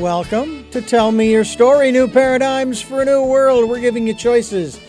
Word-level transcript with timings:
Welcome 0.00 0.64
to 0.70 0.80
Tell 0.80 1.12
Me 1.12 1.30
Your 1.30 1.44
Story 1.44 1.92
New 1.92 2.08
Paradigms 2.08 2.80
for 2.80 3.02
a 3.02 3.04
New 3.04 3.22
World. 3.26 3.68
We're 3.68 3.82
giving 3.82 4.06
you 4.06 4.14
choices 4.14 4.80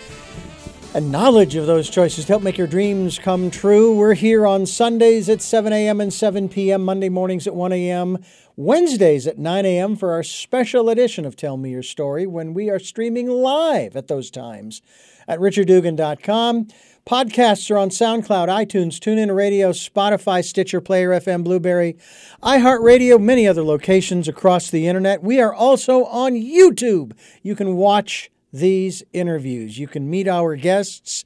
and 0.96 1.12
knowledge 1.12 1.56
of 1.56 1.66
those 1.68 1.90
choices 1.90 2.24
to 2.24 2.32
help 2.32 2.44
make 2.44 2.58
your 2.58 2.66
dreams 2.66 3.20
come 3.20 3.52
true. 3.52 3.94
We're 3.94 4.14
here 4.14 4.48
on 4.48 4.66
Sundays 4.66 5.28
at 5.28 5.42
7 5.42 5.74
a.m. 5.74 6.00
and 6.00 6.14
7 6.14 6.48
p.m., 6.48 6.86
Monday 6.86 7.10
mornings 7.10 7.46
at 7.46 7.54
1 7.54 7.74
a.m., 7.74 8.20
Wednesdays 8.56 9.28
at 9.28 9.38
9 9.38 9.66
a.m. 9.66 9.98
for 9.98 10.14
our 10.14 10.24
special 10.24 10.90
edition 10.90 11.26
of 11.26 11.36
Tell 11.36 11.58
Me 11.58 11.72
Your 11.72 11.84
Story 11.84 12.26
when 12.26 12.54
we 12.54 12.70
are 12.70 12.80
streaming 12.80 13.28
live 13.28 13.98
at 13.98 14.08
those 14.08 14.32
times 14.32 14.82
at 15.28 15.40
richarddugan.com. 15.40 16.68
Podcasts 17.06 17.72
are 17.72 17.80
on 17.80 17.90
SoundCloud, 17.90 18.48
iTunes, 18.48 19.00
TuneIn 19.00 19.36
Radio, 19.36 19.72
Spotify, 19.72 20.46
Stitcher, 20.46 20.80
Player 20.80 21.10
FM, 21.10 21.44
Blubrry, 21.44 21.98
iHeartRadio, 22.44 23.20
many 23.20 23.48
other 23.48 23.64
locations 23.64 24.28
across 24.28 24.70
the 24.70 24.88
internet. 24.88 25.24
We 25.24 25.42
are 25.42 25.54
also 25.54 26.06
on 26.06 26.34
YouTube. 26.34 27.14
You 27.42 27.56
can 27.56 27.76
watch 27.76 28.30
these 28.54 29.02
interviews. 29.14 29.80
You 29.80 29.88
can 29.88 30.12
meet 30.12 30.28
our 30.28 30.56
guests, 30.56 31.26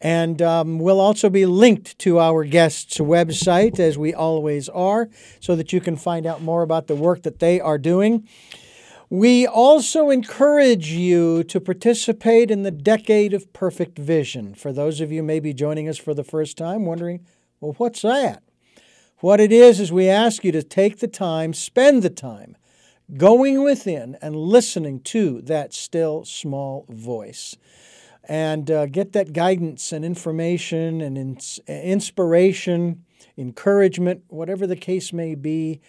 and 0.00 0.40
um, 0.40 0.78
we'll 0.78 1.00
also 1.00 1.28
be 1.28 1.44
linked 1.44 1.98
to 2.00 2.20
our 2.20 2.44
guests' 2.44 2.98
website, 2.98 3.80
as 3.80 3.98
we 3.98 4.14
always 4.14 4.68
are, 4.68 5.08
so 5.40 5.56
that 5.56 5.72
you 5.72 5.80
can 5.80 5.96
find 5.96 6.24
out 6.24 6.40
more 6.40 6.62
about 6.62 6.86
the 6.86 6.94
work 6.94 7.24
that 7.24 7.40
they 7.40 7.60
are 7.60 7.78
doing. 7.78 8.28
We 9.08 9.46
also 9.46 10.10
encourage 10.10 10.90
you 10.90 11.44
to 11.44 11.60
participate 11.60 12.50
in 12.50 12.64
the 12.64 12.72
Decade 12.72 13.34
of 13.34 13.52
Perfect 13.52 13.98
Vision. 14.00 14.52
For 14.52 14.72
those 14.72 15.00
of 15.00 15.12
you 15.12 15.22
maybe 15.22 15.54
joining 15.54 15.88
us 15.88 15.96
for 15.96 16.12
the 16.12 16.24
first 16.24 16.58
time, 16.58 16.84
wondering, 16.84 17.24
well, 17.60 17.74
what's 17.78 18.02
that? 18.02 18.42
What 19.18 19.38
it 19.38 19.52
is, 19.52 19.78
is 19.78 19.92
we 19.92 20.08
ask 20.08 20.44
you 20.44 20.50
to 20.50 20.62
take 20.62 20.98
the 20.98 21.06
time, 21.06 21.54
spend 21.54 22.02
the 22.02 22.10
time 22.10 22.56
going 23.16 23.62
within 23.62 24.18
and 24.20 24.34
listening 24.34 24.98
to 25.00 25.40
that 25.42 25.72
still 25.72 26.24
small 26.24 26.84
voice 26.88 27.56
and 28.24 28.68
uh, 28.72 28.86
get 28.86 29.12
that 29.12 29.32
guidance 29.32 29.92
and 29.92 30.04
information 30.04 31.00
and 31.00 31.16
ins- 31.16 31.60
inspiration, 31.68 33.04
encouragement, 33.38 34.24
whatever 34.26 34.66
the 34.66 34.74
case 34.74 35.12
may 35.12 35.36
be 35.36 35.80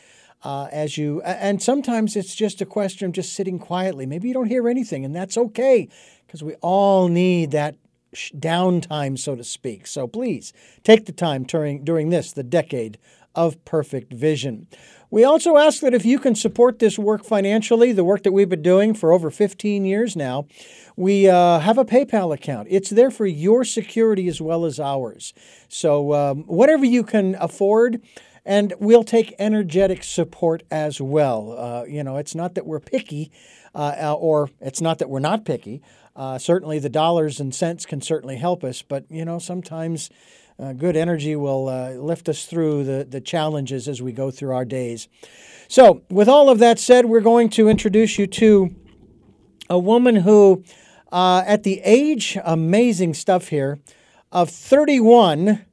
uh, 0.43 0.67
as 0.71 0.97
you 0.97 1.21
and 1.21 1.61
sometimes 1.61 2.16
it's 2.16 2.35
just 2.35 2.61
a 2.61 2.66
question 2.66 3.07
of 3.07 3.11
just 3.13 3.33
sitting 3.33 3.59
quietly 3.59 4.05
maybe 4.05 4.27
you 4.27 4.33
don't 4.33 4.47
hear 4.47 4.67
anything 4.67 5.03
and 5.03 5.16
that's 5.16 5.38
okay 5.38 5.88
because 6.25 6.43
we 6.43 6.53
all 6.55 7.07
need 7.07 7.52
that 7.52 7.75
downtime 8.13 9.17
so 9.17 9.35
to 9.35 9.43
speak 9.43 9.85
so 9.85 10.08
please 10.08 10.53
take 10.83 11.05
the 11.05 11.11
time 11.11 11.43
during 11.43 11.83
during 11.83 12.09
this 12.09 12.31
the 12.31 12.43
decade 12.43 12.97
of 13.35 13.63
perfect 13.65 14.13
vision 14.13 14.67
we 15.09 15.23
also 15.23 15.55
ask 15.55 15.80
that 15.81 15.93
if 15.93 16.05
you 16.05 16.19
can 16.19 16.35
support 16.35 16.80
this 16.80 16.99
work 16.99 17.23
financially, 17.23 17.93
the 17.93 18.03
work 18.03 18.23
that 18.23 18.33
we've 18.33 18.49
been 18.49 18.61
doing 18.61 18.93
for 18.93 19.13
over 19.13 19.30
15 19.30 19.85
years 19.85 20.17
now, 20.17 20.47
we 20.97 21.30
uh, 21.30 21.59
have 21.59 21.77
a 21.77 21.85
PayPal 21.85 22.33
account. 22.33 22.67
It's 22.69 22.89
there 22.89 23.09
for 23.09 23.25
your 23.25 23.63
security 23.63 24.27
as 24.27 24.41
well 24.41 24.65
as 24.65 24.81
ours. 24.81 25.33
So, 25.69 26.13
um, 26.13 26.43
whatever 26.43 26.83
you 26.83 27.03
can 27.03 27.35
afford, 27.39 28.02
and 28.47 28.73
we'll 28.79 29.03
take 29.03 29.35
energetic 29.37 30.05
support 30.05 30.63
as 30.71 31.01
well. 31.01 31.53
Uh, 31.57 31.83
you 31.83 32.01
know, 32.01 32.15
it's 32.15 32.33
not 32.33 32.55
that 32.55 32.65
we're 32.65 32.79
picky, 32.79 33.29
uh, 33.75 34.15
or 34.17 34.49
it's 34.61 34.79
not 34.79 34.99
that 34.99 35.09
we're 35.09 35.19
not 35.19 35.43
picky. 35.43 35.81
Uh, 36.15 36.37
certainly, 36.37 36.80
the 36.80 36.89
dollars 36.89 37.41
and 37.41 37.53
cents 37.53 37.86
can 37.86 38.02
certainly 38.02 38.37
help 38.37 38.63
us, 38.63 38.81
but 38.81 39.05
you 39.09 39.25
know, 39.25 39.37
sometimes 39.37 40.09
uh, 40.57 40.71
good 40.71 40.95
energy 40.95 41.36
will 41.36 41.67
uh, 41.67 41.91
lift 41.91 42.30
us 42.30 42.45
through 42.45 42.86
the, 42.86 43.05
the 43.07 43.19
challenges 43.19 43.87
as 43.89 44.02
we 44.02 44.13
go 44.13 44.31
through 44.31 44.55
our 44.55 44.65
days. 44.65 45.09
So, 45.67 46.02
with 46.09 46.30
all 46.30 46.49
of 46.49 46.59
that 46.59 46.80
said, 46.80 47.05
we're 47.05 47.19
going 47.19 47.49
to 47.49 47.67
introduce 47.67 48.17
you 48.17 48.27
to 48.27 48.73
a 49.69 49.77
woman 49.77 50.15
who, 50.15 50.63
uh, 51.11 51.43
at 51.45 51.63
the 51.63 51.81
age, 51.83 52.37
amazing 52.45 53.13
stuff 53.13 53.49
here, 53.49 53.80
of 54.31 54.49
31, 54.49 55.65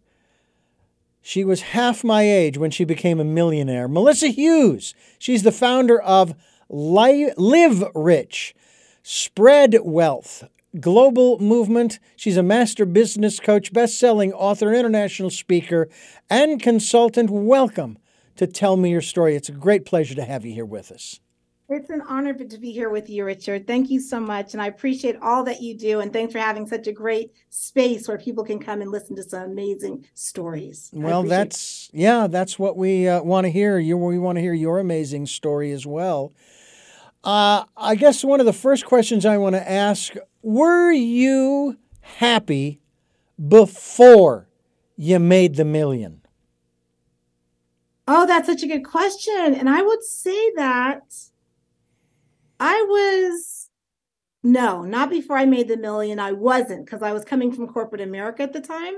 she 1.27 1.43
was 1.43 1.63
half 1.63 2.05
my 2.05 2.21
age 2.21 2.59
when 2.59 2.71
she 2.71 2.85
became 2.85 3.19
a 3.19 3.25
millionaire. 3.25 3.89
Melissa 3.89 4.29
Hughes. 4.29 4.95
She's 5.19 5.43
the 5.43 5.51
founder 5.51 5.99
of 5.99 6.35
Live 6.69 7.83
Rich, 7.95 8.55
Spread 9.03 9.79
Wealth, 9.83 10.45
global 10.79 11.39
movement. 11.39 11.99
She's 12.15 12.37
a 12.37 12.43
master 12.43 12.85
business 12.85 13.41
coach, 13.41 13.73
best-selling 13.73 14.35
author, 14.35 14.75
international 14.75 15.31
speaker, 15.31 15.89
and 16.29 16.61
consultant. 16.61 17.31
Welcome 17.31 17.97
to 18.37 18.47
Tell 18.47 18.77
Me 18.77 18.91
Your 18.91 19.01
Story. 19.01 19.35
It's 19.35 19.49
a 19.49 19.53
great 19.53 19.87
pleasure 19.87 20.15
to 20.17 20.25
have 20.25 20.45
you 20.45 20.53
here 20.53 20.67
with 20.67 20.93
us. 20.93 21.21
It's 21.67 21.89
an 21.89 22.03
honor 22.03 22.35
to 22.35 22.59
be 22.59 22.73
here 22.73 22.91
with 22.91 23.09
you, 23.09 23.25
Richard. 23.25 23.67
Thank 23.67 23.89
you 23.89 23.99
so 23.99 24.21
much. 24.21 24.53
And 24.53 24.61
I 24.61 24.67
appreciate 24.67 25.17
all 25.23 25.45
that 25.45 25.63
you 25.63 25.75
do. 25.75 26.01
And 26.01 26.13
thanks 26.13 26.33
for 26.33 26.39
having 26.39 26.67
such 26.67 26.87
a 26.87 26.93
great 26.93 27.33
space 27.49 28.07
where 28.07 28.19
people 28.19 28.45
can 28.45 28.59
come 28.59 28.83
and 28.83 28.91
listen 28.91 29.17
to 29.17 29.23
some 29.23 29.45
amazing 29.45 30.07
stories. 30.13 30.91
Well, 30.93 31.23
that's, 31.23 31.89
yeah, 31.95 32.27
that's 32.27 32.59
what 32.59 32.77
we 32.77 33.09
uh, 33.09 33.23
want 33.23 33.47
to 33.47 33.51
hear. 33.51 33.79
You, 33.79 33.97
we 33.97 34.19
want 34.19 34.37
to 34.37 34.43
hear 34.43 34.53
your 34.53 34.79
amazing 34.79 35.25
story 35.25 35.73
as 35.73 35.87
well. 35.87 36.35
Uh, 37.25 37.65
I 37.79 37.95
guess 37.95 38.23
one 38.23 38.41
of 38.41 38.47
the 38.47 38.53
first 38.53 38.85
questions 38.85 39.25
I 39.25 39.39
want 39.39 39.55
to 39.55 39.71
ask 39.71 40.13
were 40.43 40.93
you 40.93 41.79
happy 42.03 42.83
before 43.49 44.51
you 44.97 45.19
made 45.19 45.57
the 45.57 45.65
million? 45.65 46.21
Oh, 48.07 48.27
that's 48.27 48.47
such 48.47 48.63
a 48.63 48.67
good 48.67 48.85
question. 48.85 49.55
And 49.55 49.71
I 49.71 49.81
would 49.81 50.05
say 50.05 50.53
that 50.57 51.15
I 52.61 52.85
was 52.89 53.71
no, 54.43 54.83
not 54.83 55.09
before 55.09 55.39
I 55.39 55.47
made 55.47 55.69
the 55.69 55.77
million. 55.77 56.21
I 56.21 56.33
wasn't 56.33 56.85
because 56.85 57.03
I 57.03 57.13
was 57.13 57.25
coming 57.25 57.51
from 57.51 57.67
corporate 57.67 58.03
America 58.03 58.43
at 58.43 58.53
the 58.53 58.61
time, 58.61 58.95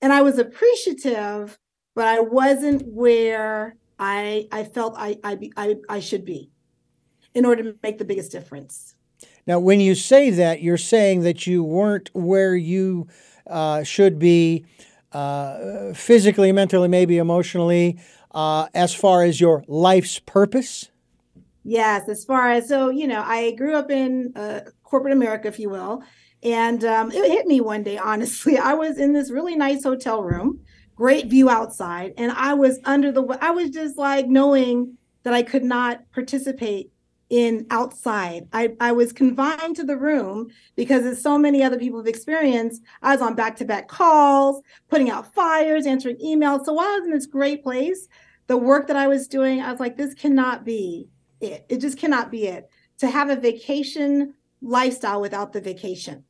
and 0.00 0.12
I 0.12 0.22
was 0.22 0.38
appreciative, 0.38 1.58
but 1.94 2.08
I 2.08 2.20
wasn't 2.20 2.82
where 2.86 3.76
I 3.98 4.48
I 4.50 4.64
felt 4.64 4.94
I 4.96 5.18
I 5.22 5.50
I, 5.56 5.76
I 5.88 6.00
should 6.00 6.24
be 6.24 6.50
in 7.34 7.44
order 7.44 7.62
to 7.62 7.78
make 7.82 7.98
the 7.98 8.04
biggest 8.04 8.32
difference. 8.32 8.94
Now, 9.46 9.60
when 9.60 9.80
you 9.80 9.94
say 9.94 10.30
that, 10.30 10.62
you're 10.62 10.78
saying 10.78 11.20
that 11.20 11.46
you 11.46 11.62
weren't 11.62 12.10
where 12.14 12.56
you 12.56 13.06
uh, 13.46 13.84
should 13.84 14.18
be 14.18 14.64
uh, 15.12 15.92
physically, 15.94 16.50
mentally, 16.52 16.88
maybe 16.88 17.18
emotionally, 17.18 17.98
uh, 18.32 18.66
as 18.74 18.94
far 18.94 19.22
as 19.22 19.40
your 19.40 19.62
life's 19.68 20.18
purpose. 20.18 20.90
Yes, 21.68 22.08
as 22.08 22.24
far 22.24 22.52
as 22.52 22.68
so, 22.68 22.90
you 22.90 23.08
know, 23.08 23.24
I 23.26 23.50
grew 23.50 23.74
up 23.74 23.90
in 23.90 24.32
uh, 24.36 24.60
corporate 24.84 25.12
America, 25.12 25.48
if 25.48 25.58
you 25.58 25.68
will, 25.68 26.00
and 26.44 26.84
um, 26.84 27.10
it 27.10 27.28
hit 27.28 27.46
me 27.46 27.60
one 27.60 27.82
day. 27.82 27.98
Honestly, 28.12 28.56
I 28.56 28.74
was 28.74 28.98
in 28.98 29.12
this 29.12 29.32
really 29.32 29.56
nice 29.56 29.82
hotel 29.82 30.22
room, 30.22 30.60
great 30.94 31.26
view 31.26 31.50
outside, 31.50 32.14
and 32.18 32.30
I 32.30 32.54
was 32.54 32.78
under 32.84 33.10
the. 33.10 33.36
I 33.40 33.50
was 33.50 33.70
just 33.70 33.98
like 33.98 34.28
knowing 34.28 34.96
that 35.24 35.34
I 35.34 35.42
could 35.42 35.64
not 35.64 36.08
participate 36.12 36.92
in 37.30 37.66
outside. 37.70 38.46
I, 38.52 38.76
I 38.80 38.92
was 38.92 39.12
confined 39.12 39.74
to 39.74 39.82
the 39.82 39.96
room 39.96 40.46
because 40.76 41.04
as 41.04 41.20
so 41.20 41.36
many 41.36 41.64
other 41.64 41.80
people 41.80 41.98
have 41.98 42.06
experienced, 42.06 42.80
I 43.02 43.12
was 43.12 43.20
on 43.20 43.34
back-to-back 43.34 43.88
calls, 43.88 44.62
putting 44.88 45.10
out 45.10 45.34
fires, 45.34 45.84
answering 45.84 46.18
emails. 46.18 46.64
So 46.64 46.74
while 46.74 46.86
I 46.86 46.98
was 47.00 47.06
in 47.06 47.10
this 47.10 47.26
great 47.26 47.64
place, 47.64 48.06
the 48.46 48.56
work 48.56 48.86
that 48.86 48.96
I 48.96 49.08
was 49.08 49.26
doing, 49.26 49.60
I 49.60 49.72
was 49.72 49.80
like, 49.80 49.96
this 49.96 50.14
cannot 50.14 50.64
be 50.64 51.08
it. 51.40 51.66
It 51.68 51.80
just 51.80 51.98
cannot 51.98 52.30
be 52.30 52.46
it. 52.46 52.68
To 52.98 53.08
have 53.08 53.28
a 53.30 53.36
vacation 53.36 54.34
lifestyle 54.62 55.20
without 55.20 55.52
the 55.52 55.60
vacation. 55.60 56.24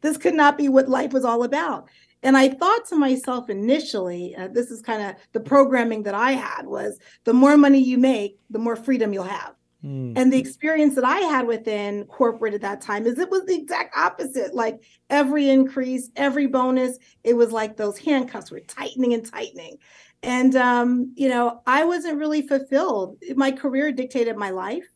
This 0.00 0.16
could 0.16 0.34
not 0.34 0.58
be 0.58 0.68
what 0.68 0.88
life 0.88 1.12
was 1.12 1.24
all 1.24 1.42
about. 1.42 1.88
And 2.22 2.36
I 2.36 2.48
thought 2.48 2.86
to 2.86 2.96
myself 2.96 3.50
initially, 3.50 4.34
uh, 4.34 4.48
this 4.48 4.70
is 4.70 4.82
kind 4.82 5.02
of 5.02 5.16
the 5.32 5.40
programming 5.40 6.02
that 6.04 6.14
I 6.14 6.32
had 6.32 6.66
was 6.66 6.98
the 7.24 7.34
more 7.34 7.56
money 7.56 7.78
you 7.78 7.98
make, 7.98 8.38
the 8.50 8.58
more 8.58 8.76
freedom 8.76 9.12
you'll 9.12 9.24
have. 9.24 9.54
Mm. 9.84 10.14
And 10.16 10.32
the 10.32 10.38
experience 10.38 10.94
that 10.94 11.04
I 11.04 11.18
had 11.18 11.46
within 11.46 12.04
corporate 12.06 12.54
at 12.54 12.62
that 12.62 12.80
time 12.80 13.06
is 13.06 13.18
it 13.18 13.30
was 13.30 13.44
the 13.44 13.54
exact 13.54 13.96
opposite. 13.96 14.54
Like 14.54 14.82
every 15.10 15.50
increase, 15.50 16.10
every 16.16 16.46
bonus, 16.46 16.98
it 17.22 17.34
was 17.34 17.52
like 17.52 17.76
those 17.76 17.98
handcuffs 17.98 18.50
were 18.50 18.60
tightening 18.60 19.14
and 19.14 19.24
tightening. 19.24 19.78
And, 20.26 20.56
um, 20.56 21.12
you 21.14 21.28
know, 21.28 21.62
I 21.68 21.84
wasn't 21.84 22.18
really 22.18 22.42
fulfilled. 22.42 23.16
My 23.36 23.52
career 23.52 23.92
dictated 23.92 24.36
my 24.36 24.50
life. 24.50 24.86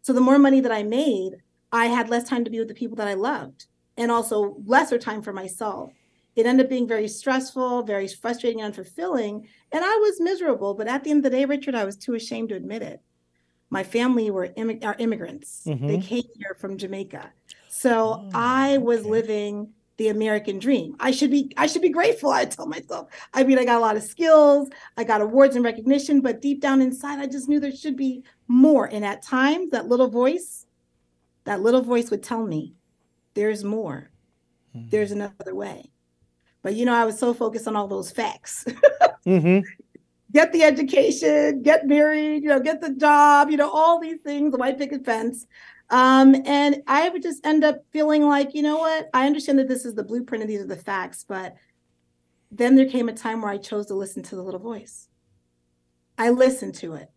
So 0.00 0.14
the 0.14 0.22
more 0.22 0.38
money 0.38 0.60
that 0.60 0.72
I 0.72 0.82
made, 0.82 1.32
I 1.70 1.86
had 1.86 2.08
less 2.08 2.26
time 2.26 2.44
to 2.44 2.50
be 2.50 2.58
with 2.58 2.68
the 2.68 2.74
people 2.74 2.96
that 2.96 3.06
I 3.06 3.12
loved 3.12 3.66
and 3.98 4.10
also 4.10 4.56
lesser 4.64 4.96
time 4.96 5.20
for 5.20 5.34
myself. 5.34 5.92
It 6.34 6.46
ended 6.46 6.64
up 6.64 6.70
being 6.70 6.88
very 6.88 7.08
stressful, 7.08 7.82
very 7.82 8.08
frustrating, 8.08 8.62
and 8.62 8.74
unfulfilling. 8.74 9.46
And 9.70 9.84
I 9.84 9.96
was 9.96 10.18
miserable. 10.18 10.72
But 10.72 10.88
at 10.88 11.04
the 11.04 11.10
end 11.10 11.18
of 11.18 11.30
the 11.30 11.36
day, 11.36 11.44
Richard, 11.44 11.74
I 11.74 11.84
was 11.84 11.96
too 11.96 12.14
ashamed 12.14 12.48
to 12.48 12.54
admit 12.54 12.80
it. 12.80 13.02
My 13.68 13.84
family 13.84 14.30
were 14.30 14.48
are 14.82 14.96
immigrants. 14.98 15.64
Mm-hmm. 15.66 15.86
They 15.86 15.98
came 15.98 16.24
here 16.38 16.56
from 16.58 16.78
Jamaica. 16.78 17.30
So 17.68 18.24
oh, 18.24 18.30
I 18.32 18.78
was 18.78 19.00
okay. 19.00 19.10
living 19.10 19.74
the 20.00 20.08
American 20.08 20.58
dream. 20.58 20.96
I 20.98 21.10
should 21.10 21.30
be 21.30 21.52
I 21.58 21.66
should 21.66 21.82
be 21.82 21.90
grateful. 21.90 22.30
I 22.30 22.46
tell 22.46 22.64
myself. 22.64 23.10
I 23.34 23.44
mean, 23.44 23.58
I 23.58 23.66
got 23.66 23.76
a 23.76 23.80
lot 23.80 23.98
of 23.98 24.02
skills, 24.02 24.70
I 24.96 25.04
got 25.04 25.20
awards 25.20 25.56
and 25.56 25.64
recognition, 25.64 26.22
but 26.22 26.40
deep 26.40 26.62
down 26.62 26.80
inside, 26.80 27.18
I 27.18 27.26
just 27.26 27.50
knew 27.50 27.60
there 27.60 27.70
should 27.70 27.98
be 27.98 28.24
more. 28.48 28.86
And 28.86 29.04
at 29.04 29.20
times, 29.20 29.72
that 29.72 29.88
little 29.88 30.08
voice, 30.08 30.64
that 31.44 31.60
little 31.60 31.82
voice 31.82 32.10
would 32.10 32.22
tell 32.22 32.46
me, 32.46 32.72
"There's 33.34 33.62
more. 33.62 34.10
Mm-hmm. 34.74 34.88
There's 34.88 35.12
another 35.12 35.54
way." 35.54 35.92
But 36.62 36.76
you 36.76 36.86
know, 36.86 36.94
I 36.94 37.04
was 37.04 37.18
so 37.18 37.34
focused 37.34 37.68
on 37.68 37.76
all 37.76 37.86
those 37.86 38.10
facts. 38.10 38.64
mm-hmm. 39.26 39.60
Get 40.32 40.52
the 40.52 40.62
education, 40.62 41.60
get 41.62 41.88
married, 41.88 42.44
you 42.44 42.50
know, 42.50 42.60
get 42.60 42.80
the 42.80 42.94
job, 42.94 43.50
you 43.50 43.56
know, 43.56 43.68
all 43.68 43.98
these 43.98 44.20
things, 44.20 44.52
the 44.52 44.58
white 44.58 44.78
picket 44.78 45.04
fence. 45.04 45.44
Um, 45.90 46.36
and 46.46 46.82
I 46.86 47.08
would 47.08 47.22
just 47.22 47.44
end 47.44 47.64
up 47.64 47.84
feeling 47.92 48.26
like, 48.26 48.54
you 48.54 48.62
know 48.62 48.78
what? 48.78 49.10
I 49.12 49.26
understand 49.26 49.58
that 49.58 49.68
this 49.68 49.84
is 49.84 49.94
the 49.94 50.04
blueprint 50.04 50.42
and 50.42 50.50
these 50.50 50.60
are 50.60 50.66
the 50.66 50.76
facts, 50.76 51.24
but 51.26 51.56
then 52.52 52.76
there 52.76 52.86
came 52.86 53.08
a 53.08 53.12
time 53.12 53.42
where 53.42 53.50
I 53.50 53.58
chose 53.58 53.86
to 53.86 53.94
listen 53.94 54.22
to 54.24 54.36
the 54.36 54.42
little 54.42 54.60
voice. 54.60 55.08
I 56.16 56.30
listened 56.30 56.74
to 56.76 56.94
it. 56.94 57.10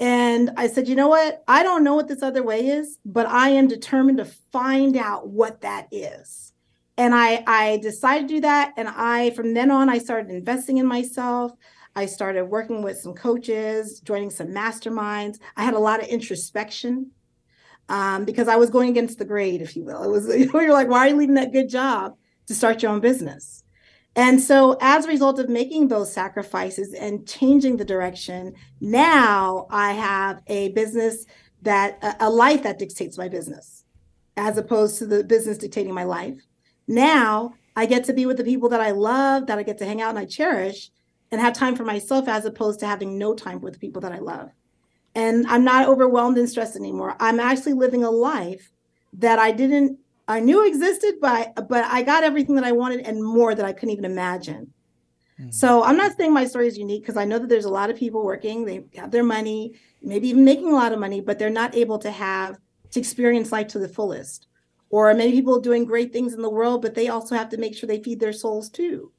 And 0.00 0.50
I 0.56 0.66
said, 0.66 0.88
you 0.88 0.96
know 0.96 1.08
what? 1.08 1.44
I 1.46 1.62
don't 1.62 1.84
know 1.84 1.94
what 1.94 2.08
this 2.08 2.22
other 2.22 2.42
way 2.42 2.66
is, 2.66 2.98
but 3.04 3.26
I 3.26 3.50
am 3.50 3.68
determined 3.68 4.18
to 4.18 4.24
find 4.24 4.96
out 4.96 5.28
what 5.28 5.60
that 5.60 5.88
is. 5.92 6.52
And 6.96 7.14
I, 7.14 7.44
I 7.46 7.78
decided 7.78 8.28
to 8.28 8.34
do 8.34 8.40
that. 8.42 8.72
And 8.76 8.88
I, 8.88 9.30
from 9.30 9.54
then 9.54 9.70
on, 9.70 9.88
I 9.88 9.98
started 9.98 10.30
investing 10.30 10.78
in 10.78 10.86
myself. 10.86 11.52
I 11.96 12.06
started 12.06 12.46
working 12.46 12.82
with 12.82 12.98
some 12.98 13.14
coaches, 13.14 14.00
joining 14.00 14.30
some 14.30 14.48
masterminds. 14.48 15.38
I 15.56 15.64
had 15.64 15.74
a 15.74 15.78
lot 15.78 16.02
of 16.02 16.08
introspection 16.08 17.10
um, 17.88 18.24
because 18.24 18.48
I 18.48 18.56
was 18.56 18.70
going 18.70 18.88
against 18.88 19.18
the 19.18 19.24
grade, 19.24 19.62
if 19.62 19.76
you 19.76 19.84
will. 19.84 20.02
It 20.02 20.10
was 20.10 20.28
you 20.36 20.50
know, 20.52 20.60
you're 20.60 20.72
like, 20.72 20.88
why 20.88 21.00
are 21.00 21.08
you 21.08 21.16
leaving 21.16 21.34
that 21.36 21.52
good 21.52 21.68
job 21.68 22.16
to 22.46 22.54
start 22.54 22.82
your 22.82 22.92
own 22.92 23.00
business? 23.00 23.62
And 24.16 24.40
so, 24.40 24.76
as 24.80 25.04
a 25.04 25.08
result 25.08 25.40
of 25.40 25.48
making 25.48 25.88
those 25.88 26.12
sacrifices 26.12 26.94
and 26.94 27.26
changing 27.26 27.76
the 27.76 27.84
direction, 27.84 28.54
now 28.80 29.66
I 29.70 29.92
have 29.92 30.40
a 30.46 30.68
business 30.70 31.26
that 31.62 32.16
a 32.20 32.30
life 32.30 32.62
that 32.62 32.78
dictates 32.78 33.18
my 33.18 33.28
business, 33.28 33.84
as 34.36 34.56
opposed 34.56 34.98
to 34.98 35.06
the 35.06 35.24
business 35.24 35.58
dictating 35.58 35.94
my 35.94 36.04
life. 36.04 36.38
Now 36.86 37.54
I 37.74 37.86
get 37.86 38.04
to 38.04 38.12
be 38.12 38.26
with 38.26 38.36
the 38.36 38.44
people 38.44 38.68
that 38.68 38.80
I 38.80 38.92
love, 38.92 39.46
that 39.46 39.58
I 39.58 39.64
get 39.64 39.78
to 39.78 39.86
hang 39.86 40.00
out 40.00 40.10
and 40.10 40.18
I 40.18 40.26
cherish, 40.26 40.90
and 41.32 41.40
have 41.40 41.54
time 41.54 41.74
for 41.74 41.84
myself, 41.84 42.28
as 42.28 42.44
opposed 42.44 42.78
to 42.80 42.86
having 42.86 43.18
no 43.18 43.34
time 43.34 43.60
with 43.60 43.72
the 43.72 43.80
people 43.80 44.02
that 44.02 44.12
I 44.12 44.18
love 44.18 44.50
and 45.14 45.46
I'm 45.46 45.64
not 45.64 45.88
overwhelmed 45.88 46.38
and 46.38 46.48
stressed 46.48 46.76
anymore. 46.76 47.16
I'm 47.20 47.40
actually 47.40 47.74
living 47.74 48.04
a 48.04 48.10
life 48.10 48.72
that 49.14 49.38
I 49.38 49.52
didn't 49.52 49.98
I 50.26 50.40
knew 50.40 50.66
existed, 50.66 51.16
but 51.20 51.68
but 51.68 51.84
I 51.84 52.02
got 52.02 52.24
everything 52.24 52.54
that 52.56 52.64
I 52.64 52.72
wanted 52.72 53.00
and 53.00 53.22
more 53.22 53.54
that 53.54 53.64
I 53.64 53.72
couldn't 53.72 53.90
even 53.90 54.04
imagine. 54.04 54.72
Mm-hmm. 55.38 55.50
So 55.50 55.82
I'm 55.82 55.96
not 55.96 56.16
saying 56.16 56.32
my 56.32 56.46
story 56.46 56.66
is 56.66 56.78
unique 56.78 57.02
because 57.02 57.16
I 57.16 57.24
know 57.24 57.38
that 57.38 57.48
there's 57.48 57.64
a 57.64 57.70
lot 57.70 57.90
of 57.90 57.96
people 57.96 58.24
working, 58.24 58.64
they 58.64 58.84
have 58.96 59.10
their 59.10 59.24
money, 59.24 59.74
maybe 60.00 60.28
even 60.28 60.44
making 60.44 60.70
a 60.70 60.76
lot 60.76 60.92
of 60.92 60.98
money, 60.98 61.20
but 61.20 61.38
they're 61.38 61.50
not 61.50 61.74
able 61.74 61.98
to 61.98 62.10
have 62.10 62.58
to 62.92 63.00
experience 63.00 63.52
life 63.52 63.68
to 63.68 63.78
the 63.78 63.88
fullest. 63.88 64.46
Or 64.90 65.12
many 65.12 65.32
people 65.32 65.60
doing 65.60 65.84
great 65.84 66.12
things 66.12 66.34
in 66.34 66.42
the 66.42 66.50
world, 66.50 66.82
but 66.82 66.94
they 66.94 67.08
also 67.08 67.34
have 67.34 67.48
to 67.48 67.56
make 67.56 67.76
sure 67.76 67.88
they 67.88 68.02
feed 68.02 68.20
their 68.20 68.32
souls 68.32 68.70
too. 68.70 69.10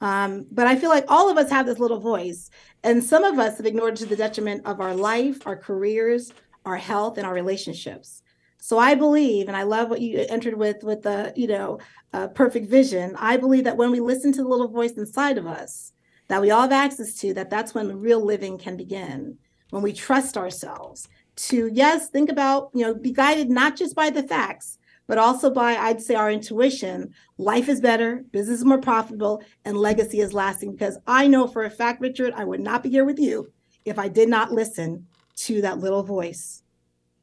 Um, 0.00 0.46
but 0.50 0.66
I 0.66 0.76
feel 0.76 0.90
like 0.90 1.04
all 1.08 1.30
of 1.30 1.36
us 1.36 1.50
have 1.50 1.66
this 1.66 1.78
little 1.78 2.00
voice, 2.00 2.50
and 2.84 3.02
some 3.02 3.24
of 3.24 3.38
us 3.38 3.56
have 3.56 3.66
ignored 3.66 3.94
it 3.94 3.96
to 3.98 4.06
the 4.06 4.16
detriment 4.16 4.64
of 4.64 4.80
our 4.80 4.94
life, 4.94 5.46
our 5.46 5.56
careers, 5.56 6.32
our 6.64 6.76
health, 6.76 7.18
and 7.18 7.26
our 7.26 7.34
relationships. 7.34 8.22
So 8.60 8.78
I 8.78 8.94
believe, 8.94 9.48
and 9.48 9.56
I 9.56 9.62
love 9.62 9.88
what 9.88 10.00
you 10.00 10.24
entered 10.28 10.54
with 10.54 10.82
with 10.82 11.02
the 11.02 11.32
you 11.36 11.46
know 11.46 11.78
uh, 12.12 12.28
perfect 12.28 12.68
vision. 12.68 13.14
I 13.18 13.36
believe 13.36 13.64
that 13.64 13.76
when 13.76 13.90
we 13.90 14.00
listen 14.00 14.32
to 14.32 14.42
the 14.42 14.48
little 14.48 14.68
voice 14.68 14.92
inside 14.92 15.38
of 15.38 15.46
us 15.46 15.92
that 16.28 16.42
we 16.42 16.50
all 16.50 16.62
have 16.62 16.72
access 16.72 17.14
to, 17.14 17.32
that 17.34 17.50
that's 17.50 17.74
when 17.74 18.00
real 18.00 18.24
living 18.24 18.58
can 18.58 18.76
begin. 18.76 19.38
When 19.70 19.82
we 19.82 19.92
trust 19.92 20.36
ourselves 20.36 21.08
to 21.36 21.70
yes, 21.72 22.08
think 22.08 22.30
about 22.30 22.70
you 22.74 22.82
know 22.82 22.94
be 22.94 23.12
guided 23.12 23.50
not 23.50 23.76
just 23.76 23.94
by 23.94 24.10
the 24.10 24.22
facts, 24.22 24.77
but 25.08 25.18
also 25.18 25.50
by, 25.50 25.74
I'd 25.74 26.02
say, 26.02 26.14
our 26.14 26.30
intuition, 26.30 27.12
life 27.38 27.68
is 27.68 27.80
better, 27.80 28.22
business 28.30 28.58
is 28.58 28.64
more 28.64 28.78
profitable, 28.78 29.42
and 29.64 29.76
legacy 29.76 30.20
is 30.20 30.34
lasting. 30.34 30.72
Because 30.72 30.98
I 31.06 31.26
know 31.26 31.48
for 31.48 31.64
a 31.64 31.70
fact, 31.70 32.00
Richard, 32.00 32.34
I 32.36 32.44
would 32.44 32.60
not 32.60 32.82
be 32.82 32.90
here 32.90 33.06
with 33.06 33.18
you 33.18 33.50
if 33.86 33.98
I 33.98 34.08
did 34.08 34.28
not 34.28 34.52
listen 34.52 35.06
to 35.36 35.62
that 35.62 35.78
little 35.78 36.02
voice. 36.02 36.62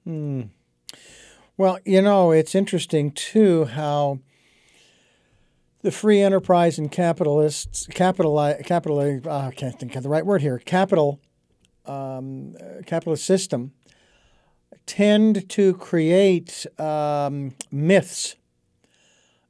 Hmm. 0.03 0.41
Well, 1.57 1.77
you 1.85 2.01
know, 2.01 2.31
it's 2.31 2.55
interesting 2.55 3.11
too 3.11 3.65
how 3.65 4.19
the 5.83 5.91
free 5.91 6.21
enterprise 6.21 6.79
and 6.79 6.91
capitalists, 6.91 7.85
capital, 7.87 8.55
capital, 8.65 8.99
uh, 8.99 9.47
I 9.47 9.51
can't 9.51 9.79
think 9.79 9.95
of 9.95 10.01
the 10.01 10.09
right 10.09 10.25
word 10.25 10.41
here, 10.41 10.57
capital, 10.57 11.21
um, 11.85 12.55
capitalist 12.87 13.25
system 13.25 13.73
tend 14.85 15.49
to 15.49 15.73
create 15.75 16.65
um, 16.79 17.55
myths 17.71 18.35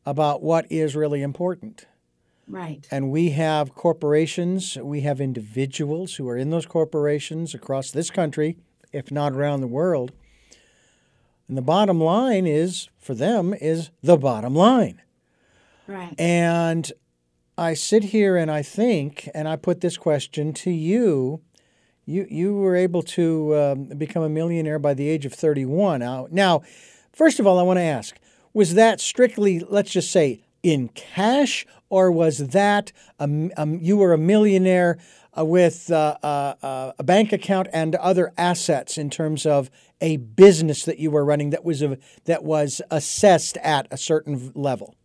about 0.06 0.44
what 0.44 0.72
is 0.72 0.96
really 0.96 1.22
important. 1.22 1.86
Right. 2.48 2.88
And 2.92 3.10
we 3.10 3.32
have 3.32 3.74
corporations, 3.74 4.78
we 4.78 5.02
have 5.02 5.20
individuals 5.20 6.16
who 6.16 6.30
are 6.30 6.38
in 6.38 6.52
those 6.52 6.66
corporations 6.66 7.56
across 7.56 7.90
this 7.90 8.12
country, 8.12 8.58
if 8.92 9.12
not 9.12 9.34
around 9.34 9.62
the 9.62 9.68
world. 9.68 10.12
And 11.48 11.58
the 11.58 11.64
bottom 11.64 12.00
line 12.00 12.46
is, 12.46 12.90
for 12.98 13.14
them, 13.14 13.54
is 13.54 13.90
the 14.02 14.18
bottom 14.18 14.56
line. 14.56 15.02
Right. 15.88 16.14
And 16.20 16.92
I 17.58 17.74
sit 17.74 18.06
here 18.06 18.36
and 18.36 18.52
I 18.52 18.62
think, 18.62 19.30
and 19.34 19.48
I 19.48 19.56
put 19.56 19.82
this 19.82 19.98
question 19.98 20.54
to 20.54 20.72
you 20.72 21.42
you 22.06 22.28
you 22.30 22.56
were 22.56 22.76
able 22.76 23.04
to 23.04 23.56
um, 23.56 23.84
become 23.86 24.24
a 24.24 24.30
millionaire 24.30 24.80
by 24.80 24.94
the 24.94 25.08
age 25.08 25.26
of 25.26 25.34
31. 25.34 26.00
Now, 26.32 26.62
first 27.12 27.40
of 27.40 27.48
all, 27.48 27.60
I 27.60 27.64
want 27.64 27.78
to 27.78 27.84
ask: 27.84 28.18
Was 28.54 28.76
that 28.76 29.00
strictly, 29.00 29.60
let's 29.60 29.92
just 29.92 30.12
say, 30.12 30.42
in 30.64 30.90
cash, 30.90 31.66
or 31.90 32.12
was 32.12 32.50
that 32.50 32.92
a, 33.20 33.50
um, 33.58 33.80
you 33.82 33.98
were 33.98 34.14
a 34.14 34.18
millionaire 34.18 34.98
uh, 35.38 35.46
with 35.46 35.92
uh, 35.92 36.18
uh, 36.24 36.56
uh, 36.62 36.92
a 36.98 37.04
bank 37.04 37.34
account 37.34 37.68
and 37.74 37.96
other 37.96 38.32
assets 38.38 38.98
in 38.98 39.10
terms 39.10 39.46
of 39.46 39.70
a 40.02 40.18
business 40.18 40.86
that 40.86 41.00
you 41.00 41.12
were 41.12 41.26
running 41.26 41.50
that 41.52 41.64
was 41.64 41.82
a, 41.82 41.98
that 42.26 42.44
was 42.44 42.82
assessed 42.92 43.58
at 43.58 43.88
a 43.92 43.98
certain 43.98 44.52
level? 44.56 44.96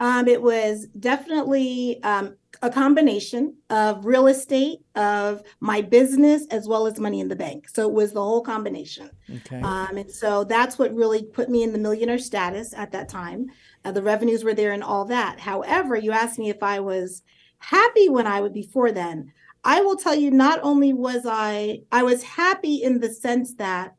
Um, 0.00 0.26
it 0.28 0.40
was 0.40 0.86
definitely 0.98 2.02
um, 2.02 2.36
a 2.62 2.70
combination 2.70 3.54
of 3.68 4.06
real 4.06 4.26
estate, 4.26 4.80
of 4.94 5.42
my 5.60 5.82
business, 5.82 6.46
as 6.50 6.66
well 6.66 6.86
as 6.86 6.98
money 6.98 7.20
in 7.20 7.28
the 7.28 7.36
bank. 7.36 7.68
So 7.68 7.86
it 7.86 7.92
was 7.92 8.12
the 8.12 8.22
whole 8.22 8.40
combination. 8.40 9.10
Okay. 9.30 9.60
Um, 9.60 9.98
and 9.98 10.10
so 10.10 10.44
that's 10.44 10.78
what 10.78 10.94
really 10.94 11.22
put 11.22 11.50
me 11.50 11.62
in 11.62 11.72
the 11.72 11.78
millionaire 11.78 12.18
status 12.18 12.72
at 12.72 12.92
that 12.92 13.10
time. 13.10 13.48
Uh, 13.84 13.92
the 13.92 14.02
revenues 14.02 14.42
were 14.42 14.54
there 14.54 14.72
and 14.72 14.82
all 14.82 15.04
that. 15.04 15.38
However, 15.38 15.96
you 15.96 16.12
asked 16.12 16.38
me 16.38 16.48
if 16.48 16.62
I 16.62 16.80
was 16.80 17.22
happy 17.58 18.08
when 18.08 18.26
I 18.26 18.40
would 18.40 18.54
before 18.54 18.92
then. 18.92 19.32
I 19.64 19.82
will 19.82 19.96
tell 19.96 20.14
you, 20.14 20.30
not 20.30 20.60
only 20.62 20.94
was 20.94 21.26
I, 21.26 21.82
I 21.92 22.02
was 22.02 22.22
happy 22.22 22.76
in 22.76 23.00
the 23.00 23.10
sense 23.10 23.54
that 23.56 23.94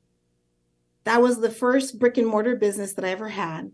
that 1.03 1.21
was 1.21 1.39
the 1.39 1.51
first 1.51 1.99
brick 1.99 2.17
and 2.17 2.27
mortar 2.27 2.55
business 2.55 2.93
that 2.93 3.05
I 3.05 3.09
ever 3.09 3.29
had 3.29 3.71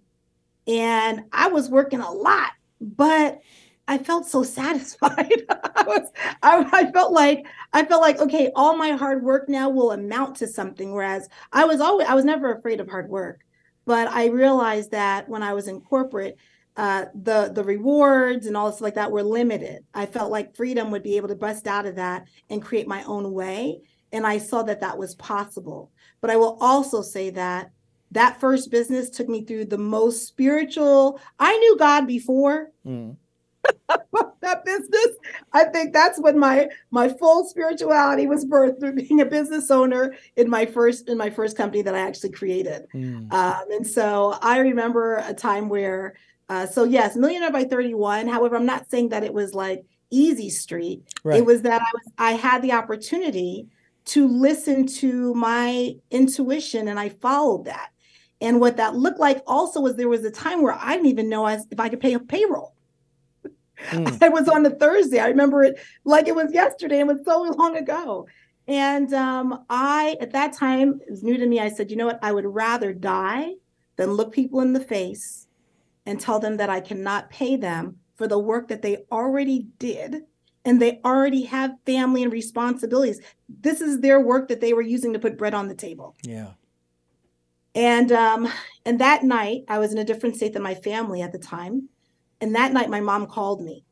and 0.68 1.24
I 1.32 1.48
was 1.48 1.70
working 1.70 2.02
a 2.02 2.12
lot, 2.12 2.52
but 2.82 3.40
I 3.88 3.98
felt 3.98 4.28
so 4.28 4.44
satisfied. 4.44 5.44
I 5.50 5.84
was, 5.88 6.12
I, 6.44 6.70
I, 6.72 6.92
felt 6.92 7.14
like, 7.14 7.48
I 7.72 7.86
felt 7.86 8.02
like, 8.02 8.20
okay, 8.20 8.52
all 8.54 8.76
my 8.76 8.92
hard 8.92 9.24
work 9.24 9.48
now 9.48 9.70
will 9.70 9.92
amount 9.92 10.36
to 10.38 10.48
something. 10.48 10.94
Whereas 10.94 11.30
I 11.54 11.66
was 11.66 11.80
always, 11.80 12.08
I 12.08 12.14
was 12.14 12.26
never 12.26 12.54
afraid 12.54 12.82
of 12.82 12.90
hard 12.90 13.10
work, 13.10 13.40
but 13.86 14.10
I 14.10 14.28
realized 14.28 14.92
that 14.92 15.30
when 15.30 15.42
I 15.42 15.54
was 15.54 15.68
in 15.68 15.82
corporate, 15.82 16.38
uh, 16.76 17.06
the 17.16 17.52
the 17.54 17.64
rewards 17.64 18.46
and 18.46 18.56
all 18.56 18.70
this 18.70 18.82
like 18.82 18.94
that 18.94 19.12
were 19.12 19.24
limited. 19.24 19.84
I 19.96 20.06
felt 20.06 20.32
like 20.32 20.56
freedom 20.56 20.92
would 20.92 21.02
be 21.02 21.18
able 21.18 21.30
to 21.30 21.36
bust 21.36 21.66
out 21.66 21.88
of 21.88 21.96
that 21.96 22.28
and 22.52 22.62
create 22.62 22.88
my 22.88 23.04
own 23.06 23.34
way, 23.34 23.82
and 24.12 24.28
I 24.28 24.38
saw 24.38 24.62
that 24.64 24.82
that 24.82 24.98
was 24.98 25.16
possible. 25.16 25.92
But 26.22 26.30
I 26.30 26.36
will 26.36 26.56
also 26.62 27.02
say 27.02 27.32
that 27.32 27.72
that 28.12 28.40
first 28.40 28.72
business 28.72 29.10
took 29.10 29.28
me 29.28 29.44
through 29.44 29.66
the 29.66 29.78
most 29.78 30.28
spiritual. 30.28 31.20
I 31.40 31.58
knew 31.58 31.78
God 31.78 32.08
before. 32.08 32.72
Mm. 32.86 33.18
that 34.42 34.64
business 34.66 35.08
i 35.54 35.64
think 35.66 35.94
that's 35.94 36.20
when 36.20 36.38
my 36.38 36.68
my 36.92 37.10
full 37.10 37.46
spirituality 37.46 38.28
was 38.28 38.46
birthed 38.46 38.80
through 38.80 38.94
being 38.94 39.22
a 39.22 39.26
business 39.26 39.72
owner 39.72 40.16
in 40.36 40.50
my 40.50 40.66
first 40.66 41.10
in 41.10 41.18
my 41.18 41.30
first 41.30 41.58
company 41.58 41.82
that 41.82 41.96
i 41.96 42.00
actually 42.00 42.32
created 42.32 42.86
mm. 42.94 43.32
um, 43.34 43.64
and 43.72 43.86
so 43.86 44.38
i 44.42 44.60
remember 44.60 45.18
a 45.26 45.34
time 45.34 45.70
where 45.70 46.16
uh, 46.50 46.66
so 46.66 46.84
yes 46.84 47.16
millionaire 47.16 47.52
by 47.52 47.64
31 47.64 48.28
however 48.28 48.56
i'm 48.56 48.66
not 48.66 48.90
saying 48.90 49.10
that 49.10 49.24
it 49.24 49.34
was 49.34 49.54
like 49.54 49.84
easy 50.12 50.50
street 50.50 51.02
right. 51.24 51.40
it 51.40 51.46
was 51.46 51.62
that 51.62 51.82
i 51.82 51.92
was 51.94 52.14
i 52.18 52.32
had 52.32 52.62
the 52.62 52.72
opportunity 52.72 53.68
to 54.06 54.28
listen 54.28 54.86
to 54.86 55.34
my 55.34 55.94
intuition 56.12 56.88
and 56.88 57.00
i 57.00 57.10
followed 57.10 57.66
that 57.66 57.90
And 58.40 58.60
what 58.60 58.78
that 58.78 58.96
looked 58.96 59.20
like 59.20 59.42
also 59.48 59.82
was 59.82 59.96
there 59.96 60.10
was 60.10 60.24
a 60.24 60.32
time 60.32 60.62
where 60.62 60.78
I 60.80 60.94
didn't 60.94 61.08
even 61.08 61.30
know 61.30 61.48
if 61.48 61.80
I 61.80 61.90
could 61.90 62.00
pay 62.00 62.14
a 62.14 62.20
payroll. 62.20 62.76
Mm. 63.90 64.22
I 64.24 64.30
was 64.30 64.48
on 64.48 64.66
a 64.66 64.70
Thursday. 64.70 65.20
I 65.20 65.28
remember 65.28 65.64
it 65.64 65.80
like 66.04 66.28
it 66.28 66.36
was 66.36 66.54
yesterday. 66.54 67.00
It 67.00 67.08
was 67.08 67.22
so 67.26 67.42
long 67.42 67.78
ago. 67.78 68.28
And 68.68 69.14
um, 69.14 69.66
I, 69.70 70.18
at 70.20 70.34
that 70.34 70.54
time, 70.54 71.00
it 71.02 71.10
was 71.10 71.24
new 71.24 71.38
to 71.38 71.46
me. 71.46 71.60
I 71.60 71.70
said, 71.70 71.90
you 71.90 71.98
know 71.98 72.06
what? 72.06 72.20
I 72.22 72.32
would 72.32 72.46
rather 72.46 72.94
die 72.94 73.54
than 73.96 74.12
look 74.12 74.34
people 74.34 74.60
in 74.60 74.74
the 74.74 74.80
face 74.80 75.48
and 76.06 76.20
tell 76.20 76.40
them 76.40 76.58
that 76.58 76.70
I 76.70 76.82
cannot 76.82 77.30
pay 77.30 77.56
them 77.56 77.98
for 78.18 78.28
the 78.28 78.40
work 78.40 78.68
that 78.68 78.82
they 78.82 79.06
already 79.12 79.68
did 79.80 80.24
and 80.66 80.82
they 80.82 81.00
already 81.06 81.44
have 81.44 81.76
family 81.86 82.24
and 82.24 82.32
responsibilities. 82.32 83.22
This 83.62 83.80
is 83.80 84.02
their 84.02 84.20
work 84.20 84.50
that 84.50 84.60
they 84.60 84.74
were 84.74 84.82
using 84.82 85.14
to 85.14 85.20
put 85.20 85.38
bread 85.38 85.54
on 85.54 85.70
the 85.70 85.76
table. 85.76 86.16
Yeah. 86.24 86.52
And 87.78 88.12
um, 88.12 88.52
and 88.86 89.00
that 89.02 89.24
night, 89.24 89.66
I 89.68 89.78
was 89.78 89.92
in 89.92 90.00
a 90.00 90.04
different 90.04 90.36
state 90.36 90.54
than 90.54 90.64
my 90.64 90.74
family 90.74 91.22
at 91.22 91.32
the 91.32 91.38
time. 91.38 91.90
And 92.42 92.56
that 92.56 92.74
night, 92.74 92.90
my 92.90 93.02
mom 93.02 93.28
called 93.28 93.62
me. 93.62 93.86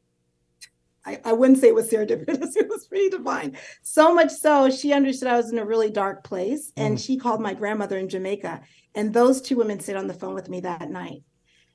I, 1.05 1.19
I 1.23 1.33
wouldn't 1.33 1.59
say 1.59 1.67
it 1.67 1.75
was 1.75 1.91
serendipitous, 1.91 2.55
it 2.55 2.67
was 2.67 2.87
pretty 2.87 3.09
divine. 3.09 3.55
So 3.83 4.11
much 4.13 4.31
so, 4.31 4.71
she 4.71 4.91
understood 4.91 5.27
I 5.27 5.37
was 5.37 5.51
in 5.51 5.59
a 5.59 5.65
really 5.65 5.91
dark 5.91 6.23
place. 6.23 6.71
And 6.75 6.97
mm. 6.97 7.05
she 7.05 7.17
called 7.17 7.41
my 7.41 7.53
grandmother 7.53 7.99
in 7.99 8.09
Jamaica. 8.09 8.61
And 8.95 9.13
those 9.13 9.39
two 9.39 9.55
women 9.55 9.79
stayed 9.79 9.97
on 9.97 10.07
the 10.07 10.15
phone 10.15 10.33
with 10.33 10.49
me 10.49 10.61
that 10.61 10.89
night. 10.89 11.21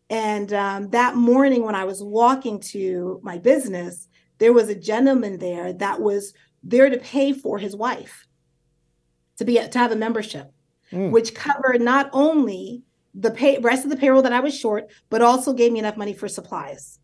And 0.08 0.52
um, 0.52 0.90
that 0.90 1.14
morning, 1.14 1.64
when 1.64 1.76
I 1.76 1.84
was 1.84 2.02
walking 2.02 2.58
to 2.72 3.20
my 3.22 3.38
business, 3.38 4.08
there 4.38 4.52
was 4.52 4.68
a 4.68 4.74
gentleman 4.74 5.38
there 5.38 5.72
that 5.74 6.00
was 6.00 6.34
there 6.64 6.90
to 6.90 6.98
pay 6.98 7.32
for 7.32 7.56
his 7.56 7.76
wife 7.76 8.26
to 9.36 9.44
be 9.44 9.54
to 9.54 9.78
have 9.78 9.92
a 9.92 9.96
membership, 9.96 10.52
mm. 10.92 11.11
which 11.11 11.35
covered 11.35 11.80
not 11.80 12.11
only 12.12 12.82
the 13.14 13.30
pay 13.30 13.59
rest 13.59 13.85
of 13.85 13.90
the 13.90 13.97
payroll 13.97 14.23
that 14.23 14.32
I 14.32 14.40
was 14.40 14.56
short, 14.56 14.90
but 15.09 15.23
also 15.23 15.52
gave 15.52 15.73
me 15.73 15.78
enough 15.78 15.97
money 15.97 16.12
for 16.12 16.28
supplies. 16.28 16.99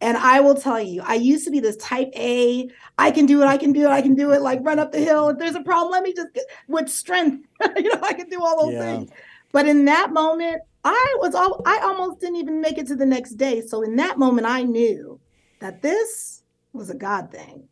And 0.00 0.16
I 0.16 0.40
will 0.40 0.56
tell 0.56 0.80
you, 0.80 1.00
I 1.04 1.14
used 1.14 1.44
to 1.44 1.52
be 1.52 1.60
this 1.60 1.76
type 1.76 2.10
A, 2.16 2.68
I 2.98 3.12
can 3.12 3.24
do 3.24 3.40
it, 3.40 3.46
I 3.46 3.56
can 3.56 3.72
do 3.72 3.82
it, 3.82 3.88
I 3.88 4.02
can 4.02 4.16
do 4.16 4.32
it, 4.32 4.42
like 4.42 4.58
run 4.62 4.80
up 4.80 4.90
the 4.90 4.98
hill. 4.98 5.28
If 5.28 5.38
there's 5.38 5.54
a 5.54 5.62
problem, 5.62 5.92
let 5.92 6.02
me 6.02 6.12
just 6.12 6.34
get 6.34 6.44
with 6.66 6.88
strength. 6.88 7.46
you 7.76 7.88
know, 7.88 8.00
I 8.02 8.12
can 8.12 8.28
do 8.28 8.42
all 8.42 8.64
those 8.64 8.74
yeah. 8.74 8.80
things. 8.80 9.10
But 9.52 9.68
in 9.68 9.84
that 9.84 10.12
moment, 10.12 10.62
I 10.84 11.16
was 11.20 11.36
all 11.36 11.62
I 11.64 11.78
almost 11.84 12.20
didn't 12.20 12.36
even 12.36 12.60
make 12.60 12.78
it 12.78 12.88
to 12.88 12.96
the 12.96 13.06
next 13.06 13.32
day. 13.32 13.60
So 13.60 13.82
in 13.82 13.94
that 13.96 14.18
moment, 14.18 14.48
I 14.48 14.62
knew 14.64 15.20
that 15.60 15.82
this 15.82 16.42
was 16.72 16.90
a 16.90 16.96
God 16.96 17.30
thing. 17.30 17.68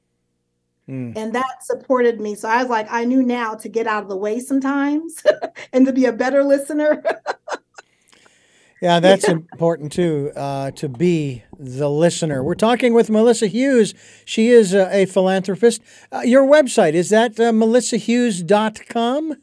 Mm. 0.89 1.17
And 1.17 1.33
that 1.35 1.63
supported 1.63 2.21
me. 2.21 2.35
So 2.35 2.49
I 2.49 2.63
was 2.63 2.71
like, 2.71 2.87
I 2.91 3.05
knew 3.05 3.23
now 3.23 3.55
to 3.55 3.69
get 3.69 3.87
out 3.87 4.03
of 4.03 4.09
the 4.09 4.17
way 4.17 4.41
sometimes 4.41 5.23
and 5.73 5.87
to 5.87 5.93
be 5.93 6.05
a 6.05 6.13
better 6.13 6.43
listener. 6.43 7.03
yeah, 8.83 8.99
that's 8.99 9.29
important 9.29 9.93
too, 9.93 10.33
uh, 10.35 10.73
to 10.73 10.89
be 10.89 11.45
the 11.59 11.89
listener. 11.89 12.43
We're 12.43 12.55
talking 12.55 12.95
with 12.95 13.11
Melissa 13.11 13.47
Hughes. 13.47 13.95
She 14.25 14.49
is 14.49 14.75
a, 14.75 15.03
a 15.03 15.07
philanthropist. 15.07 15.83
Uh, 16.11 16.21
your 16.21 16.45
website, 16.45 16.95
is 16.95 17.11
that 17.11 17.39
uh, 17.39 17.53
melissahughes.com? 17.53 19.37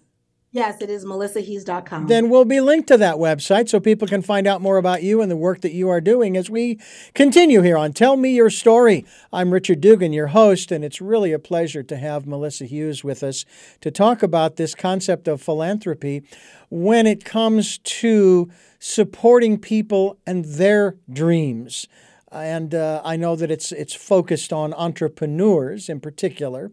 Yes, 0.57 0.81
it 0.81 0.89
is 0.89 1.05
melissahughes.com. 1.05 2.07
Then 2.07 2.31
we'll 2.31 2.43
be 2.43 2.61
linked 2.61 2.87
to 2.87 2.97
that 2.97 3.17
website 3.17 3.69
so 3.69 3.79
people 3.79 4.07
can 4.07 4.23
find 4.23 4.47
out 4.47 4.59
more 4.59 4.77
about 4.77 5.03
you 5.03 5.21
and 5.21 5.29
the 5.29 5.37
work 5.37 5.61
that 5.61 5.71
you 5.71 5.87
are 5.87 6.01
doing 6.01 6.35
as 6.35 6.49
we 6.49 6.79
continue 7.13 7.61
here 7.61 7.77
on 7.77 7.93
Tell 7.93 8.17
Me 8.17 8.33
Your 8.33 8.49
Story. 8.49 9.05
I'm 9.31 9.53
Richard 9.53 9.81
Dugan, 9.81 10.13
your 10.13 10.27
host, 10.27 10.71
and 10.71 10.83
it's 10.83 10.99
really 10.99 11.31
a 11.31 11.37
pleasure 11.37 11.83
to 11.83 11.95
have 11.95 12.25
Melissa 12.25 12.65
Hughes 12.65 13.03
with 13.03 13.21
us 13.21 13.45
to 13.81 13.91
talk 13.91 14.23
about 14.23 14.55
this 14.55 14.73
concept 14.73 15.27
of 15.27 15.43
philanthropy 15.43 16.23
when 16.69 17.05
it 17.05 17.23
comes 17.23 17.77
to 17.77 18.49
supporting 18.79 19.59
people 19.59 20.17
and 20.25 20.43
their 20.43 20.97
dreams. 21.07 21.87
And 22.31 22.73
uh, 22.73 23.03
I 23.05 23.15
know 23.15 23.35
that 23.35 23.51
it's 23.51 23.71
it's 23.71 23.93
focused 23.93 24.51
on 24.51 24.73
entrepreneurs 24.73 25.87
in 25.87 25.99
particular. 25.99 26.71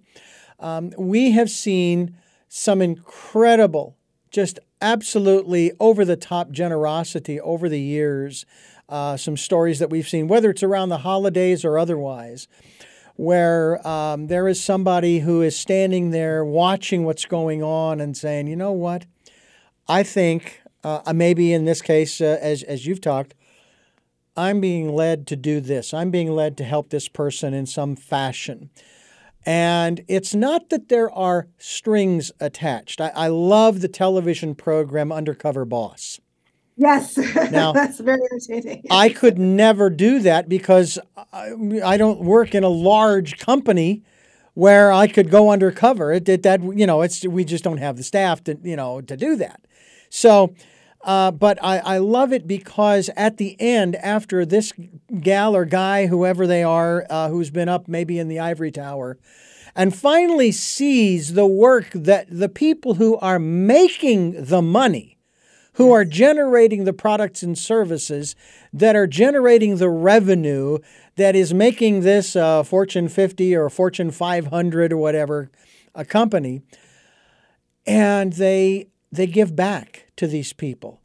Um, 0.59 0.95
we 0.97 1.33
have 1.33 1.51
seen 1.51 2.17
some 2.57 2.81
incredible, 2.81 3.97
just 4.31 4.61
absolutely 4.81 5.73
over 5.81 6.05
the 6.05 6.15
top 6.15 6.53
generosity 6.53 7.41
over 7.41 7.69
the 7.69 7.81
years. 7.81 8.47
Uh, 8.89 9.17
some 9.17 9.37
stories 9.37 9.81
that 9.81 9.91
we've 9.91 10.09
seen, 10.09 10.29
whether 10.29 10.51
it's 10.51 10.63
around 10.63 10.89
the 10.89 10.99
holidays 10.99 11.65
or 11.65 11.79
otherwise, 11.79 12.47
where 13.17 13.85
um, 13.87 14.29
there 14.29 14.47
is 14.47 14.63
somebody 14.63 15.19
who 15.19 15.43
is 15.43 15.57
standing 15.57 16.11
there 16.11 16.45
watching 16.45 17.05
what's 17.05 17.25
going 17.25 17.61
on 17.61 18.01
and 18.01 18.17
saying, 18.17 18.47
you 18.47 18.55
know 18.55 18.71
what, 18.71 19.05
I 19.89 20.05
think 20.05 20.63
uh, 20.85 21.13
maybe 21.13 21.53
in 21.53 21.65
this 21.65 21.83
case, 21.83 22.21
uh, 22.21 22.39
as 22.41 22.63
as 22.63 22.87
you've 22.87 23.01
talked, 23.01 23.35
I'm 24.37 24.61
being 24.61 24.95
led 24.95 25.27
to 25.27 25.35
do 25.35 25.61
this. 25.61 25.93
I'm 25.93 26.13
being 26.13 26.31
led 26.31 26.57
to 26.59 26.65
help 26.65 26.91
this 26.91 27.09
person 27.09 27.53
in 27.53 27.67
some 27.67 27.97
fashion. 27.97 28.71
And 29.47 30.05
it's 30.09 30.35
not 30.35 30.71
that 30.71 30.89
there 30.89 31.11
are 31.11 31.49
strings 31.59 32.33
attached. 32.41 33.01
I, 33.01 33.09
I 33.11 33.27
love 33.29 33.81
the 33.81 33.89
television 33.89 34.55
program 34.55 35.13
Undercover 35.13 35.65
Boss. 35.65 36.21
Yes, 36.77 37.17
now, 37.53 37.73
that's 37.75 38.01
very 38.01 38.21
entertaining. 38.33 38.85
I 38.91 39.09
could 39.11 39.39
never 39.39 39.91
do 39.91 40.19
that 40.21 40.49
because 40.49 40.99
I, 41.33 41.53
I, 41.85 41.97
don't 41.97 42.21
work 42.21 42.53
in 42.53 42.65
a 42.65 42.69
large 42.69 43.39
company 43.39 44.03
where 44.55 44.91
I 44.93 45.07
could 45.07 45.31
go 45.31 45.51
undercover. 45.51 46.13
It, 46.13 46.29
it, 46.29 46.43
that 46.43 46.63
you 46.63 46.87
know, 46.87 47.03
it's 47.03 47.25
we 47.25 47.45
just 47.45 47.63
don't 47.63 47.77
have 47.79 47.97
the 47.97 48.03
staff 48.03 48.43
to 48.45 48.59
you 48.65 48.75
know 48.75 49.01
to 49.03 49.17
do 49.17 49.37
that. 49.37 49.61
So 50.11 50.55
uh, 51.05 51.31
but 51.31 51.63
I, 51.63 51.79
I 51.79 51.99
love 51.99 52.33
it 52.33 52.47
because 52.47 53.11
at 53.15 53.37
the 53.37 53.61
end, 53.61 53.95
after 53.97 54.47
this 54.47 54.73
gal 55.21 55.55
or 55.55 55.67
guy, 55.67 56.07
whoever 56.07 56.47
they 56.47 56.63
are, 56.63 57.07
uh, 57.11 57.29
who's 57.29 57.51
been 57.51 57.69
up 57.69 57.87
maybe 57.87 58.19
in 58.19 58.29
the 58.29 58.41
ivory 58.41 58.71
tower, 58.73 59.19
and 59.77 59.95
finally 59.95 60.51
sees 60.51 61.35
the 61.35 61.47
work 61.47 61.91
that 61.93 62.27
the 62.31 62.49
people 62.49 62.95
who 62.95 63.19
are 63.19 63.39
making 63.39 64.45
the 64.45 64.63
money, 64.63 65.19
who 65.75 65.93
are 65.93 66.07
generating 66.07 66.85
the 66.85 66.93
products 66.95 67.43
and 67.43 67.59
services, 67.59 68.35
that 68.73 68.97
are 68.97 69.07
generating 69.07 69.77
the 69.77 69.91
revenue 69.91 70.79
that 71.17 71.37
is 71.37 71.53
making 71.53 72.01
this 72.01 72.35
uh, 72.35 72.63
Fortune 72.63 73.09
50 73.09 73.55
or 73.55 73.69
Fortune 73.69 74.11
500 74.11 74.93
or 74.93 74.97
whatever 74.97 75.51
a 75.95 76.05
company, 76.05 76.63
and 77.87 78.33
they 78.33 78.89
they 79.17 79.27
give 79.27 79.55
back 79.55 80.07
to 80.17 80.27
these 80.27 80.53
people 80.53 81.01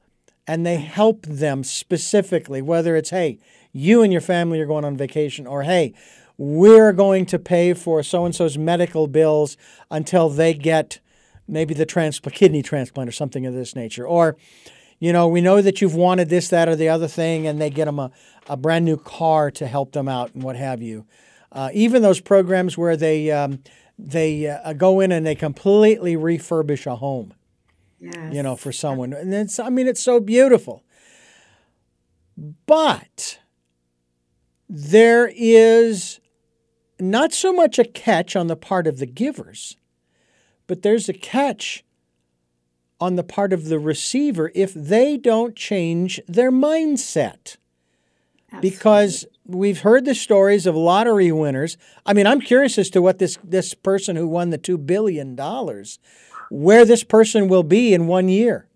and 0.48 0.66
they 0.66 0.78
help 0.78 1.25
them 1.28 1.63
specifically, 1.63 2.62
whether 2.62 2.96
it's, 2.96 3.12
hey, 3.12 3.38
you 3.72 4.01
and 4.01 4.12
your 4.12 4.22
family 4.22 4.60
are 4.60 4.66
going 4.66 4.84
on 4.84 4.98
vacation, 4.98 5.46
or 5.46 5.62
hey, 5.62 5.94
we're 6.38 6.92
going 6.92 7.25
to 7.28 7.38
pay 7.38 7.74
for 7.74 8.01
so 8.01 8.25
and 8.25 8.34
so's 8.34 8.58
medical 8.58 9.06
bills 9.06 9.58
until 9.92 10.28
they 10.30 10.56
get 10.56 11.00
maybe 11.48 11.74
the 11.74 11.86
trans- 11.86 12.20
kidney 12.20 12.63
transplant 12.63 13.08
or 13.08 13.12
something 13.12 13.46
of 13.46 13.54
this 13.54 13.75
nature. 13.75 14.08
Or, 14.08 14.38
you 14.98 15.13
know, 15.13 15.28
we 15.28 15.42
know 15.42 15.62
that 15.62 15.82
you've 15.82 15.96
wanted 15.96 16.30
this, 16.30 16.48
that, 16.50 16.68
or 16.68 16.75
the 16.75 16.89
other 16.89 17.08
thing, 17.08 17.46
and 17.46 17.62
they 17.62 17.70
get 17.70 17.86
them 17.86 18.00
a, 18.00 18.12
a 18.48 18.58
brand 18.58 18.86
new 18.86 18.98
car 18.98 19.51
to 19.51 19.68
help 19.68 19.92
them 19.92 20.08
out 20.08 20.34
and 20.34 20.42
what 20.42 20.56
have 20.56 20.82
you. 20.82 21.06
Uh, 21.51 21.70
even 21.74 22.01
those 22.01 22.22
programs 22.22 22.78
where 22.78 22.98
they 22.98 23.30
um, 23.32 23.60
they 23.98 24.48
uh, 24.48 24.74
go 24.74 25.00
in 25.00 25.12
and 25.12 25.25
they 25.25 25.36
completely 25.36 26.16
refurbish 26.16 26.86
a 26.86 26.96
home 26.96 27.34
yes. 28.00 28.34
you 28.34 28.44
know, 28.44 28.56
for 28.56 28.72
someone. 28.72 29.13
And 29.13 29.34
it's, 29.34 29.60
I 29.60 29.70
mean, 29.70 29.88
it's 29.88 30.01
so 30.01 30.20
beautiful. 30.20 30.84
But 32.65 33.39
there 34.70 35.32
is 35.36 36.20
not 37.00 37.34
so 37.34 37.51
much 37.51 37.79
a 37.79 37.86
catch 37.86 38.36
on 38.36 38.48
the 38.48 38.56
part 38.56 38.88
of 38.88 39.00
the 39.00 39.06
givers, 39.06 39.77
but 40.68 40.82
there's 40.82 41.10
a 41.10 41.13
catch 41.13 41.84
on 43.01 43.15
the 43.15 43.24
part 43.24 43.53
of 43.53 43.65
the 43.65 43.79
receiver 43.79 44.51
if 44.53 44.74
they 44.74 45.18
don't 45.18 45.56
change 45.56 46.20
their 46.27 46.51
mindset. 46.51 47.58
Absolutely. 48.51 48.70
Because 48.70 49.25
we've 49.46 49.82
heard 49.82 50.06
the 50.06 50.15
stories 50.15 50.65
of 50.65 50.75
lottery 50.75 51.32
winners. 51.32 51.77
I 52.06 52.13
mean, 52.13 52.27
I'm 52.27 52.41
curious 52.41 52.77
as 52.77 52.89
to 52.91 53.01
what 53.01 53.20
this 53.20 53.38
this 53.44 53.74
person 53.74 54.15
who 54.15 54.27
won 54.27 54.50
the 54.50 54.58
2 54.58 54.77
billion 54.77 55.36
dollars 55.36 56.00
where 56.50 56.86
this 56.86 57.03
person 57.03 57.48
will 57.48 57.63
be 57.63 57.94
in 57.94 58.08
one 58.08 58.29
year. 58.29 58.68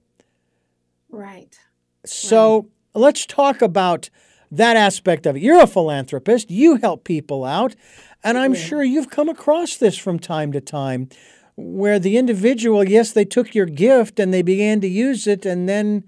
Right. 1.10 1.58
So 2.06 2.56
right. 2.56 2.66
let's 2.94 3.26
talk 3.26 3.62
about 3.62 4.10
that 4.52 4.78
aspect 4.78 5.26
of 5.26 5.36
it. 5.36 5.42
You're 5.42 5.62
a 5.62 5.68
philanthropist, 5.68 6.52
you 6.52 6.76
help 6.78 7.04
people 7.04 7.44
out, 7.44 7.76
and 8.24 8.38
I'm 8.38 8.54
yeah. 8.54 8.60
sure 8.60 8.84
you've 8.84 9.10
come 9.10 9.30
across 9.30 9.78
this 9.78 9.98
from 9.98 10.20
time 10.20 10.52
to 10.52 10.62
time 10.62 11.10
where 11.56 12.00
the 12.00 12.18
individual, 12.18 12.84
yes, 12.84 13.12
they 13.12 13.26
took 13.26 13.54
your 13.54 13.66
gift 13.66 14.20
and 14.20 14.34
they 14.34 14.42
began 14.42 14.82
to 14.82 14.88
use 14.88 15.28
it, 15.28 15.46
and 15.46 15.70
then, 15.70 16.04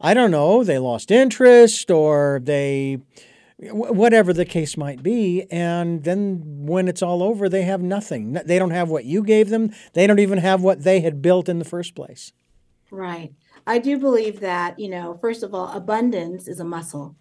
I 0.00 0.14
don't 0.14 0.30
know, 0.30 0.62
they 0.62 0.78
lost 0.78 1.10
interest 1.10 1.90
or 1.90 2.40
they 2.42 2.98
whatever 3.62 4.32
the 4.32 4.44
case 4.44 4.76
might 4.76 5.02
be. 5.02 5.46
And 5.50 6.04
then 6.04 6.42
when 6.66 6.88
it's 6.88 7.02
all 7.02 7.22
over, 7.22 7.48
they 7.48 7.62
have 7.62 7.82
nothing. 7.82 8.32
They 8.32 8.58
don't 8.58 8.70
have 8.70 8.88
what 8.88 9.04
you 9.04 9.22
gave 9.22 9.50
them. 9.50 9.72
They 9.92 10.06
don't 10.06 10.18
even 10.18 10.38
have 10.38 10.62
what 10.62 10.84
they 10.84 11.00
had 11.00 11.22
built 11.22 11.48
in 11.48 11.58
the 11.58 11.64
first 11.64 11.94
place. 11.94 12.32
Right. 12.90 13.32
I 13.66 13.78
do 13.78 13.98
believe 13.98 14.40
that, 14.40 14.78
you 14.78 14.88
know, 14.88 15.18
first 15.20 15.42
of 15.42 15.54
all, 15.54 15.70
abundance 15.72 16.48
is 16.48 16.60
a 16.60 16.64
muscle. 16.64 17.16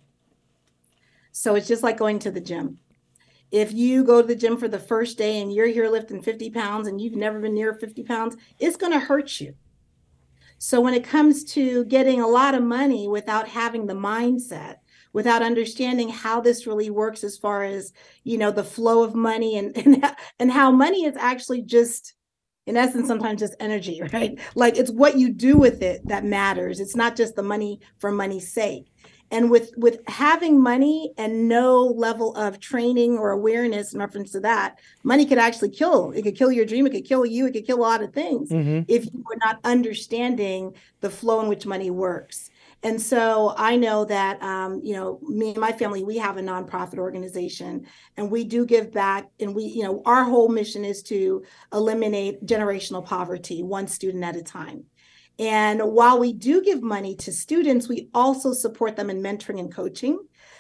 So 1.32 1.56
it's 1.56 1.68
just 1.68 1.84
like 1.84 1.98
going 1.98 2.20
to 2.20 2.32
the 2.32 2.42
gym. 2.42 2.80
If 3.52 3.74
you 3.74 4.04
go 4.04 4.22
to 4.22 4.28
the 4.28 4.36
gym 4.36 4.58
for 4.58 4.68
the 4.68 4.80
first 4.80 5.18
day 5.18 5.42
and 5.42 5.54
you're 5.54 5.68
here 5.68 5.90
lifting 5.90 6.22
50 6.22 6.50
pounds 6.52 6.88
and 6.88 7.02
you've 7.02 7.16
never 7.16 7.40
been 7.40 7.56
near 7.56 7.74
50 7.74 8.04
pounds, 8.04 8.36
it's 8.60 8.78
going 8.78 8.94
to 8.94 9.00
hurt 9.00 9.40
you. 9.40 9.56
So 10.58 10.82
when 10.82 10.94
it 10.94 11.04
comes 11.04 11.44
to 11.54 11.86
getting 11.86 12.20
a 12.20 12.28
lot 12.28 12.54
of 12.54 12.64
money 12.64 13.08
without 13.08 13.48
having 13.48 13.88
the 13.88 13.94
mindset, 13.94 14.79
without 15.14 15.42
understanding 15.42 16.10
how 16.10 16.40
this 16.42 16.68
really 16.68 16.90
works 16.90 17.24
as 17.24 17.38
far 17.38 17.64
as, 17.64 17.94
you 18.24 18.38
know, 18.38 18.52
the 18.52 18.64
flow 18.64 19.04
of 19.04 19.16
money 19.16 19.58
and 19.58 19.76
and, 19.86 20.16
and 20.40 20.52
how 20.52 20.72
money 20.72 21.06
is 21.06 21.16
actually 21.18 21.62
just 21.62 22.14
in 22.66 22.78
essence 22.78 23.08
sometimes 23.08 23.40
just 23.40 23.56
energy 23.60 24.02
right? 24.14 24.40
Like 24.56 24.78
it's 24.78 24.92
what 24.92 25.18
you 25.18 25.32
do 25.32 25.58
with 25.58 25.82
it 25.82 26.08
that 26.08 26.24
matters. 26.24 26.80
It's 26.80 26.96
not 26.96 27.16
just 27.16 27.36
the 27.36 27.44
money 27.44 27.80
for 27.98 28.12
money's 28.12 28.52
sake. 28.52 28.92
And 29.32 29.52
with 29.52 29.72
with 29.78 30.00
having 30.08 30.62
money 30.62 31.14
and 31.16 31.48
no 31.48 31.84
level 31.84 32.36
of 32.36 32.60
training 32.60 33.20
or 33.20 33.30
awareness 33.30 33.94
in 33.94 34.00
reference 34.00 34.32
to 34.32 34.40
that 34.40 34.80
money 35.04 35.24
could 35.24 35.38
actually 35.38 35.70
kill. 35.70 36.12
It 36.12 36.24
could 36.24 36.36
kill 36.36 36.52
your 36.52 36.66
dream. 36.66 36.88
It 36.88 36.92
could 36.92 37.06
kill 37.06 37.28
you. 37.28 37.46
It 37.46 37.54
could 37.54 37.68
kill 37.68 37.78
a 37.78 37.82
lot 37.82 38.02
of 38.02 38.12
things 38.12 38.50
mm-hmm. 38.50 38.82
if 38.88 39.06
you 39.06 39.24
are 39.32 39.38
not 39.46 39.60
understanding 39.64 40.74
the 41.02 41.12
flow 41.12 41.42
in 41.42 41.48
which 41.48 41.68
money 41.68 41.92
works 41.92 42.50
and 42.82 43.02
so 43.02 43.54
I 43.58 43.76
know 43.76 44.06
that, 44.06 44.42
um, 44.42 44.80
you 44.84 44.94
know, 44.94 45.20
me 45.22 45.50
and 45.50 45.58
my 45.58 45.74
family, 45.74 46.04
we 46.04 46.18
have 46.18 46.38
a 46.38 46.42
nonprofit 46.42 46.98
organization 46.98 47.86
and 48.16 48.32
we 48.32 48.46
do 48.46 48.66
give 48.66 48.94
back. 48.94 49.30
And 49.40 49.54
we, 49.54 49.66
you 49.66 49.84
know, 49.84 50.02
our 50.06 50.24
whole 50.24 50.48
mission 50.48 50.86
is 50.86 51.04
to 51.04 51.44
eliminate 51.74 52.46
generational 52.46 53.06
poverty, 53.06 53.64
one 53.64 53.88
student 53.88 54.24
at 54.24 54.38
a 54.38 54.44
time. 54.44 54.86
And 55.38 55.82
while 55.82 56.20
we 56.20 56.32
do 56.32 56.62
give 56.62 56.82
money 56.82 57.16
to 57.18 57.34
students, 57.34 57.90
we 57.90 58.10
also 58.14 58.54
support 58.54 58.96
them 58.96 59.10
in 59.10 59.22
mentoring 59.22 59.60
and 59.60 59.74
coaching 59.74 60.20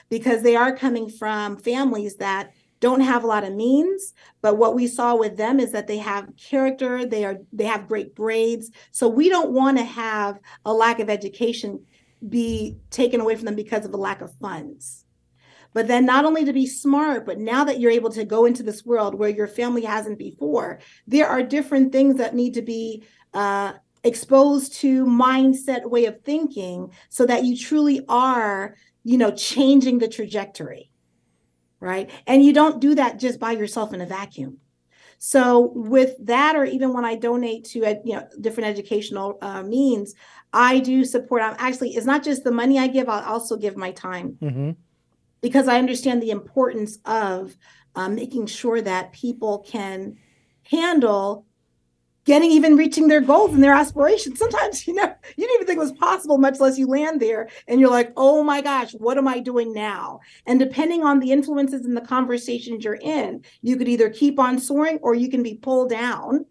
because 0.09 0.41
they 0.41 0.55
are 0.55 0.75
coming 0.75 1.09
from 1.09 1.57
families 1.57 2.15
that 2.17 2.51
don't 2.79 3.01
have 3.01 3.23
a 3.23 3.27
lot 3.27 3.43
of 3.43 3.53
means 3.53 4.13
but 4.41 4.57
what 4.57 4.73
we 4.73 4.87
saw 4.87 5.15
with 5.15 5.35
them 5.35 5.59
is 5.59 5.71
that 5.73 5.87
they 5.87 5.97
have 5.97 6.29
character 6.37 7.05
they 7.05 7.25
are 7.25 7.37
they 7.51 7.65
have 7.65 7.87
great 7.87 8.15
grades 8.15 8.71
so 8.91 9.07
we 9.07 9.29
don't 9.29 9.51
want 9.51 9.77
to 9.77 9.83
have 9.83 10.39
a 10.65 10.73
lack 10.73 10.99
of 10.99 11.09
education 11.09 11.83
be 12.27 12.77
taken 12.89 13.21
away 13.21 13.35
from 13.35 13.45
them 13.45 13.55
because 13.55 13.85
of 13.85 13.93
a 13.93 13.97
lack 13.97 14.21
of 14.21 14.33
funds. 14.39 15.05
But 15.73 15.87
then 15.87 16.05
not 16.05 16.25
only 16.25 16.45
to 16.45 16.53
be 16.53 16.65
smart 16.65 17.25
but 17.25 17.39
now 17.39 17.63
that 17.63 17.79
you're 17.79 17.91
able 17.91 18.09
to 18.11 18.25
go 18.25 18.45
into 18.45 18.63
this 18.63 18.85
world 18.85 19.13
where 19.13 19.29
your 19.29 19.47
family 19.47 19.83
hasn't 19.83 20.17
before 20.17 20.79
there 21.05 21.27
are 21.27 21.43
different 21.43 21.91
things 21.91 22.17
that 22.17 22.33
need 22.33 22.55
to 22.55 22.63
be 22.63 23.03
uh, 23.35 23.73
exposed 24.03 24.73
to 24.77 25.05
mindset 25.05 25.87
way 25.87 26.05
of 26.05 26.21
thinking 26.23 26.91
so 27.09 27.23
that 27.25 27.43
you 27.43 27.55
truly 27.55 28.03
are 28.09 28.75
you 29.03 29.17
know 29.17 29.29
changing 29.29 29.99
the 29.99 30.07
trajectory 30.07 30.89
right? 31.79 32.09
And 32.27 32.43
you 32.43 32.53
don't 32.53 32.81
do 32.81 32.95
that 32.95 33.19
just 33.19 33.39
by 33.39 33.51
yourself 33.53 33.93
in 33.93 34.01
a 34.01 34.05
vacuum. 34.05 34.57
So 35.17 35.71
with 35.75 36.15
that 36.27 36.55
or 36.55 36.63
even 36.63 36.93
when 36.93 37.03
i 37.03 37.15
donate 37.15 37.65
to 37.65 37.79
you 38.05 38.15
know 38.15 38.25
different 38.39 38.69
educational 38.69 39.37
uh, 39.41 39.61
means 39.63 40.13
i 40.53 40.79
do 40.79 41.03
support 41.03 41.41
i'm 41.41 41.55
actually 41.57 41.91
it's 41.95 42.05
not 42.05 42.23
just 42.23 42.43
the 42.43 42.51
money 42.51 42.79
i 42.79 42.87
give 42.87 43.07
i'll 43.09 43.23
also 43.23 43.55
give 43.55 43.77
my 43.77 43.91
time 43.91 44.37
mm-hmm. 44.41 44.71
because 45.41 45.67
i 45.67 45.77
understand 45.77 46.21
the 46.21 46.31
importance 46.31 46.97
of 47.05 47.55
um, 47.95 48.15
making 48.15 48.45
sure 48.45 48.81
that 48.81 49.11
people 49.11 49.59
can 49.59 50.17
handle 50.63 51.45
getting 52.29 52.51
even 52.51 52.75
reaching 52.75 53.07
their 53.07 53.21
goals 53.21 53.53
and 53.53 53.63
their 53.63 53.73
aspirations. 53.73 54.37
Sometimes 54.37 54.87
you 54.87 54.93
know 54.93 55.11
you 55.35 55.47
didn't 55.47 55.55
even 55.55 55.67
think 55.67 55.77
it 55.77 55.79
was 55.79 55.91
possible, 55.93 56.37
much 56.37 56.59
less 56.59 56.77
you 56.77 56.85
land 56.85 57.19
there 57.19 57.49
and 57.67 57.79
you're 57.79 57.89
like, 57.89 58.13
oh 58.17 58.43
my 58.43 58.61
gosh, 58.61 58.91
what 58.93 59.17
am 59.17 59.27
I 59.27 59.39
doing 59.39 59.73
now? 59.73 60.19
And 60.45 60.59
depending 60.59 61.03
on 61.03 61.19
the 61.19 61.31
influences 61.31 61.85
and 61.85 61.97
the 61.97 62.01
conversations 62.01 62.83
you're 62.83 62.99
in, 63.01 63.43
you 63.61 63.77
could 63.77 63.87
either 63.87 64.09
keep 64.09 64.39
on 64.39 64.59
soaring 64.59 64.99
or 65.01 65.15
you 65.15 65.29
can 65.29 65.41
be 65.41 65.55
pulled 65.55 65.89
down. 65.89 66.45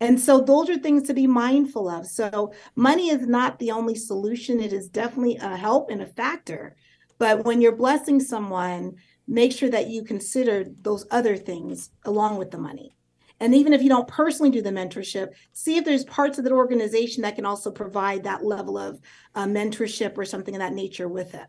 And 0.00 0.20
so 0.20 0.40
those 0.40 0.68
are 0.68 0.76
things 0.76 1.04
to 1.04 1.14
be 1.14 1.26
mindful 1.26 1.88
of. 1.88 2.06
So 2.06 2.52
money 2.74 3.08
is 3.08 3.26
not 3.26 3.58
the 3.58 3.70
only 3.70 3.94
solution. 3.94 4.60
It 4.60 4.72
is 4.72 4.88
definitely 4.88 5.36
a 5.36 5.56
help 5.56 5.90
and 5.90 6.02
a 6.02 6.06
factor. 6.06 6.76
But 7.18 7.44
when 7.44 7.60
you're 7.60 7.76
blessing 7.76 8.20
someone, 8.20 8.96
make 9.26 9.52
sure 9.52 9.70
that 9.70 9.88
you 9.88 10.04
consider 10.04 10.66
those 10.82 11.06
other 11.10 11.36
things 11.36 11.90
along 12.04 12.36
with 12.36 12.50
the 12.50 12.58
money. 12.58 12.94
And 13.40 13.54
even 13.54 13.72
if 13.72 13.82
you 13.82 13.88
don't 13.88 14.08
personally 14.08 14.50
do 14.50 14.62
the 14.62 14.70
mentorship, 14.70 15.28
see 15.52 15.76
if 15.76 15.84
there's 15.84 16.04
parts 16.04 16.38
of 16.38 16.44
the 16.44 16.52
organization 16.52 17.22
that 17.22 17.36
can 17.36 17.44
also 17.44 17.70
provide 17.70 18.24
that 18.24 18.44
level 18.44 18.78
of 18.78 19.00
uh, 19.34 19.44
mentorship 19.44 20.16
or 20.16 20.24
something 20.24 20.54
of 20.54 20.60
that 20.60 20.72
nature 20.72 21.08
with 21.08 21.34
it. 21.34 21.46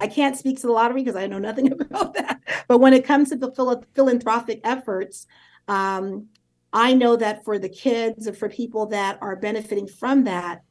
I 0.00 0.08
can't 0.08 0.36
speak 0.36 0.60
to 0.60 0.66
the 0.66 0.72
lottery 0.72 1.02
because 1.02 1.16
I 1.16 1.26
know 1.26 1.38
nothing 1.38 1.72
about 1.80 2.14
that. 2.14 2.40
But 2.66 2.78
when 2.78 2.92
it 2.92 3.04
comes 3.04 3.30
to 3.30 3.36
the 3.36 3.52
phil- 3.52 3.84
philanthropic 3.94 4.60
efforts, 4.64 5.26
um, 5.68 6.28
I 6.72 6.94
know 6.94 7.16
that 7.16 7.44
for 7.44 7.58
the 7.58 7.68
kids 7.68 8.26
and 8.26 8.36
for 8.36 8.48
people 8.48 8.86
that 8.86 9.18
are 9.20 9.36
benefiting 9.36 9.86
from 9.86 10.24
that, 10.24 10.62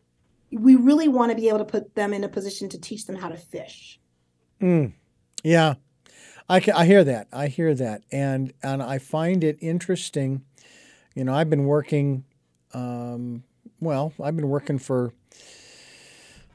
we 0.51 0.75
really 0.75 1.07
want 1.07 1.31
to 1.31 1.35
be 1.35 1.49
able 1.49 1.59
to 1.59 1.65
put 1.65 1.95
them 1.95 2.13
in 2.13 2.23
a 2.23 2.29
position 2.29 2.69
to 2.69 2.79
teach 2.79 3.05
them 3.05 3.15
how 3.15 3.29
to 3.29 3.37
fish. 3.37 3.99
Mm, 4.61 4.93
yeah, 5.43 5.75
I, 6.47 6.61
I 6.73 6.85
hear 6.85 7.03
that. 7.03 7.27
I 7.33 7.47
hear 7.47 7.73
that, 7.75 8.03
and 8.11 8.53
and 8.63 8.81
I 8.81 8.97
find 8.97 9.43
it 9.43 9.57
interesting 9.59 10.43
you 11.17 11.23
know, 11.23 11.33
I've 11.33 11.49
been 11.49 11.65
working, 11.65 12.25
um, 12.75 13.43
well, 13.79 14.13
I've 14.23 14.35
been 14.35 14.49
working 14.49 14.77
for, 14.77 15.13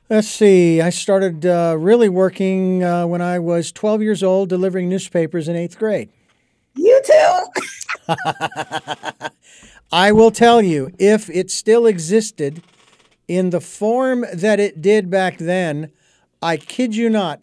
let's 0.08 0.28
see, 0.28 0.80
I 0.80 0.90
started 0.90 1.44
uh, 1.44 1.74
really 1.76 2.08
working 2.08 2.84
uh, 2.84 3.08
when 3.08 3.20
I 3.20 3.40
was 3.40 3.72
12 3.72 4.02
years 4.02 4.22
old, 4.22 4.50
delivering 4.50 4.88
newspapers 4.88 5.48
in 5.48 5.56
eighth 5.56 5.76
grade. 5.80 6.10
You 6.76 7.02
too. 7.04 7.62
I 9.92 10.12
will 10.12 10.30
tell 10.30 10.62
you, 10.62 10.90
if 10.98 11.28
it 11.30 11.50
still 11.50 11.86
existed 11.86 12.62
in 13.28 13.50
the 13.50 13.60
form 13.60 14.24
that 14.32 14.60
it 14.60 14.80
did 14.80 15.10
back 15.10 15.38
then, 15.38 15.92
I 16.40 16.56
kid 16.56 16.96
you 16.96 17.08
not, 17.08 17.40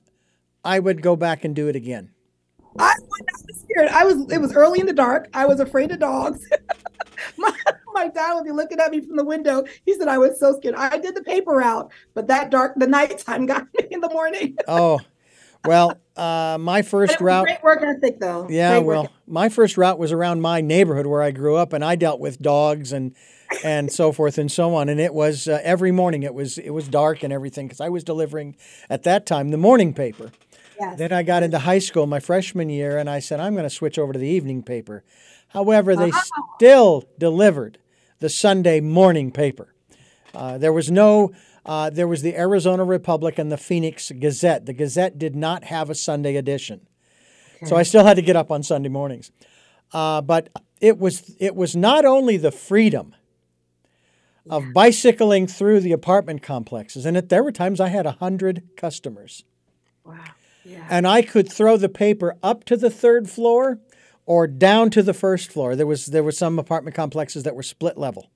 I 0.63 0.79
would 0.79 1.01
go 1.01 1.15
back 1.15 1.45
and 1.45 1.55
do 1.55 1.67
it 1.67 1.75
again. 1.75 2.11
I 2.77 2.93
was 3.01 3.59
scared. 3.61 3.89
I 3.89 4.03
was. 4.05 4.31
It 4.31 4.39
was 4.39 4.53
early 4.53 4.79
in 4.79 4.85
the 4.85 4.93
dark. 4.93 5.27
I 5.33 5.45
was 5.45 5.59
afraid 5.59 5.91
of 5.91 5.99
dogs. 5.99 6.47
my, 7.37 7.51
my 7.93 8.07
dad 8.07 8.35
would 8.35 8.45
be 8.45 8.51
looking 8.51 8.79
at 8.79 8.91
me 8.91 9.01
from 9.01 9.15
the 9.15 9.23
window. 9.23 9.63
He 9.85 9.93
said 9.93 10.07
I 10.07 10.17
was 10.17 10.39
so 10.39 10.55
scared. 10.57 10.75
I 10.75 10.97
did 10.97 11.15
the 11.15 11.23
paper 11.23 11.51
route, 11.51 11.91
but 12.13 12.27
that 12.27 12.49
dark, 12.49 12.73
the 12.75 12.87
nighttime 12.87 13.45
got 13.47 13.67
me 13.73 13.87
in 13.91 13.99
the 14.01 14.09
morning. 14.09 14.57
oh, 14.67 14.99
well, 15.65 15.97
uh, 16.15 16.57
my 16.59 16.81
first 16.81 17.19
route. 17.21 17.45
Great 17.45 17.63
work 17.63 17.81
ethic, 17.81 18.19
though. 18.19 18.47
Yeah, 18.49 18.77
great 18.77 18.85
well, 18.85 19.09
my 19.27 19.49
first 19.49 19.77
route 19.77 19.99
was 19.99 20.11
around 20.11 20.41
my 20.41 20.61
neighborhood 20.61 21.05
where 21.05 21.21
I 21.21 21.31
grew 21.31 21.55
up, 21.55 21.73
and 21.73 21.83
I 21.83 21.95
dealt 21.95 22.19
with 22.19 22.41
dogs 22.41 22.91
and 22.91 23.15
and 23.63 23.91
so 23.91 24.11
forth 24.11 24.37
and 24.37 24.51
so 24.51 24.75
on. 24.75 24.89
And 24.89 24.99
it 24.99 25.13
was 25.13 25.47
uh, 25.47 25.59
every 25.63 25.91
morning. 25.91 26.23
It 26.23 26.33
was 26.33 26.57
it 26.57 26.71
was 26.71 26.87
dark 26.87 27.23
and 27.23 27.33
everything 27.33 27.67
because 27.67 27.81
I 27.81 27.89
was 27.89 28.03
delivering 28.03 28.55
at 28.89 29.03
that 29.03 29.25
time 29.25 29.49
the 29.49 29.57
morning 29.57 29.93
paper. 29.93 30.31
Yes. 30.79 30.97
Then 30.97 31.11
I 31.11 31.23
got 31.23 31.43
into 31.43 31.59
high 31.59 31.79
school 31.79 32.07
my 32.07 32.19
freshman 32.19 32.69
year, 32.69 32.97
and 32.97 33.09
I 33.09 33.19
said 33.19 33.39
I'm 33.39 33.53
going 33.53 33.65
to 33.65 33.69
switch 33.69 33.99
over 33.99 34.13
to 34.13 34.19
the 34.19 34.27
evening 34.27 34.63
paper. 34.63 35.03
However, 35.49 35.95
they 35.95 36.11
still 36.55 37.03
delivered 37.17 37.79
the 38.19 38.29
Sunday 38.29 38.79
morning 38.79 39.31
paper. 39.31 39.73
Uh, 40.33 40.57
there 40.57 40.71
was 40.71 40.91
no, 40.91 41.31
uh, 41.65 41.89
there 41.89 42.07
was 42.07 42.21
the 42.21 42.35
Arizona 42.35 42.83
Republic 42.83 43.37
and 43.37 43.51
the 43.51 43.57
Phoenix 43.57 44.11
Gazette. 44.11 44.65
The 44.65 44.73
Gazette 44.73 45.17
did 45.17 45.35
not 45.35 45.65
have 45.65 45.89
a 45.89 45.95
Sunday 45.95 46.35
edition, 46.35 46.87
okay. 47.57 47.65
so 47.65 47.75
I 47.75 47.83
still 47.83 48.05
had 48.05 48.15
to 48.15 48.21
get 48.21 48.35
up 48.35 48.51
on 48.51 48.63
Sunday 48.63 48.89
mornings. 48.89 49.31
Uh, 49.91 50.21
but 50.21 50.49
it 50.79 50.97
was 50.97 51.35
it 51.39 51.55
was 51.55 51.75
not 51.75 52.05
only 52.05 52.37
the 52.37 52.51
freedom 52.51 53.15
of 54.49 54.73
bicycling 54.73 55.45
through 55.45 55.79
the 55.79 55.91
apartment 55.91 56.41
complexes, 56.41 57.05
and 57.05 57.15
it, 57.17 57.29
there 57.29 57.43
were 57.43 57.51
times 57.51 57.79
I 57.79 57.89
had 57.89 58.05
a 58.05 58.13
hundred 58.13 58.63
customers. 58.75 59.43
Wow. 60.03 60.17
Yeah. 60.65 60.85
And 60.89 61.07
I 61.07 61.21
could 61.21 61.51
throw 61.51 61.77
the 61.77 61.89
paper 61.89 62.35
up 62.43 62.63
to 62.65 62.77
the 62.77 62.89
third 62.89 63.29
floor 63.29 63.79
or 64.25 64.47
down 64.47 64.89
to 64.91 65.03
the 65.03 65.13
first 65.13 65.51
floor. 65.51 65.75
There 65.75 65.87
was 65.87 66.07
there 66.07 66.23
were 66.23 66.31
some 66.31 66.59
apartment 66.59 66.95
complexes 66.95 67.43
that 67.43 67.55
were 67.55 67.63
split 67.63 67.97
level. 67.97 68.29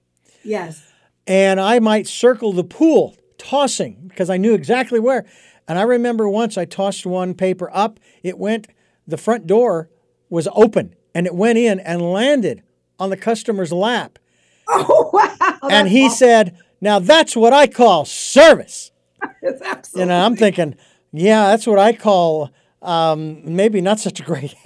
Yes. 0.44 0.93
And 1.26 1.60
I 1.60 1.80
might 1.80 2.08
circle 2.08 2.52
the 2.54 2.64
pool, 2.64 3.16
tossing 3.38 4.08
because 4.08 4.30
I 4.30 4.38
knew 4.38 4.54
exactly 4.54 5.00
where. 5.00 5.26
And 5.68 5.80
I 5.80 5.84
remember 5.84 6.28
once 6.28 6.58
I 6.58 6.66
tossed 6.66 7.06
one 7.06 7.34
paper 7.34 7.70
up, 7.74 8.00
it 8.22 8.38
went 8.38 8.68
the 9.08 9.18
front 9.18 9.48
door 9.48 9.90
was 10.30 10.48
open 10.54 10.96
and 11.14 11.26
it 11.26 11.36
went 11.36 11.58
in 11.58 11.80
and 11.80 12.02
landed 12.02 12.64
on 13.00 13.10
the 13.10 13.18
customer's 13.18 13.72
lap. 13.72 14.20
Oh 14.66 15.10
wow. 15.12 15.58
and 15.70 15.90
he 15.90 16.06
awesome. 16.06 16.18
said, 16.18 16.58
"Now 16.80 16.98
that's 16.98 17.36
what 17.36 17.52
I 17.52 17.68
call 17.68 18.06
service." 18.06 18.92
it's 19.42 19.62
absolutely. 19.62 20.02
You 20.02 20.06
know, 20.08 20.26
I'm 20.26 20.38
thinking, 20.38 20.76
yeah, 21.12 21.48
that's 21.48 21.68
what 21.68 21.80
I 21.80 21.92
call 21.92 22.50
um, 22.82 23.42
maybe 23.44 23.82
not 23.82 24.00
such 24.00 24.20
a 24.20 24.24
great 24.24 24.56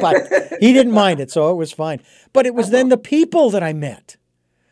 but 0.00 0.28
he 0.60 0.72
didn't 0.72 0.92
mind 0.92 1.20
it, 1.20 1.30
so 1.30 1.50
it 1.50 1.54
was 1.54 1.72
fine. 1.72 2.00
But 2.32 2.46
it 2.46 2.54
was 2.54 2.70
then 2.70 2.88
the 2.88 2.96
people 2.98 3.50
that 3.50 3.62
I 3.62 3.72
met 3.72 4.16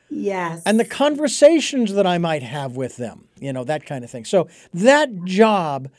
Yes. 0.09 0.63
And 0.65 0.79
the 0.79 0.85
conversations 0.85 1.93
that 1.95 2.07
I 2.07 2.19
might 2.19 2.43
have 2.43 2.77
with 2.77 2.97
them, 2.97 3.29
you 3.41 3.53
know, 3.53 3.65
that 3.65 3.85
kind 3.87 4.05
of 4.05 4.11
thing. 4.11 4.25
So 4.25 4.49
that 4.73 5.25
job 5.25 5.91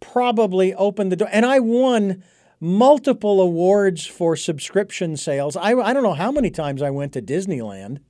probably 0.00 0.74
opened 0.74 1.10
the 1.10 1.16
door. 1.16 1.28
And 1.32 1.46
I 1.46 1.60
won 1.60 2.22
multiple 2.60 3.40
awards 3.40 4.06
for 4.06 4.36
subscription 4.36 5.16
sales. 5.16 5.56
I, 5.56 5.72
I 5.72 5.92
don't 5.92 6.02
know 6.02 6.14
how 6.14 6.30
many 6.30 6.50
times 6.50 6.82
I 6.82 6.90
went 6.90 7.12
to 7.14 7.22
Disneyland. 7.22 8.00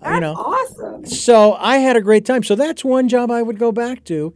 That's 0.00 0.14
you 0.14 0.20
know, 0.20 0.34
awesome. 0.34 1.06
So 1.06 1.54
I 1.54 1.78
had 1.78 1.96
a 1.96 2.00
great 2.00 2.24
time. 2.24 2.42
So 2.42 2.54
that's 2.54 2.84
one 2.84 3.08
job 3.08 3.30
I 3.30 3.42
would 3.42 3.58
go 3.58 3.72
back 3.72 4.04
to 4.04 4.34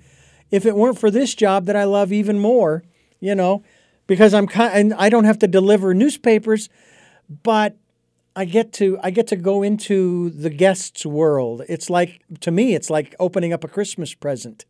if 0.51 0.67
it 0.67 0.77
weren't 0.77 0.99
for 0.99 1.11
this 1.11 1.35
job 1.35 1.67
that 1.67 1.77
I 1.77 1.85
love 1.85 2.13
even 2.13 2.39
more, 2.39 2.83
you 3.21 3.35
know, 3.35 3.63
because 4.07 4.35
I'm 4.35 4.47
kind 4.47 4.73
and 4.75 4.95
I 4.95 5.09
don't 5.09 5.25
have 5.25 5.39
to 5.41 5.49
deliver 5.49 5.95
newspapers, 5.95 6.69
but 7.43 7.77
I 8.35 8.45
get 8.45 8.73
to 8.75 8.99
I 9.03 9.11
get 9.11 9.27
to 9.29 9.37
go 9.37 9.63
into 9.63 10.31
the 10.31 10.51
guests' 10.51 11.05
world. 11.05 11.63
It's 11.69 11.91
like 11.91 12.23
to 12.41 12.51
me, 12.51 12.75
it's 12.75 12.91
like 12.91 13.15
opening 13.21 13.53
up 13.53 13.65
a 13.65 13.69
Christmas 13.69 14.15
present 14.15 14.65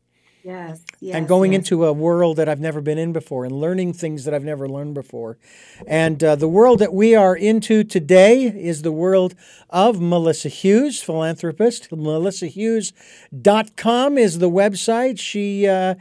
Yes. 0.44 0.85
Yes. 1.01 1.14
and 1.14 1.27
going 1.29 1.53
yes. 1.53 1.61
into 1.61 1.85
a 1.85 1.92
world 1.92 2.38
that 2.38 2.48
I've 2.48 2.59
never 2.61 2.81
been 2.81 2.98
in 2.98 3.12
before 3.12 3.44
and 3.44 3.55
learning 3.55 3.92
things 3.92 4.25
that 4.25 4.35
I've 4.35 4.42
never 4.42 4.68
learned 4.68 4.94
before. 4.94 5.38
And 5.87 6.20
uh, 6.22 6.37
the 6.37 6.48
world 6.48 6.79
that 6.81 6.92
we 6.92 7.14
are 7.14 7.37
into 7.37 7.85
today 7.85 8.46
is 8.46 8.83
the 8.83 8.90
world 8.90 9.37
of 9.70 10.01
Melissa 10.01 10.48
Hughes, 10.48 11.01
philanthropist. 11.01 11.90
MelissaHughes.com 11.90 14.18
is 14.18 14.40
the 14.40 14.51
website. 14.51 15.20
She 15.20 15.68
uh, 15.68 15.94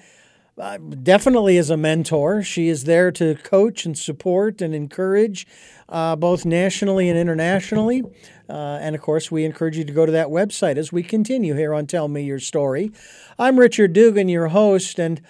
uh, 0.57 0.77
definitely 0.77 1.57
is 1.57 1.69
a 1.69 1.77
mentor. 1.77 2.41
She 2.41 2.67
is 2.67 2.85
there 2.85 3.11
to 3.11 3.35
coach 3.35 3.85
and 3.85 3.95
support 3.97 4.61
and 4.61 4.73
encourage 4.73 5.45
uh, 5.91 6.15
both 6.15 6.45
nationally 6.45 7.09
and 7.09 7.19
internationally. 7.19 8.03
Uh, 8.49 8.79
and 8.81 8.95
of 8.95 9.01
course, 9.01 9.29
we 9.29 9.45
encourage 9.45 9.77
you 9.77 9.83
to 9.83 9.93
go 9.93 10.05
to 10.05 10.11
that 10.11 10.27
website 10.27 10.77
as 10.77 10.91
we 10.91 11.03
continue 11.03 11.53
here 11.53 11.73
on 11.73 11.85
Tell 11.85 12.07
Me 12.07 12.23
Your 12.23 12.39
Story. 12.39 12.91
I'm 13.37 13.59
Richard 13.59 13.93
Dugan, 13.93 14.29
your 14.29 14.47
host, 14.47 14.97
and 14.99 15.21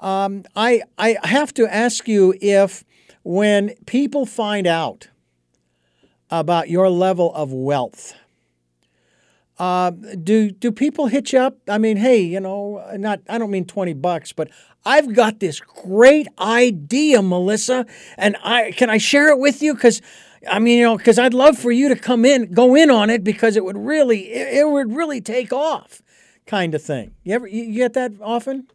um, 0.00 0.44
I, 0.54 0.82
I 0.98 1.16
have 1.24 1.54
to 1.54 1.72
ask 1.72 2.06
you 2.06 2.34
if 2.40 2.84
when 3.22 3.74
people 3.86 4.26
find 4.26 4.66
out 4.66 5.08
about 6.30 6.68
your 6.68 6.90
level 6.90 7.34
of 7.34 7.52
wealth, 7.52 8.14
uh, 9.58 9.90
do 9.90 10.50
do 10.50 10.70
people 10.70 11.08
hit 11.08 11.32
you 11.32 11.40
up? 11.40 11.58
I 11.68 11.78
mean, 11.78 11.96
hey, 11.96 12.20
you 12.20 12.40
know, 12.40 12.84
not 12.96 13.20
I 13.28 13.38
don't 13.38 13.50
mean 13.50 13.64
twenty 13.64 13.94
bucks, 13.94 14.32
but 14.32 14.50
I've 14.84 15.14
got 15.14 15.40
this 15.40 15.60
great 15.60 16.28
idea, 16.38 17.22
Melissa, 17.22 17.86
and 18.16 18.36
I 18.42 18.72
can 18.72 18.90
I 18.90 18.98
share 18.98 19.28
it 19.28 19.38
with 19.38 19.62
you 19.62 19.74
because. 19.74 20.00
I 20.48 20.60
mean, 20.60 20.78
you 20.78 20.84
know, 20.84 20.96
because 20.96 21.18
I'd 21.18 21.34
love 21.34 21.58
for 21.58 21.72
you 21.72 21.88
to 21.88 21.96
come 21.96 22.24
in, 22.24 22.52
go 22.52 22.76
in 22.76 22.90
on 22.90 23.10
it 23.10 23.24
because 23.24 23.56
it 23.56 23.64
would 23.64 23.76
really, 23.76 24.32
it, 24.32 24.58
it 24.58 24.68
would 24.68 24.94
really 24.94 25.20
take 25.20 25.52
off, 25.52 26.00
kind 26.46 26.76
of 26.76 26.82
thing. 26.82 27.16
You 27.24 27.34
ever 27.34 27.48
you 27.48 27.74
get 27.74 27.94
that 27.94 28.12
often? 28.22 28.68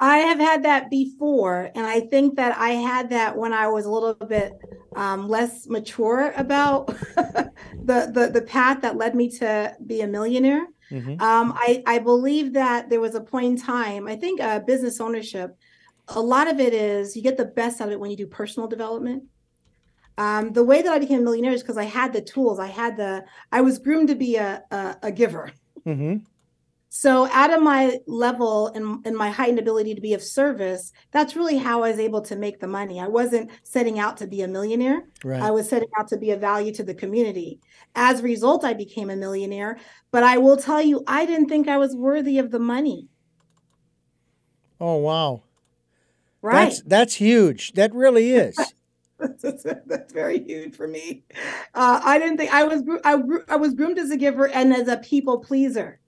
I 0.00 0.16
have 0.16 0.38
had 0.38 0.62
that 0.64 0.88
before, 0.88 1.70
and 1.74 1.86
I 1.86 2.00
think 2.00 2.36
that 2.36 2.56
I 2.56 2.70
had 2.70 3.10
that 3.10 3.36
when 3.36 3.52
I 3.52 3.68
was 3.68 3.84
a 3.84 3.90
little 3.90 4.14
bit 4.14 4.52
um, 4.96 5.28
less 5.28 5.66
mature 5.68 6.32
about 6.36 6.86
the, 7.16 8.10
the 8.12 8.30
the 8.32 8.42
path 8.42 8.80
that 8.82 8.96
led 8.96 9.14
me 9.14 9.28
to 9.38 9.76
be 9.86 10.00
a 10.00 10.06
millionaire. 10.06 10.66
Mm-hmm. 10.90 11.20
Um, 11.22 11.52
I 11.56 11.82
I 11.86 11.98
believe 11.98 12.52
that 12.52 12.90
there 12.90 13.00
was 13.00 13.14
a 13.14 13.20
point 13.20 13.46
in 13.46 13.56
time. 13.56 14.06
I 14.06 14.16
think 14.16 14.40
uh, 14.40 14.60
business 14.60 15.00
ownership, 15.00 15.56
a 16.08 16.20
lot 16.20 16.48
of 16.48 16.60
it 16.60 16.74
is 16.74 17.16
you 17.16 17.22
get 17.22 17.36
the 17.36 17.44
best 17.44 17.80
out 17.80 17.88
of 17.88 17.92
it 17.92 18.00
when 18.00 18.10
you 18.10 18.16
do 18.16 18.26
personal 18.26 18.68
development. 18.68 19.24
Um, 20.18 20.52
the 20.52 20.64
way 20.64 20.82
that 20.82 20.92
I 20.92 20.98
became 20.98 21.20
a 21.20 21.24
millionaire 21.24 21.52
is 21.52 21.62
because 21.62 21.78
I 21.78 21.84
had 21.84 22.12
the 22.12 22.20
tools. 22.20 22.58
I 22.58 22.66
had 22.66 22.96
the. 22.96 23.24
I 23.50 23.62
was 23.62 23.78
groomed 23.78 24.08
to 24.08 24.14
be 24.14 24.36
a 24.36 24.62
a, 24.70 24.96
a 25.04 25.12
giver. 25.12 25.50
Mm-hmm. 25.86 26.24
So 26.94 27.26
out 27.32 27.50
of 27.50 27.62
my 27.62 28.00
level 28.06 28.66
and, 28.66 29.04
and 29.06 29.16
my 29.16 29.30
heightened 29.30 29.58
ability 29.58 29.94
to 29.94 30.02
be 30.02 30.12
of 30.12 30.22
service, 30.22 30.92
that's 31.10 31.34
really 31.34 31.56
how 31.56 31.82
I 31.82 31.88
was 31.88 31.98
able 31.98 32.20
to 32.20 32.36
make 32.36 32.60
the 32.60 32.66
money. 32.66 33.00
I 33.00 33.08
wasn't 33.08 33.50
setting 33.62 33.98
out 33.98 34.18
to 34.18 34.26
be 34.26 34.42
a 34.42 34.46
millionaire. 34.46 35.04
Right. 35.24 35.40
I 35.40 35.52
was 35.52 35.70
setting 35.70 35.88
out 35.98 36.08
to 36.08 36.18
be 36.18 36.32
a 36.32 36.36
value 36.36 36.70
to 36.74 36.82
the 36.82 36.92
community. 36.92 37.60
As 37.94 38.20
a 38.20 38.24
result, 38.24 38.62
I 38.62 38.74
became 38.74 39.08
a 39.08 39.16
millionaire. 39.16 39.78
But 40.10 40.22
I 40.22 40.36
will 40.36 40.58
tell 40.58 40.82
you, 40.82 41.02
I 41.06 41.24
didn't 41.24 41.48
think 41.48 41.66
I 41.66 41.78
was 41.78 41.96
worthy 41.96 42.38
of 42.38 42.50
the 42.50 42.58
money. 42.58 43.08
oh 44.78 44.96
wow. 44.96 45.44
Right. 46.42 46.64
That's 46.64 46.82
that's 46.82 47.14
huge. 47.14 47.72
That 47.72 47.94
really 47.94 48.32
is. 48.34 48.54
That's, 49.18 50.12
very 50.12 50.44
huge 50.44 50.76
for 50.76 50.86
me. 50.86 51.24
Uh, 51.74 52.02
I 52.04 52.18
didn't 52.18 52.36
think 52.36 52.52
I 52.52 52.64
was 52.64 52.82
I, 53.02 53.16
I 53.48 53.56
was 53.56 53.72
groomed 53.72 53.98
as 53.98 54.10
a 54.10 54.18
giver 54.18 54.46
and 54.48 54.74
as 54.74 54.88
a 54.88 54.98
people 54.98 55.38
pleaser. 55.38 56.00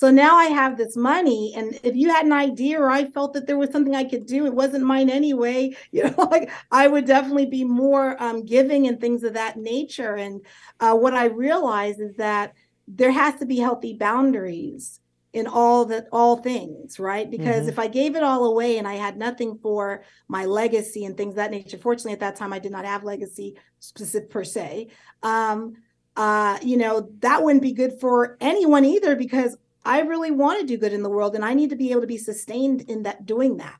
So 0.00 0.10
now 0.10 0.34
I 0.36 0.46
have 0.46 0.78
this 0.78 0.96
money, 0.96 1.52
and 1.54 1.78
if 1.82 1.94
you 1.94 2.08
had 2.08 2.24
an 2.24 2.32
idea 2.32 2.80
or 2.80 2.88
I 2.88 3.04
felt 3.04 3.34
that 3.34 3.46
there 3.46 3.58
was 3.58 3.68
something 3.70 3.94
I 3.94 4.04
could 4.04 4.24
do, 4.24 4.46
it 4.46 4.54
wasn't 4.54 4.86
mine 4.86 5.10
anyway. 5.10 5.76
You 5.92 6.04
know, 6.04 6.28
like 6.30 6.50
I 6.70 6.88
would 6.88 7.04
definitely 7.04 7.44
be 7.44 7.64
more 7.64 8.16
um, 8.22 8.46
giving 8.46 8.86
and 8.86 8.98
things 8.98 9.24
of 9.24 9.34
that 9.34 9.58
nature. 9.58 10.14
And 10.14 10.40
uh, 10.80 10.94
what 10.94 11.12
I 11.12 11.26
realized 11.26 12.00
is 12.00 12.16
that 12.16 12.54
there 12.88 13.10
has 13.10 13.34
to 13.40 13.46
be 13.46 13.58
healthy 13.58 13.92
boundaries 13.98 15.00
in 15.34 15.46
all 15.46 15.84
that 15.84 16.06
all 16.12 16.38
things 16.38 16.98
right 16.98 17.30
because 17.30 17.66
Mhm. 17.66 17.68
if 17.68 17.78
i 17.78 17.86
gave 17.86 18.16
it 18.16 18.22
all 18.24 18.46
away 18.46 18.78
and 18.78 18.88
i 18.88 18.94
had 18.94 19.16
nothing 19.16 19.58
for 19.62 20.02
my 20.26 20.44
legacy 20.44 21.04
and 21.04 21.16
things 21.16 21.34
of 21.34 21.36
that 21.36 21.52
nature 21.52 21.78
fortunately 21.78 22.12
at 22.14 22.18
that 22.20 22.34
time 22.34 22.52
i 22.52 22.58
did 22.58 22.72
not 22.72 22.84
have 22.84 23.04
legacy 23.04 23.56
specific 23.78 24.28
per 24.28 24.42
se 24.42 24.88
um 25.22 25.74
uh 26.16 26.58
you 26.62 26.76
know 26.76 27.08
that 27.20 27.44
wouldn't 27.44 27.62
be 27.62 27.72
good 27.72 27.92
for 28.00 28.36
anyone 28.40 28.84
either 28.84 29.14
because 29.14 29.56
i 29.84 30.00
really 30.00 30.30
want 30.30 30.60
to 30.60 30.66
do 30.66 30.78
good 30.78 30.92
in 30.92 31.02
the 31.02 31.10
world 31.10 31.34
and 31.34 31.44
i 31.44 31.54
need 31.54 31.70
to 31.70 31.76
be 31.76 31.90
able 31.90 32.00
to 32.00 32.06
be 32.06 32.18
sustained 32.18 32.82
in 32.82 33.02
that 33.02 33.26
doing 33.26 33.56
that 33.56 33.76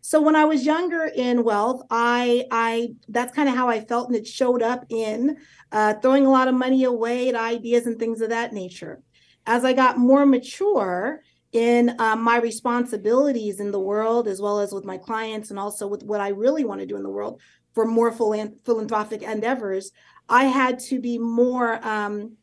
so 0.00 0.20
when 0.20 0.36
i 0.36 0.44
was 0.44 0.66
younger 0.66 1.04
in 1.14 1.44
wealth 1.44 1.82
i 1.90 2.44
i 2.50 2.88
that's 3.08 3.34
kind 3.34 3.48
of 3.48 3.54
how 3.54 3.68
i 3.68 3.80
felt 3.80 4.08
and 4.08 4.16
it 4.16 4.26
showed 4.26 4.62
up 4.62 4.84
in 4.88 5.36
uh, 5.72 5.94
throwing 5.94 6.26
a 6.26 6.30
lot 6.30 6.48
of 6.48 6.54
money 6.54 6.84
away 6.84 7.28
at 7.28 7.34
ideas 7.34 7.86
and 7.86 7.98
things 7.98 8.20
of 8.20 8.30
that 8.30 8.52
nature 8.52 9.02
as 9.46 9.64
I 9.64 9.72
got 9.72 9.98
more 9.98 10.26
mature 10.26 11.22
in 11.52 11.94
um, 12.00 12.22
my 12.22 12.38
responsibilities 12.38 13.60
in 13.60 13.70
the 13.70 13.80
world, 13.80 14.26
as 14.26 14.40
well 14.40 14.58
as 14.60 14.72
with 14.72 14.84
my 14.84 14.98
clients, 14.98 15.50
and 15.50 15.58
also 15.58 15.86
with 15.86 16.02
what 16.02 16.20
I 16.20 16.28
really 16.28 16.64
want 16.64 16.80
to 16.80 16.86
do 16.86 16.96
in 16.96 17.02
the 17.02 17.10
world 17.10 17.40
for 17.74 17.86
more 17.86 18.12
philan- 18.12 18.56
philanthropic 18.64 19.22
endeavors, 19.22 19.92
I 20.28 20.44
had 20.44 20.78
to 20.80 21.00
be 21.00 21.18
more. 21.18 21.84
Um, 21.86 22.36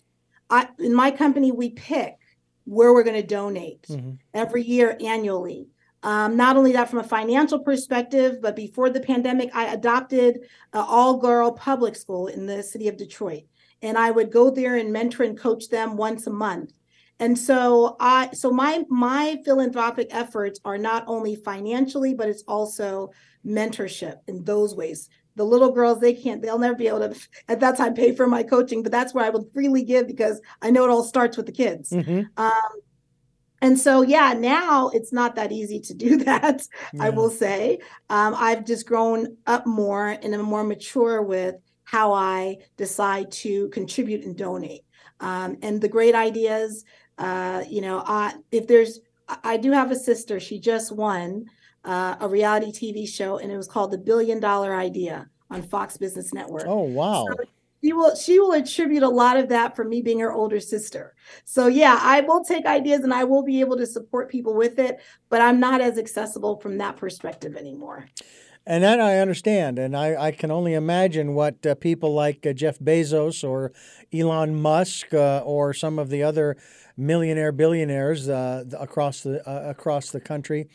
I, 0.49 0.67
in 0.79 0.93
my 0.93 1.11
company, 1.11 1.51
we 1.51 1.69
pick 1.69 2.15
where 2.65 2.93
we're 2.93 3.03
going 3.03 3.21
to 3.21 3.27
donate 3.27 3.83
Mhm. 3.89 4.17
every 4.33 4.63
year 4.63 4.97
annually. 5.01 5.67
Um, 6.03 6.35
not 6.35 6.57
only 6.57 6.71
that 6.71 6.89
from 6.89 6.99
a 6.99 7.03
financial 7.03 7.59
perspective, 7.59 8.39
but 8.41 8.55
before 8.55 8.89
the 8.89 8.99
pandemic, 9.01 9.51
I 9.53 9.71
adopted 9.73 10.35
an 10.73 10.85
all 10.87 11.17
girl 11.17 11.51
public 11.51 11.95
school 11.95 12.27
in 12.27 12.47
the 12.47 12.63
city 12.63 12.87
of 12.87 12.97
Detroit. 12.97 13.43
And 13.83 13.97
I 13.97 14.11
would 14.11 14.31
go 14.31 14.49
there 14.49 14.77
and 14.77 14.91
mentor 14.91 15.23
and 15.23 15.37
coach 15.37 15.69
them 15.69 15.97
once 15.97 16.27
a 16.27 16.31
month. 16.31 16.73
And 17.19 17.37
so 17.37 17.97
I 17.99 18.29
so 18.33 18.49
my 18.51 18.83
my 18.89 19.39
philanthropic 19.45 20.07
efforts 20.09 20.59
are 20.65 20.77
not 20.79 21.03
only 21.05 21.35
financially, 21.35 22.15
but 22.15 22.29
it's 22.29 22.43
also 22.47 23.11
mentorship 23.45 24.15
in 24.27 24.43
those 24.43 24.75
ways. 24.75 25.07
The 25.35 25.45
little 25.45 25.71
girls, 25.71 25.99
they 25.99 26.13
can't, 26.13 26.41
they'll 26.41 26.59
never 26.59 26.75
be 26.75 26.87
able 26.87 26.99
to 26.99 27.15
at 27.47 27.59
that 27.61 27.77
time 27.77 27.93
pay 27.93 28.13
for 28.13 28.27
my 28.27 28.43
coaching, 28.43 28.83
but 28.83 28.91
that's 28.91 29.13
where 29.13 29.25
I 29.25 29.29
would 29.29 29.51
freely 29.53 29.83
give 29.83 30.07
because 30.07 30.41
I 30.61 30.71
know 30.71 30.83
it 30.83 30.89
all 30.89 31.03
starts 31.03 31.37
with 31.37 31.45
the 31.45 31.51
kids. 31.51 31.91
Mhm. 31.91 32.27
Um, 32.37 32.81
and 33.61 33.79
so, 33.79 34.01
yeah, 34.01 34.33
now 34.33 34.89
it's 34.89 35.13
not 35.13 35.35
that 35.35 35.51
easy 35.51 35.79
to 35.81 35.93
do 35.93 36.17
that. 36.25 36.63
I 36.99 37.11
will 37.11 37.29
say, 37.29 37.79
um, 38.09 38.35
I've 38.35 38.65
just 38.65 38.87
grown 38.87 39.37
up 39.45 39.67
more 39.67 40.09
and 40.09 40.33
i'm 40.33 40.41
more 40.41 40.63
mature 40.63 41.21
with 41.21 41.55
how 41.83 42.13
I 42.13 42.57
decide 42.77 43.31
to 43.31 43.69
contribute 43.69 44.23
and 44.25 44.35
donate. 44.35 44.81
Um, 45.19 45.57
and 45.61 45.79
the 45.79 45.89
great 45.89 46.15
ideas, 46.15 46.85
uh, 47.17 47.63
you 47.69 47.81
know, 47.81 48.03
I, 48.05 48.33
if 48.51 48.65
there's, 48.67 48.99
I 49.43 49.57
do 49.57 49.71
have 49.71 49.91
a 49.91 49.95
sister. 49.95 50.39
She 50.39 50.59
just 50.59 50.91
won 50.91 51.45
uh, 51.83 52.15
a 52.19 52.27
reality 52.27 52.71
TV 52.71 53.07
show, 53.07 53.37
and 53.37 53.51
it 53.51 53.57
was 53.57 53.67
called 53.67 53.91
The 53.91 53.97
Billion 53.97 54.39
Dollar 54.39 54.75
Idea 54.75 55.29
on 55.49 55.61
Fox 55.61 55.97
Business 55.97 56.33
Network. 56.33 56.63
Oh 56.65 56.81
wow. 56.81 57.27
she 57.83 57.93
will 57.93 58.15
she 58.15 58.39
will 58.39 58.53
attribute 58.53 59.03
a 59.03 59.09
lot 59.09 59.37
of 59.37 59.49
that 59.49 59.75
for 59.75 59.83
me 59.83 60.01
being 60.01 60.19
her 60.19 60.31
older 60.31 60.59
sister. 60.59 61.13
So 61.45 61.67
yeah 61.67 61.99
i 62.01 62.21
will 62.21 62.43
take 62.43 62.65
ideas 62.65 63.01
and 63.01 63.13
i 63.13 63.23
will 63.23 63.43
be 63.43 63.59
able 63.59 63.77
to 63.77 63.85
support 63.85 64.29
people 64.29 64.53
with 64.53 64.79
it 64.79 64.99
but 65.29 65.41
i'm 65.41 65.59
not 65.59 65.81
as 65.81 65.97
accessible 65.97 66.59
from 66.59 66.77
that 66.77 66.97
perspective 66.97 67.55
anymore. 67.55 68.07
And 68.65 68.83
that 68.83 69.01
I 69.01 69.17
understand, 69.17 69.79
and 69.79 69.97
I, 69.97 70.27
I 70.27 70.31
can 70.31 70.51
only 70.51 70.75
imagine 70.75 71.33
what 71.33 71.65
uh, 71.65 71.73
people 71.73 72.13
like 72.13 72.45
uh, 72.45 72.53
Jeff 72.53 72.77
Bezos 72.77 73.43
or 73.43 73.71
Elon 74.13 74.61
Musk 74.61 75.15
uh, 75.15 75.41
or 75.43 75.73
some 75.73 75.97
of 75.97 76.09
the 76.09 76.21
other 76.21 76.57
millionaire 76.95 77.51
billionaires 77.51 78.29
uh, 78.29 78.63
across 78.79 79.21
the 79.21 79.41
uh, 79.49 79.69
across 79.69 80.11
the 80.11 80.19
country 80.19 80.67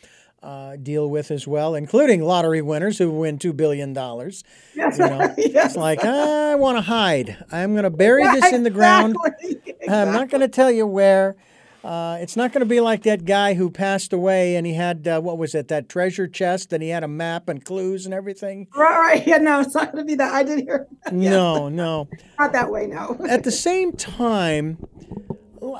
uh, 0.43 0.75
deal 0.75 1.09
with 1.09 1.31
as 1.31 1.47
well, 1.47 1.75
including 1.75 2.21
lottery 2.21 2.61
winners 2.61 2.97
who 2.97 3.11
win 3.11 3.37
$2 3.39 3.55
billion. 3.55 3.93
Yes. 3.95 4.43
You 4.75 4.97
know, 4.97 5.33
yes. 5.37 5.65
It's 5.67 5.75
like, 5.75 6.03
I 6.03 6.55
want 6.55 6.77
to 6.77 6.81
hide. 6.81 7.43
I'm 7.51 7.73
going 7.73 7.83
to 7.83 7.89
bury 7.89 8.23
this 8.39 8.53
in 8.53 8.63
the 8.63 8.69
ground. 8.69 9.15
Exactly. 9.25 9.73
I'm 9.89 10.11
not 10.11 10.29
going 10.29 10.41
to 10.41 10.47
tell 10.47 10.71
you 10.71 10.85
where. 10.85 11.35
Uh, 11.83 12.17
it's 12.19 12.35
not 12.35 12.51
going 12.51 12.59
to 12.59 12.65
be 12.65 12.81
like 12.81 13.03
that 13.03 13.23
guy 13.23 13.53
who 13.53 13.69
passed 13.69 14.11
away 14.11 14.57
and 14.57 14.67
he 14.67 14.73
had, 14.73 15.07
uh, 15.07 15.21
what 15.21 15.37
was 15.37 15.55
it, 15.55 15.69
that 15.69 15.87
treasure 15.87 16.27
chest 16.27 16.73
and 16.73 16.83
he 16.83 16.89
had 16.89 17.01
a 17.03 17.07
map 17.07 17.47
and 17.47 17.63
clues 17.63 18.03
and 18.05 18.13
everything. 18.13 18.67
Right, 18.75 18.97
right. 18.99 19.27
Yeah, 19.27 19.37
no, 19.37 19.61
it's 19.61 19.73
not 19.73 19.93
going 19.93 20.03
to 20.03 20.07
be 20.07 20.15
that. 20.15 20.33
I 20.33 20.43
didn't 20.43 20.65
hear. 20.65 20.85
Yeah, 21.05 21.29
No, 21.29 21.69
no. 21.69 22.09
Not 22.37 22.51
that 22.51 22.69
way, 22.71 22.87
no. 22.87 23.17
At 23.29 23.43
the 23.45 23.51
same 23.51 23.93
time, 23.93 24.85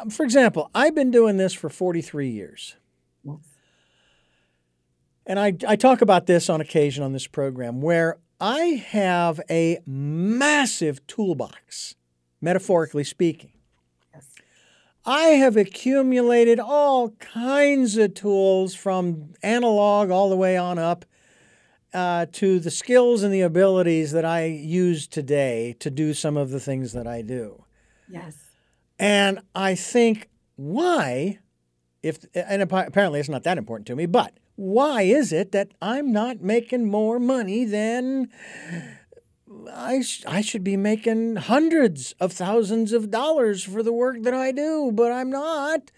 for 0.10 0.24
example, 0.24 0.70
I've 0.74 0.96
been 0.96 1.12
doing 1.12 1.36
this 1.36 1.54
for 1.54 1.70
43 1.70 2.30
years. 2.30 2.76
And 5.28 5.38
I, 5.38 5.54
I 5.68 5.76
talk 5.76 6.02
about 6.02 6.26
this 6.26 6.50
on 6.50 6.62
occasion 6.62 7.04
on 7.04 7.12
this 7.12 7.28
program 7.28 7.82
where 7.82 8.18
I 8.40 8.82
have 8.90 9.42
a 9.50 9.80
massive 9.86 11.06
toolbox, 11.06 11.96
metaphorically 12.40 13.04
speaking. 13.04 13.52
Yes. 14.14 14.26
I 15.06 15.22
have 15.32 15.58
accumulated 15.58 16.62
all 16.62 17.10
kinds 17.20 17.98
of 17.98 18.14
tools 18.14 18.74
from 18.74 19.34
analog 19.44 20.12
all 20.12 20.30
the 20.30 20.38
way 20.38 20.56
on 20.56 20.80
up 20.80 21.04
uh, 21.94 22.28
to 22.32 22.60
the 22.60 22.72
skills 22.72 23.22
and 23.22 23.34
the 23.34 23.42
abilities 23.42 24.14
that 24.14 24.24
I 24.24 24.46
use 24.46 25.08
today 25.08 25.76
to 25.80 25.90
do 25.90 26.14
some 26.14 26.38
of 26.38 26.52
the 26.52 26.60
things 26.62 26.94
that 26.94 27.06
I 27.06 27.22
do. 27.22 27.66
Yes. 28.08 28.38
And 28.98 29.42
I 29.54 29.76
think, 29.76 30.30
why, 30.56 31.40
if, 32.02 32.20
and 32.34 32.62
apparently 32.62 33.20
it's 33.20 33.30
not 33.30 33.44
that 33.44 33.58
important 33.58 33.88
to 33.88 33.96
me, 33.96 34.06
but 34.06 34.38
why 34.58 35.04
is 35.04 35.32
it 35.32 35.52
that 35.54 35.70
I'm 35.82 36.12
not 36.12 36.42
making 36.42 36.90
more 36.90 37.20
money 37.20 37.64
than 37.64 38.30
I, 39.72 40.02
sh- 40.02 40.26
I 40.28 40.42
should 40.42 40.64
be 40.64 40.76
making 40.76 41.36
hundreds 41.36 42.14
of 42.20 42.34
thousands 42.34 42.92
of 42.92 43.12
dollars 43.12 43.64
for 43.64 43.84
the 43.84 43.94
work 43.94 44.24
that 44.24 44.34
I 44.34 44.52
do, 44.52 44.92
but 44.92 45.12
I'm 45.12 45.30
not. 45.30 45.92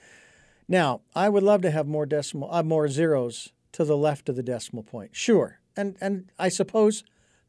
Now, 0.67 1.01
I 1.15 1.29
would 1.29 1.41
love 1.41 1.61
to 1.63 1.71
have 1.71 1.87
more 1.87 2.05
decimal, 2.05 2.53
uh, 2.53 2.61
more 2.61 2.89
zeros 2.89 3.53
to 3.71 3.85
the 3.85 3.97
left 3.97 4.27
of 4.27 4.35
the 4.35 4.43
decimal 4.43 4.83
point. 4.83 5.15
Sure, 5.15 5.59
and 5.75 5.95
and 6.01 6.29
I 6.37 6.49
suppose 6.49 7.03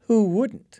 who 0.07 0.29
wouldn't? 0.29 0.79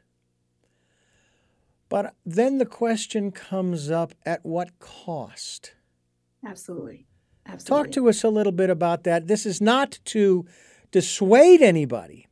But 1.89 2.15
then 2.25 2.57
the 2.57 2.65
question 2.65 3.31
comes 3.31 3.91
up: 3.91 4.13
at 4.25 4.45
what 4.45 4.79
cost? 4.79 5.75
Absolutely. 6.43 7.05
Absolutely. 7.45 7.85
Talk 7.85 7.93
to 7.93 8.09
us 8.09 8.23
a 8.23 8.29
little 8.29 8.51
bit 8.51 8.69
about 8.69 9.03
that. 9.03 9.27
This 9.27 9.45
is 9.45 9.61
not 9.61 9.99
to 10.05 10.45
dissuade 10.91 11.61
anybody. 11.61 12.27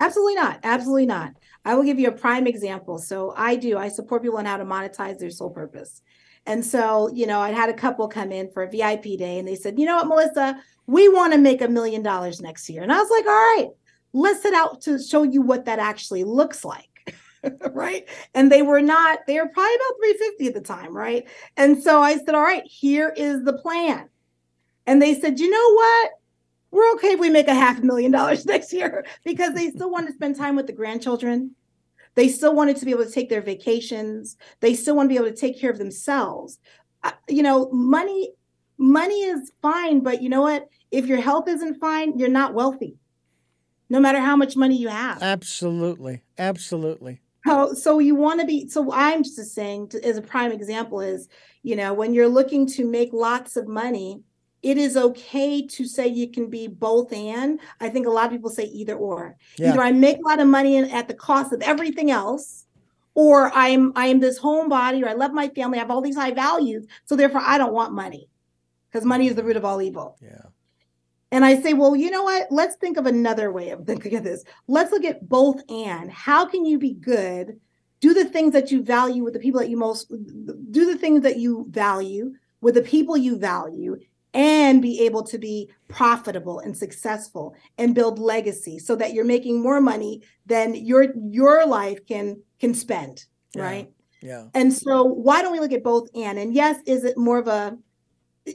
Absolutely 0.00 0.34
not. 0.34 0.60
Absolutely 0.62 1.06
not. 1.06 1.32
I 1.64 1.74
will 1.74 1.82
give 1.82 1.98
you 1.98 2.08
a 2.08 2.12
prime 2.12 2.46
example. 2.46 2.98
So 2.98 3.32
I 3.36 3.56
do, 3.56 3.78
I 3.78 3.88
support 3.88 4.22
people 4.22 4.38
on 4.38 4.44
how 4.44 4.56
to 4.56 4.64
monetize 4.64 5.18
their 5.18 5.30
soul 5.30 5.50
purpose. 5.50 6.02
And 6.46 6.64
so, 6.64 7.10
you 7.12 7.26
know, 7.26 7.40
I 7.40 7.50
had 7.50 7.68
a 7.68 7.74
couple 7.74 8.06
come 8.06 8.30
in 8.30 8.50
for 8.52 8.62
a 8.62 8.70
VIP 8.70 9.18
day 9.18 9.38
and 9.38 9.48
they 9.48 9.56
said, 9.56 9.78
you 9.78 9.84
know 9.84 9.96
what, 9.96 10.06
Melissa, 10.06 10.60
we 10.86 11.08
want 11.08 11.32
to 11.32 11.38
make 11.38 11.60
a 11.60 11.68
million 11.68 12.02
dollars 12.02 12.40
next 12.40 12.68
year. 12.68 12.82
And 12.82 12.92
I 12.92 12.98
was 12.98 13.10
like, 13.10 13.26
all 13.26 13.32
right, 13.32 13.68
let's 14.12 14.42
set 14.42 14.54
out 14.54 14.80
to 14.82 15.02
show 15.02 15.24
you 15.24 15.42
what 15.42 15.64
that 15.64 15.80
actually 15.80 16.22
looks 16.22 16.64
like. 16.64 16.88
right. 17.72 18.08
And 18.34 18.50
they 18.52 18.62
were 18.62 18.80
not, 18.80 19.20
they 19.26 19.40
were 19.40 19.48
probably 19.48 19.74
about 19.74 19.96
350 20.00 20.46
at 20.46 20.54
the 20.54 20.60
time. 20.60 20.96
Right. 20.96 21.28
And 21.56 21.82
so 21.82 22.00
I 22.00 22.16
said, 22.16 22.34
all 22.34 22.42
right, 22.42 22.64
here 22.64 23.12
is 23.16 23.42
the 23.44 23.54
plan. 23.54 24.08
And 24.86 25.02
they 25.02 25.18
said, 25.18 25.40
you 25.40 25.50
know 25.50 25.74
what? 25.74 26.10
we're 26.76 26.92
okay 26.92 27.12
if 27.12 27.20
we 27.20 27.30
make 27.30 27.48
a 27.48 27.54
half 27.54 27.78
a 27.78 27.82
million 27.82 28.12
dollars 28.12 28.44
next 28.46 28.72
year 28.72 29.04
because 29.24 29.54
they 29.54 29.70
still 29.70 29.90
want 29.90 30.06
to 30.06 30.12
spend 30.12 30.36
time 30.36 30.56
with 30.56 30.66
the 30.66 30.72
grandchildren. 30.72 31.54
They 32.14 32.28
still 32.28 32.54
wanted 32.54 32.76
to 32.78 32.84
be 32.84 32.92
able 32.92 33.04
to 33.04 33.10
take 33.10 33.28
their 33.28 33.42
vacations. 33.42 34.36
They 34.60 34.74
still 34.74 34.96
want 34.96 35.06
to 35.06 35.08
be 35.08 35.16
able 35.16 35.30
to 35.30 35.36
take 35.36 35.60
care 35.60 35.70
of 35.70 35.78
themselves. 35.78 36.58
Uh, 37.02 37.12
you 37.28 37.42
know, 37.42 37.70
money 37.72 38.32
money 38.78 39.22
is 39.22 39.52
fine, 39.62 40.00
but 40.00 40.22
you 40.22 40.28
know 40.28 40.42
what? 40.42 40.68
If 40.90 41.06
your 41.06 41.20
health 41.20 41.48
isn't 41.48 41.80
fine, 41.80 42.18
you're 42.18 42.28
not 42.28 42.54
wealthy. 42.54 42.96
No 43.88 44.00
matter 44.00 44.20
how 44.20 44.34
much 44.34 44.56
money 44.56 44.76
you 44.76 44.88
have. 44.88 45.22
Absolutely, 45.22 46.22
absolutely. 46.38 47.20
So, 47.46 47.74
so 47.74 47.98
you 48.00 48.16
want 48.16 48.40
to 48.40 48.46
be. 48.46 48.68
So 48.68 48.92
I'm 48.92 49.22
just 49.22 49.54
saying, 49.54 49.92
as 50.02 50.16
a 50.16 50.22
prime 50.22 50.52
example, 50.52 51.00
is 51.00 51.28
you 51.62 51.76
know 51.76 51.94
when 51.94 52.14
you're 52.14 52.28
looking 52.28 52.66
to 52.68 52.84
make 52.84 53.12
lots 53.12 53.56
of 53.56 53.68
money, 53.68 54.22
it 54.62 54.76
is 54.78 54.96
okay 54.96 55.66
to 55.66 55.84
say 55.86 56.06
you 56.06 56.28
can 56.30 56.48
be 56.48 56.66
both 56.66 57.12
and 57.12 57.60
i 57.80 57.88
think 57.88 58.06
a 58.06 58.10
lot 58.10 58.26
of 58.26 58.32
people 58.32 58.50
say 58.50 58.64
either 58.64 58.96
or 58.96 59.36
Yeah. 59.58 59.70
either 59.72 59.80
i 59.82 59.92
make 59.92 60.18
a 60.18 60.28
lot 60.28 60.40
of 60.40 60.48
money 60.48 60.78
at 60.78 61.08
the 61.08 61.14
cost 61.14 61.52
of 61.52 61.62
everything 61.62 62.10
else 62.10 62.66
or 63.14 63.50
i'm 63.54 63.92
i 63.96 64.06
am 64.06 64.18
this 64.20 64.38
homebody 64.40 65.02
or 65.04 65.08
i 65.08 65.12
love 65.14 65.32
my 65.32 65.48
family 65.50 65.78
i 65.78 65.82
have 65.82 65.90
all 65.90 66.00
these 66.00 66.16
high 66.16 66.32
values 66.32 66.86
so 67.04 67.16
therefore 67.16 67.42
i 67.44 67.58
don't 67.58 67.72
want 67.74 67.92
money 67.92 68.28
because 68.90 69.04
money 69.04 69.26
is 69.28 69.34
the 69.34 69.44
root 69.44 69.56
of 69.56 69.64
all 69.64 69.80
evil 69.82 70.16
Yeah. 70.22 70.46
and 71.32 71.44
I 71.44 71.60
say, 71.60 71.74
well, 71.74 71.94
you 71.96 72.10
know 72.10 72.22
what? 72.22 72.46
Let's 72.50 72.76
think 72.76 72.96
of 72.96 73.04
another 73.06 73.52
way 73.52 73.70
of 73.70 73.84
thinking 73.86 74.14
of 74.16 74.24
this. 74.24 74.42
Let's 74.68 74.90
look 74.92 75.04
at 75.04 75.28
both 75.28 75.60
and. 75.68 76.10
How 76.10 76.46
can 76.46 76.64
you 76.64 76.78
be 76.78 76.94
good? 76.94 77.60
Do 78.00 78.14
the 78.14 78.24
things 78.26 78.52
that 78.52 78.70
you 78.70 78.82
value 78.82 79.22
with 79.24 79.34
the 79.34 79.40
people 79.40 79.60
that 79.60 79.68
you 79.68 79.76
most 79.76 80.08
do 80.70 80.86
the 80.92 80.96
things 80.96 81.22
that 81.22 81.36
you 81.36 81.66
value 81.68 82.32
with 82.60 82.74
the 82.74 82.82
people 82.82 83.16
you 83.16 83.36
value 83.38 83.98
and 84.36 84.82
be 84.82 85.00
able 85.00 85.22
to 85.22 85.38
be 85.38 85.70
profitable 85.88 86.58
and 86.60 86.76
successful 86.76 87.54
and 87.78 87.94
build 87.94 88.18
legacy 88.18 88.78
so 88.78 88.94
that 88.94 89.14
you're 89.14 89.24
making 89.24 89.62
more 89.62 89.80
money 89.80 90.22
than 90.44 90.74
your 90.74 91.06
your 91.30 91.66
life 91.66 92.06
can 92.06 92.40
can 92.60 92.74
spend, 92.74 93.24
Yeah. 93.54 93.62
right? 93.62 93.90
Yeah. 94.20 94.44
And 94.54 94.72
so 94.72 95.04
why 95.04 95.40
don't 95.40 95.52
we 95.52 95.60
look 95.60 95.72
at 95.72 95.82
both 95.82 96.08
and? 96.14 96.38
And 96.38 96.54
yes, 96.54 96.76
is 96.86 97.04
it 97.04 97.16
more 97.16 97.38
of 97.38 97.48
a 97.48 97.78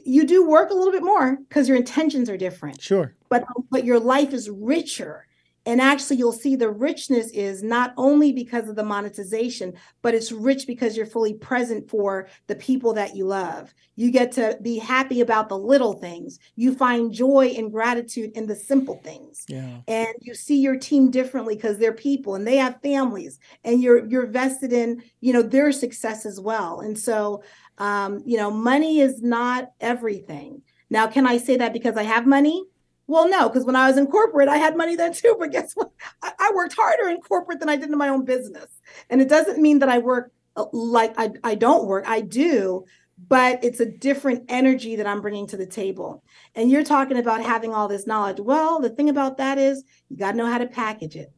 you 0.04 0.24
do 0.24 0.46
work 0.48 0.70
a 0.70 0.74
little 0.74 0.92
bit 0.92 1.02
more 1.02 1.36
because 1.48 1.68
your 1.68 1.76
intentions 1.76 2.30
are 2.30 2.36
different, 2.36 2.80
Sure. 2.80 3.14
but 3.28 3.44
but 3.70 3.84
your 3.84 3.98
life 4.00 4.32
is 4.32 4.48
richer. 4.48 5.26
And 5.64 5.80
actually 5.80 6.16
you'll 6.16 6.32
see 6.32 6.56
the 6.56 6.70
richness 6.70 7.30
is 7.30 7.62
not 7.62 7.94
only 7.96 8.32
because 8.32 8.68
of 8.68 8.76
the 8.76 8.82
monetization, 8.84 9.74
but 10.02 10.14
it's 10.14 10.32
rich 10.32 10.66
because 10.66 10.96
you're 10.96 11.06
fully 11.06 11.34
present 11.34 11.88
for 11.88 12.28
the 12.48 12.56
people 12.56 12.92
that 12.94 13.14
you 13.14 13.26
love. 13.26 13.72
You 13.94 14.10
get 14.10 14.32
to 14.32 14.58
be 14.62 14.78
happy 14.78 15.20
about 15.20 15.48
the 15.48 15.58
little 15.58 15.92
things. 15.92 16.38
You 16.56 16.74
find 16.74 17.12
joy 17.12 17.54
and 17.56 17.70
gratitude 17.70 18.32
in 18.34 18.46
the 18.46 18.56
simple 18.56 18.96
things 19.04 19.44
Yeah. 19.48 19.78
and 19.86 20.14
you 20.20 20.34
see 20.34 20.58
your 20.60 20.76
team 20.76 21.10
differently 21.10 21.54
because 21.54 21.78
they're 21.78 21.92
people 21.92 22.34
and 22.34 22.46
they 22.46 22.56
have 22.56 22.80
families 22.82 23.38
and 23.64 23.82
you're 23.82 24.06
you're 24.06 24.26
vested 24.26 24.72
in 24.72 25.02
you 25.20 25.32
know 25.32 25.42
their 25.42 25.70
success 25.72 26.26
as 26.26 26.40
well 26.40 26.80
and 26.80 26.98
so 26.98 27.42
um, 27.78 28.22
you 28.24 28.36
know 28.36 28.50
money 28.50 29.00
is 29.00 29.22
not 29.22 29.70
everything 29.80 30.62
now 30.90 31.06
can 31.06 31.26
i 31.26 31.36
say 31.38 31.56
that 31.56 31.72
because 31.72 31.96
i 31.96 32.02
have 32.02 32.26
money 32.26 32.64
well 33.06 33.28
no 33.28 33.48
because 33.48 33.64
when 33.64 33.76
i 33.76 33.88
was 33.88 33.98
in 33.98 34.06
corporate 34.06 34.48
i 34.48 34.56
had 34.56 34.76
money 34.76 34.96
then 34.96 35.12
too 35.12 35.36
but 35.38 35.50
guess 35.50 35.72
what? 35.74 35.90
I, 36.22 36.32
I 36.38 36.52
worked 36.54 36.74
harder 36.74 37.08
in 37.08 37.20
corporate 37.20 37.60
than 37.60 37.68
i 37.68 37.76
did 37.76 37.90
in 37.90 37.98
my 37.98 38.08
own 38.08 38.24
business. 38.24 38.66
And 39.10 39.20
it 39.20 39.28
doesn't 39.28 39.60
mean 39.60 39.78
that 39.80 39.88
i 39.88 39.98
work 39.98 40.32
uh, 40.56 40.66
like 40.72 41.14
I, 41.18 41.30
I 41.44 41.54
don't 41.54 41.86
work 41.86 42.04
i 42.08 42.20
do 42.20 42.84
but 43.28 43.62
it's 43.62 43.78
a 43.80 43.86
different 43.86 44.44
energy 44.48 44.96
that 44.96 45.06
i'm 45.06 45.20
bringing 45.20 45.46
to 45.48 45.56
the 45.56 45.66
table. 45.66 46.22
And 46.54 46.70
you're 46.70 46.82
talking 46.84 47.18
about 47.18 47.42
having 47.42 47.72
all 47.72 47.86
this 47.88 48.06
knowledge. 48.06 48.40
Well 48.40 48.80
the 48.80 48.90
thing 48.90 49.08
about 49.08 49.36
that 49.38 49.58
is 49.58 49.84
you 50.08 50.16
got 50.16 50.32
to 50.32 50.36
know 50.36 50.46
how 50.46 50.58
to 50.58 50.66
package 50.66 51.16
it. 51.16 51.32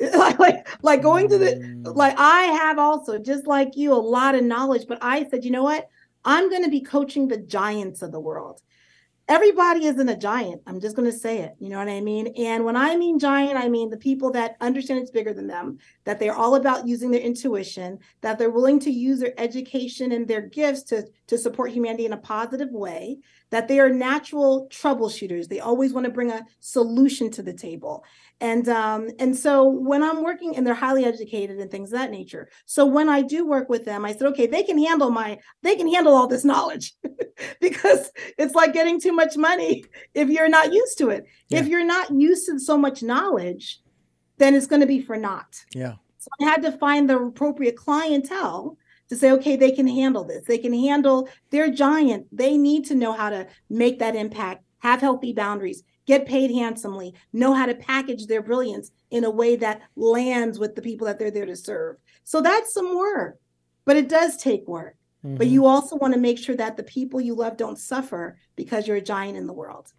Like, 0.16 0.38
like 0.38 0.68
like 0.82 1.02
going 1.02 1.28
to 1.28 1.38
the 1.38 1.46
Mm. 1.56 1.96
like 1.96 2.14
i 2.18 2.42
have 2.44 2.78
also 2.78 3.18
just 3.18 3.46
like 3.48 3.76
you 3.76 3.92
a 3.92 3.94
lot 3.94 4.36
of 4.36 4.44
knowledge 4.44 4.86
but 4.86 4.98
i 5.02 5.26
said 5.28 5.44
you 5.44 5.50
know 5.50 5.64
what? 5.64 5.88
I'm 6.24 6.50
going 6.50 6.64
to 6.64 6.70
be 6.70 6.80
coaching 6.80 7.26
the 7.28 7.38
giants 7.38 8.02
of 8.02 8.12
the 8.12 8.20
world 8.20 8.60
everybody 9.28 9.84
isn't 9.84 10.08
a 10.08 10.16
giant. 10.16 10.62
I'm 10.66 10.80
just 10.80 10.96
going 10.96 11.10
to 11.10 11.16
say 11.16 11.38
it. 11.38 11.54
You 11.58 11.68
know 11.68 11.78
what 11.78 11.88
i 11.88 12.00
mean? 12.00 12.28
And 12.36 12.64
when 12.64 12.76
i 12.76 12.96
mean 12.96 13.18
giant 13.18 13.56
i 13.56 13.68
mean 13.68 13.90
the 13.90 13.96
people 13.96 14.30
that 14.32 14.56
understand 14.60 15.00
it's 15.00 15.10
bigger 15.10 15.34
than 15.34 15.46
them 15.46 15.78
that 16.04 16.18
they're 16.18 16.34
all 16.34 16.54
about 16.54 16.86
using 16.86 17.10
their 17.10 17.20
intuition 17.20 17.98
that 18.20 18.38
they're 18.38 18.50
willing 18.50 18.80
to 18.80 18.90
use 18.90 19.20
their 19.20 19.38
education 19.38 20.12
and 20.12 20.26
their 20.26 20.42
gifts 20.42 20.82
to 20.84 21.04
to 21.26 21.38
support 21.38 21.70
humanity 21.70 22.06
in 22.06 22.12
a 22.12 22.18
positive 22.18 22.70
way 22.70 23.18
that 23.50 23.68
they 23.68 23.80
are 23.80 23.88
natural 23.88 24.68
troubleshooters. 24.70 25.48
They 25.48 25.60
always 25.60 25.92
want 25.92 26.04
to 26.04 26.12
bring 26.12 26.30
a 26.30 26.44
solution 26.60 27.30
to 27.32 27.42
the 27.42 27.52
table 27.52 28.04
and 28.40 28.68
um 28.68 29.08
and 29.18 29.36
so 29.36 29.64
when 29.64 30.02
i'm 30.02 30.22
working 30.22 30.56
and 30.56 30.66
they're 30.66 30.74
highly 30.74 31.04
educated 31.04 31.58
and 31.58 31.70
things 31.70 31.92
of 31.92 31.98
that 31.98 32.10
nature 32.10 32.48
so 32.66 32.86
when 32.86 33.08
i 33.08 33.20
do 33.20 33.46
work 33.46 33.68
with 33.68 33.84
them 33.84 34.04
i 34.04 34.12
said 34.12 34.22
okay 34.22 34.46
they 34.46 34.62
can 34.62 34.78
handle 34.78 35.10
my 35.10 35.38
they 35.62 35.74
can 35.74 35.92
handle 35.92 36.14
all 36.14 36.26
this 36.26 36.44
knowledge 36.44 36.94
because 37.60 38.10
it's 38.38 38.54
like 38.54 38.72
getting 38.72 39.00
too 39.00 39.12
much 39.12 39.36
money 39.36 39.84
if 40.14 40.28
you're 40.28 40.48
not 40.48 40.72
used 40.72 40.98
to 40.98 41.10
it 41.10 41.24
if 41.50 41.66
you're 41.66 41.84
not 41.84 42.10
used 42.10 42.46
to 42.46 42.58
so 42.58 42.76
much 42.78 43.02
knowledge 43.02 43.80
then 44.38 44.54
it's 44.54 44.66
going 44.66 44.80
to 44.80 44.86
be 44.86 45.00
for 45.00 45.16
naught 45.16 45.64
Yeah. 45.74 45.94
so 46.18 46.28
I 46.40 46.44
had 46.44 46.62
to 46.62 46.72
find 46.72 47.10
the 47.10 47.18
appropriate 47.18 47.76
clientele 47.76 48.76
to 49.08 49.16
say, 49.16 49.30
okay, 49.32 49.56
they 49.56 49.70
can 49.70 49.88
handle 49.88 50.22
this. 50.22 50.44
They 50.44 50.58
can 50.58 50.74
handle, 50.74 51.30
they're 51.50 51.70
giant. 51.70 52.26
They 52.30 52.58
need 52.58 52.84
to 52.86 52.94
know 52.94 53.12
how 53.12 53.30
to 53.30 53.46
make 53.70 54.00
that 54.00 54.14
impact, 54.14 54.64
have 54.80 55.00
healthy 55.00 55.32
boundaries, 55.32 55.82
get 56.08 56.24
paid 56.24 56.50
handsomely, 56.50 57.14
know 57.34 57.52
how 57.52 57.66
to 57.66 57.74
package 57.74 58.26
their 58.26 58.42
brilliance 58.42 58.90
in 59.10 59.24
a 59.24 59.30
way 59.30 59.56
that 59.56 59.82
lands 59.94 60.58
with 60.58 60.74
the 60.74 60.80
people 60.80 61.06
that 61.06 61.18
they're 61.18 61.30
there 61.30 61.44
to 61.44 61.54
serve. 61.54 61.96
So 62.24 62.40
that's 62.40 62.72
some 62.72 62.96
work, 62.96 63.38
but 63.84 63.98
it 63.98 64.08
does 64.08 64.38
take 64.38 64.66
work. 64.66 64.96
Mm-hmm. 65.22 65.36
But 65.36 65.48
you 65.48 65.66
also 65.66 65.96
want 65.96 66.14
to 66.14 66.20
make 66.20 66.38
sure 66.38 66.56
that 66.56 66.78
the 66.78 66.82
people 66.82 67.20
you 67.20 67.34
love 67.34 67.58
don't 67.58 67.78
suffer 67.78 68.38
because 68.56 68.88
you're 68.88 68.96
a 68.96 69.02
giant 69.02 69.36
in 69.36 69.46
the 69.46 69.52
world. 69.52 69.92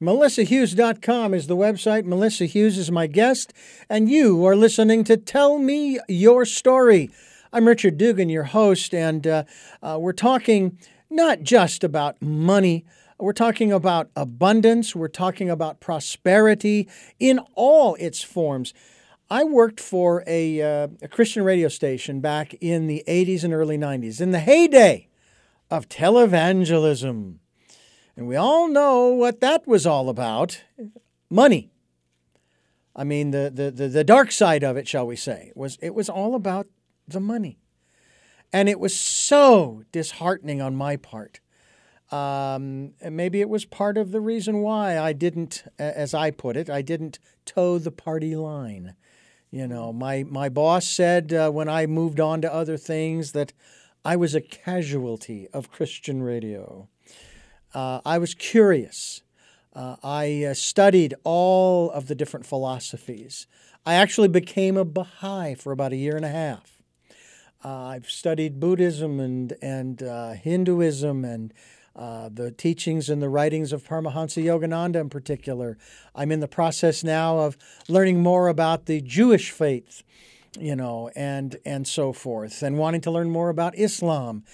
MelissaHughes.com 0.00 1.34
is 1.34 1.48
the 1.48 1.56
website. 1.56 2.04
Melissa 2.04 2.44
Hughes 2.44 2.78
is 2.78 2.92
my 2.92 3.08
guest, 3.08 3.52
and 3.88 4.08
you 4.08 4.46
are 4.46 4.54
listening 4.54 5.02
to 5.04 5.16
Tell 5.16 5.58
Me 5.58 5.98
Your 6.08 6.44
Story. 6.44 7.10
I'm 7.52 7.66
Richard 7.66 7.98
Dugan, 7.98 8.28
your 8.28 8.44
host, 8.44 8.94
and 8.94 9.26
uh, 9.26 9.44
uh, 9.82 9.96
we're 10.00 10.12
talking 10.12 10.78
not 11.10 11.42
just 11.42 11.82
about 11.82 12.22
money. 12.22 12.84
We're 13.18 13.32
talking 13.32 13.70
about 13.72 14.10
abundance. 14.16 14.94
We're 14.94 15.08
talking 15.08 15.48
about 15.48 15.80
prosperity 15.80 16.88
in 17.18 17.38
all 17.54 17.94
its 17.96 18.22
forms. 18.22 18.74
I 19.30 19.44
worked 19.44 19.80
for 19.80 20.24
a, 20.26 20.60
uh, 20.60 20.88
a, 21.00 21.08
Christian 21.08 21.44
radio 21.44 21.68
station 21.68 22.20
back 22.20 22.54
in 22.54 22.86
the 22.86 23.04
80s 23.06 23.44
and 23.44 23.54
early 23.54 23.78
90s, 23.78 24.20
in 24.20 24.32
the 24.32 24.40
heyday 24.40 25.08
of 25.70 25.88
televangelism. 25.88 27.36
And 28.16 28.28
we 28.28 28.36
all 28.36 28.68
know 28.68 29.08
what 29.08 29.40
that 29.40 29.66
was 29.66 29.86
all 29.86 30.08
about 30.08 30.62
money. 31.30 31.70
I 32.94 33.04
mean, 33.04 33.30
the, 33.30 33.50
the, 33.52 33.70
the, 33.70 33.88
the 33.88 34.04
dark 34.04 34.30
side 34.30 34.62
of 34.62 34.76
it, 34.76 34.86
shall 34.86 35.06
we 35.06 35.16
say, 35.16 35.52
was 35.54 35.78
it 35.80 35.94
was 35.94 36.08
all 36.08 36.34
about 36.34 36.66
the 37.08 37.20
money. 37.20 37.58
And 38.52 38.68
it 38.68 38.78
was 38.78 38.94
so 38.94 39.82
disheartening 39.90 40.60
on 40.60 40.76
my 40.76 40.96
part. 40.96 41.40
Um, 42.10 42.92
maybe 43.10 43.40
it 43.40 43.48
was 43.48 43.64
part 43.64 43.96
of 43.96 44.12
the 44.12 44.20
reason 44.20 44.60
why 44.60 44.98
I 44.98 45.12
didn't, 45.12 45.64
as 45.78 46.14
I 46.14 46.30
put 46.30 46.56
it, 46.56 46.68
I 46.70 46.82
didn't 46.82 47.18
toe 47.44 47.78
the 47.78 47.90
party 47.90 48.36
line. 48.36 48.94
You 49.50 49.66
know, 49.66 49.92
my, 49.92 50.24
my 50.24 50.48
boss 50.48 50.86
said 50.86 51.32
uh, 51.32 51.50
when 51.50 51.68
I 51.68 51.86
moved 51.86 52.20
on 52.20 52.40
to 52.42 52.52
other 52.52 52.76
things 52.76 53.32
that 53.32 53.52
I 54.04 54.16
was 54.16 54.34
a 54.34 54.40
casualty 54.40 55.48
of 55.52 55.70
Christian 55.70 56.22
radio. 56.22 56.88
Uh, 57.72 58.00
I 58.04 58.18
was 58.18 58.34
curious. 58.34 59.22
Uh, 59.72 59.96
I 60.02 60.44
uh, 60.44 60.54
studied 60.54 61.14
all 61.24 61.90
of 61.90 62.06
the 62.06 62.14
different 62.14 62.46
philosophies. 62.46 63.46
I 63.86 63.94
actually 63.94 64.28
became 64.28 64.76
a 64.76 64.84
Baha'i 64.84 65.54
for 65.54 65.72
about 65.72 65.92
a 65.92 65.96
year 65.96 66.16
and 66.16 66.24
a 66.24 66.30
half. 66.30 66.82
Uh, 67.64 67.86
I've 67.86 68.10
studied 68.10 68.60
Buddhism 68.60 69.20
and 69.20 69.54
and 69.62 70.02
uh, 70.02 70.32
Hinduism 70.32 71.24
and 71.24 71.52
uh, 71.96 72.28
the 72.32 72.50
teachings 72.50 73.08
and 73.08 73.22
the 73.22 73.28
writings 73.28 73.72
of 73.72 73.84
Paramahansa 73.84 74.42
Yogananda 74.42 74.96
in 74.96 75.08
particular. 75.08 75.78
I'm 76.14 76.32
in 76.32 76.40
the 76.40 76.48
process 76.48 77.04
now 77.04 77.38
of 77.38 77.56
learning 77.88 78.22
more 78.22 78.48
about 78.48 78.86
the 78.86 79.00
Jewish 79.00 79.50
faith, 79.50 80.02
you 80.58 80.74
know, 80.74 81.10
and 81.14 81.56
and 81.64 81.86
so 81.86 82.12
forth, 82.12 82.62
and 82.62 82.78
wanting 82.78 83.00
to 83.02 83.10
learn 83.10 83.30
more 83.30 83.48
about 83.48 83.78
Islam, 83.78 84.44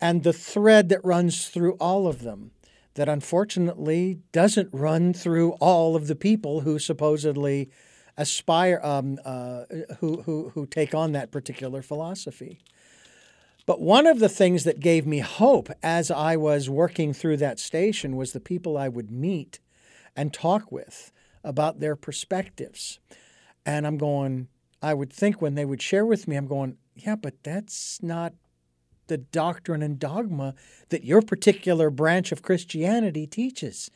and 0.00 0.22
the 0.22 0.32
thread 0.32 0.88
that 0.88 1.04
runs 1.04 1.48
through 1.48 1.74
all 1.74 2.06
of 2.06 2.22
them. 2.22 2.50
That 2.94 3.08
unfortunately 3.08 4.18
doesn't 4.32 4.68
run 4.70 5.14
through 5.14 5.52
all 5.52 5.96
of 5.96 6.08
the 6.08 6.14
people 6.14 6.60
who 6.60 6.78
supposedly 6.78 7.70
aspire 8.18 8.80
um, 8.82 9.18
uh, 9.24 9.64
who, 9.98 10.22
who, 10.22 10.50
who 10.50 10.66
take 10.66 10.94
on 10.94 11.12
that 11.12 11.30
particular 11.30 11.80
philosophy. 11.80 12.60
But 13.72 13.80
one 13.80 14.06
of 14.06 14.18
the 14.18 14.28
things 14.28 14.64
that 14.64 14.80
gave 14.80 15.06
me 15.06 15.20
hope 15.20 15.70
as 15.82 16.10
I 16.10 16.36
was 16.36 16.68
working 16.68 17.14
through 17.14 17.38
that 17.38 17.58
station 17.58 18.16
was 18.16 18.34
the 18.34 18.38
people 18.38 18.76
I 18.76 18.88
would 18.88 19.10
meet 19.10 19.60
and 20.14 20.30
talk 20.30 20.70
with 20.70 21.10
about 21.42 21.80
their 21.80 21.96
perspectives. 21.96 23.00
And 23.64 23.86
I'm 23.86 23.96
going, 23.96 24.48
I 24.82 24.92
would 24.92 25.10
think 25.10 25.40
when 25.40 25.54
they 25.54 25.64
would 25.64 25.80
share 25.80 26.04
with 26.04 26.28
me, 26.28 26.36
I'm 26.36 26.48
going, 26.48 26.76
yeah, 26.94 27.16
but 27.16 27.42
that's 27.42 27.98
not 28.02 28.34
the 29.06 29.16
doctrine 29.16 29.80
and 29.80 29.98
dogma 29.98 30.54
that 30.90 31.04
your 31.04 31.22
particular 31.22 31.88
branch 31.88 32.30
of 32.30 32.42
Christianity 32.42 33.26
teaches. 33.26 33.90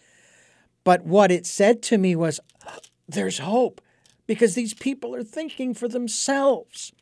But 0.84 1.04
what 1.04 1.30
it 1.30 1.44
said 1.44 1.82
to 1.82 1.98
me 1.98 2.16
was, 2.16 2.40
there's 3.06 3.40
hope 3.40 3.82
because 4.26 4.54
these 4.54 4.72
people 4.72 5.14
are 5.14 5.22
thinking 5.22 5.74
for 5.74 5.86
themselves. 5.86 6.92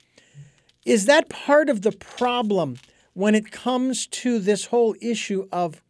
Is 0.84 1.06
that 1.06 1.28
part 1.28 1.68
of 1.68 1.82
the 1.82 1.92
problem 1.92 2.76
when 3.14 3.34
it 3.34 3.50
comes 3.50 4.06
to 4.08 4.38
this 4.38 4.66
whole 4.66 4.94
issue 5.00 5.48
of 5.50 5.82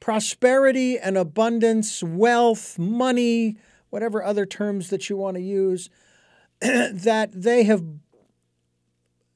prosperity 0.00 0.98
and 0.98 1.16
abundance, 1.16 2.02
wealth, 2.02 2.78
money, 2.78 3.56
whatever 3.90 4.22
other 4.22 4.44
terms 4.44 4.90
that 4.90 5.08
you 5.08 5.16
want 5.16 5.36
to 5.36 5.42
use, 5.42 5.88
that 6.60 7.30
they 7.32 7.62
have 7.62 7.84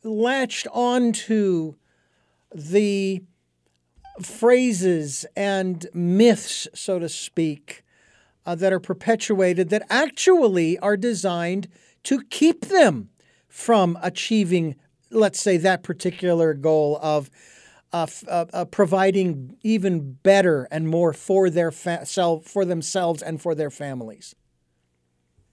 latched 0.02 0.66
onto 0.72 1.74
the 2.54 3.22
phrases 4.20 5.26
and 5.36 5.86
myths, 5.94 6.66
so 6.74 6.98
to 6.98 7.08
speak, 7.08 7.84
uh, 8.44 8.54
that 8.54 8.72
are 8.72 8.80
perpetuated 8.80 9.68
that 9.70 9.82
actually 9.88 10.78
are 10.78 10.96
designed 10.96 11.68
to 12.02 12.22
keep 12.24 12.66
them 12.66 13.10
from 13.56 13.98
achieving, 14.02 14.76
let's 15.10 15.40
say, 15.40 15.56
that 15.56 15.82
particular 15.82 16.52
goal 16.52 16.98
of 17.00 17.30
uh, 17.90 18.06
uh, 18.28 18.44
uh, 18.52 18.64
providing 18.66 19.56
even 19.62 20.12
better 20.12 20.68
and 20.70 20.86
more 20.86 21.14
for 21.14 21.48
their 21.48 21.70
fa- 21.70 22.04
self, 22.04 22.44
for 22.44 22.66
themselves 22.66 23.22
and 23.22 23.40
for 23.40 23.54
their 23.54 23.70
families. 23.70 24.34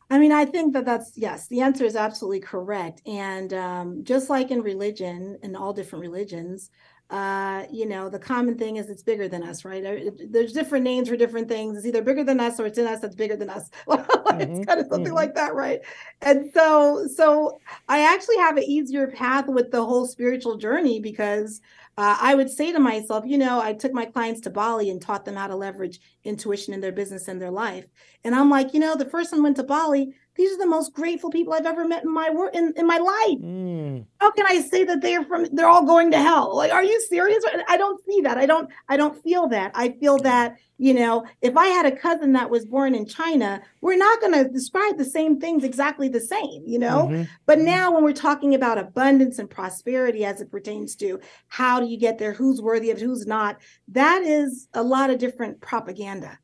I 0.09 0.19
mean, 0.19 0.33
I 0.33 0.43
think 0.43 0.73
that 0.73 0.83
that's 0.83 1.13
yes. 1.15 1.47
The 1.47 1.61
answer 1.61 1.85
is 1.85 1.95
absolutely 1.95 2.41
correct, 2.41 3.01
and 3.07 3.53
um, 3.53 4.03
just 4.03 4.29
like 4.29 4.51
in 4.51 4.61
religion, 4.61 5.39
in 5.41 5.55
all 5.55 5.71
different 5.71 6.01
religions, 6.03 6.69
uh, 7.09 7.65
you 7.71 7.87
know, 7.87 8.09
the 8.09 8.17
common 8.17 8.57
thing 8.57 8.77
is 8.77 8.89
it's 8.89 9.03
bigger 9.03 9.27
than 9.27 9.43
us, 9.43 9.63
right? 9.63 9.83
There's 10.29 10.53
different 10.53 10.83
names 10.83 11.09
for 11.09 11.15
different 11.15 11.47
things. 11.47 11.77
It's 11.77 11.85
either 11.85 12.01
bigger 12.01 12.23
than 12.23 12.39
us 12.39 12.59
or 12.59 12.65
it's 12.65 12.77
in 12.77 12.87
us 12.87 13.01
that's 13.01 13.15
bigger 13.15 13.35
than 13.35 13.49
us. 13.49 13.69
mm-hmm. 13.87 14.41
It's 14.41 14.65
kind 14.65 14.79
of 14.79 14.87
something 14.87 15.05
mm-hmm. 15.05 15.13
like 15.13 15.35
that, 15.35 15.53
right? 15.53 15.81
And 16.21 16.49
so, 16.53 17.07
so 17.13 17.59
I 17.87 17.99
actually 17.99 18.37
have 18.37 18.57
an 18.57 18.63
easier 18.63 19.07
path 19.07 19.47
with 19.47 19.69
the 19.71 19.85
whole 19.85 20.07
spiritual 20.07 20.57
journey 20.57 20.99
because 20.99 21.61
uh, 21.97 22.17
I 22.19 22.33
would 22.33 22.49
say 22.49 22.71
to 22.71 22.79
myself, 22.79 23.25
you 23.27 23.37
know, 23.37 23.61
I 23.61 23.73
took 23.73 23.93
my 23.93 24.05
clients 24.05 24.41
to 24.41 24.49
Bali 24.49 24.89
and 24.89 24.99
taught 24.99 25.25
them 25.25 25.35
how 25.35 25.47
to 25.47 25.55
leverage 25.55 25.99
intuition 26.23 26.73
in 26.73 26.81
their 26.81 26.91
business 26.91 27.27
and 27.27 27.39
their 27.39 27.51
life. 27.51 27.85
And 28.23 28.33
I'm 28.33 28.49
like, 28.49 28.73
you 28.73 28.79
know, 28.79 28.95
the 28.95 29.05
first 29.05 29.31
one 29.31 29.43
went 29.43 29.57
to 29.57 29.63
Bali 29.63 30.15
these 30.35 30.51
are 30.51 30.57
the 30.57 30.65
most 30.65 30.93
grateful 30.93 31.29
people 31.29 31.53
I've 31.53 31.65
ever 31.65 31.87
met 31.87 32.03
in 32.03 32.13
my 32.13 32.29
work 32.29 32.55
in, 32.55 32.73
in 32.75 32.87
my 32.87 32.97
life. 32.97 33.39
Mm. 33.39 34.05
How 34.19 34.31
can 34.31 34.45
I 34.47 34.61
say 34.61 34.83
that 34.83 35.01
they're 35.01 35.23
from 35.23 35.45
they're 35.51 35.67
all 35.67 35.85
going 35.85 36.11
to 36.11 36.17
hell? 36.17 36.55
Like, 36.55 36.71
are 36.71 36.83
you 36.83 36.99
serious? 37.09 37.43
I 37.67 37.77
don't 37.77 38.03
see 38.05 38.21
that. 38.21 38.37
I 38.37 38.45
don't 38.45 38.69
I 38.89 38.97
don't 38.97 39.21
feel 39.21 39.47
that. 39.49 39.71
I 39.75 39.89
feel 39.89 40.17
that, 40.19 40.57
you 40.77 40.93
know, 40.93 41.25
if 41.41 41.55
I 41.55 41.67
had 41.67 41.85
a 41.85 41.95
cousin 41.95 42.33
that 42.33 42.49
was 42.49 42.65
born 42.65 42.95
in 42.95 43.05
China, 43.05 43.61
we're 43.81 43.97
not 43.97 44.21
going 44.21 44.33
to 44.33 44.49
describe 44.49 44.97
the 44.97 45.05
same 45.05 45.39
things 45.39 45.63
exactly 45.63 46.09
the 46.09 46.19
same, 46.19 46.63
you 46.65 46.79
know? 46.79 47.07
Mm-hmm. 47.09 47.23
But 47.45 47.59
mm-hmm. 47.59 47.65
now 47.65 47.91
when 47.91 48.03
we're 48.03 48.13
talking 48.13 48.55
about 48.55 48.77
abundance 48.77 49.39
and 49.39 49.49
prosperity 49.49 50.25
as 50.25 50.41
it 50.41 50.51
pertains 50.51 50.95
to 50.97 51.19
how 51.47 51.79
do 51.79 51.85
you 51.85 51.97
get 51.97 52.17
there, 52.17 52.33
who's 52.33 52.61
worthy 52.61 52.91
of 52.91 52.99
who's 52.99 53.27
not, 53.27 53.57
that 53.89 54.23
is 54.23 54.67
a 54.73 54.83
lot 54.83 55.09
of 55.09 55.19
different 55.19 55.61
propaganda. 55.61 56.39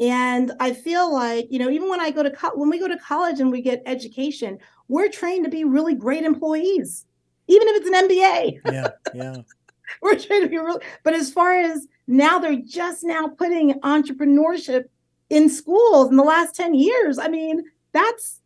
And 0.00 0.52
I 0.58 0.72
feel 0.72 1.12
like, 1.12 1.48
you 1.50 1.58
know, 1.58 1.68
even 1.68 1.90
when 1.90 2.00
I 2.00 2.10
go 2.10 2.22
to 2.22 2.30
co- 2.30 2.54
when 2.54 2.70
we 2.70 2.80
go 2.80 2.88
to 2.88 2.96
college 2.96 3.38
and 3.38 3.52
we 3.52 3.60
get 3.60 3.82
education, 3.84 4.58
we're 4.88 5.10
trained 5.10 5.44
to 5.44 5.50
be 5.50 5.64
really 5.64 5.94
great 5.94 6.24
employees, 6.24 7.04
even 7.48 7.68
if 7.68 7.76
it's 7.76 7.88
an 7.88 8.08
MBA. 8.08 8.60
Yeah, 8.72 8.88
yeah. 9.14 9.36
we're 10.02 10.18
trained 10.18 10.44
to 10.44 10.48
be 10.48 10.56
really. 10.56 10.80
But 11.04 11.12
as 11.14 11.30
far 11.30 11.52
as 11.52 11.86
now, 12.06 12.38
they're 12.38 12.56
just 12.56 13.04
now 13.04 13.28
putting 13.28 13.74
entrepreneurship 13.80 14.84
in 15.28 15.50
schools 15.50 16.08
in 16.08 16.16
the 16.16 16.24
last 16.24 16.56
ten 16.56 16.74
years. 16.74 17.18
I 17.18 17.28
mean, 17.28 17.64
that's 17.92 18.40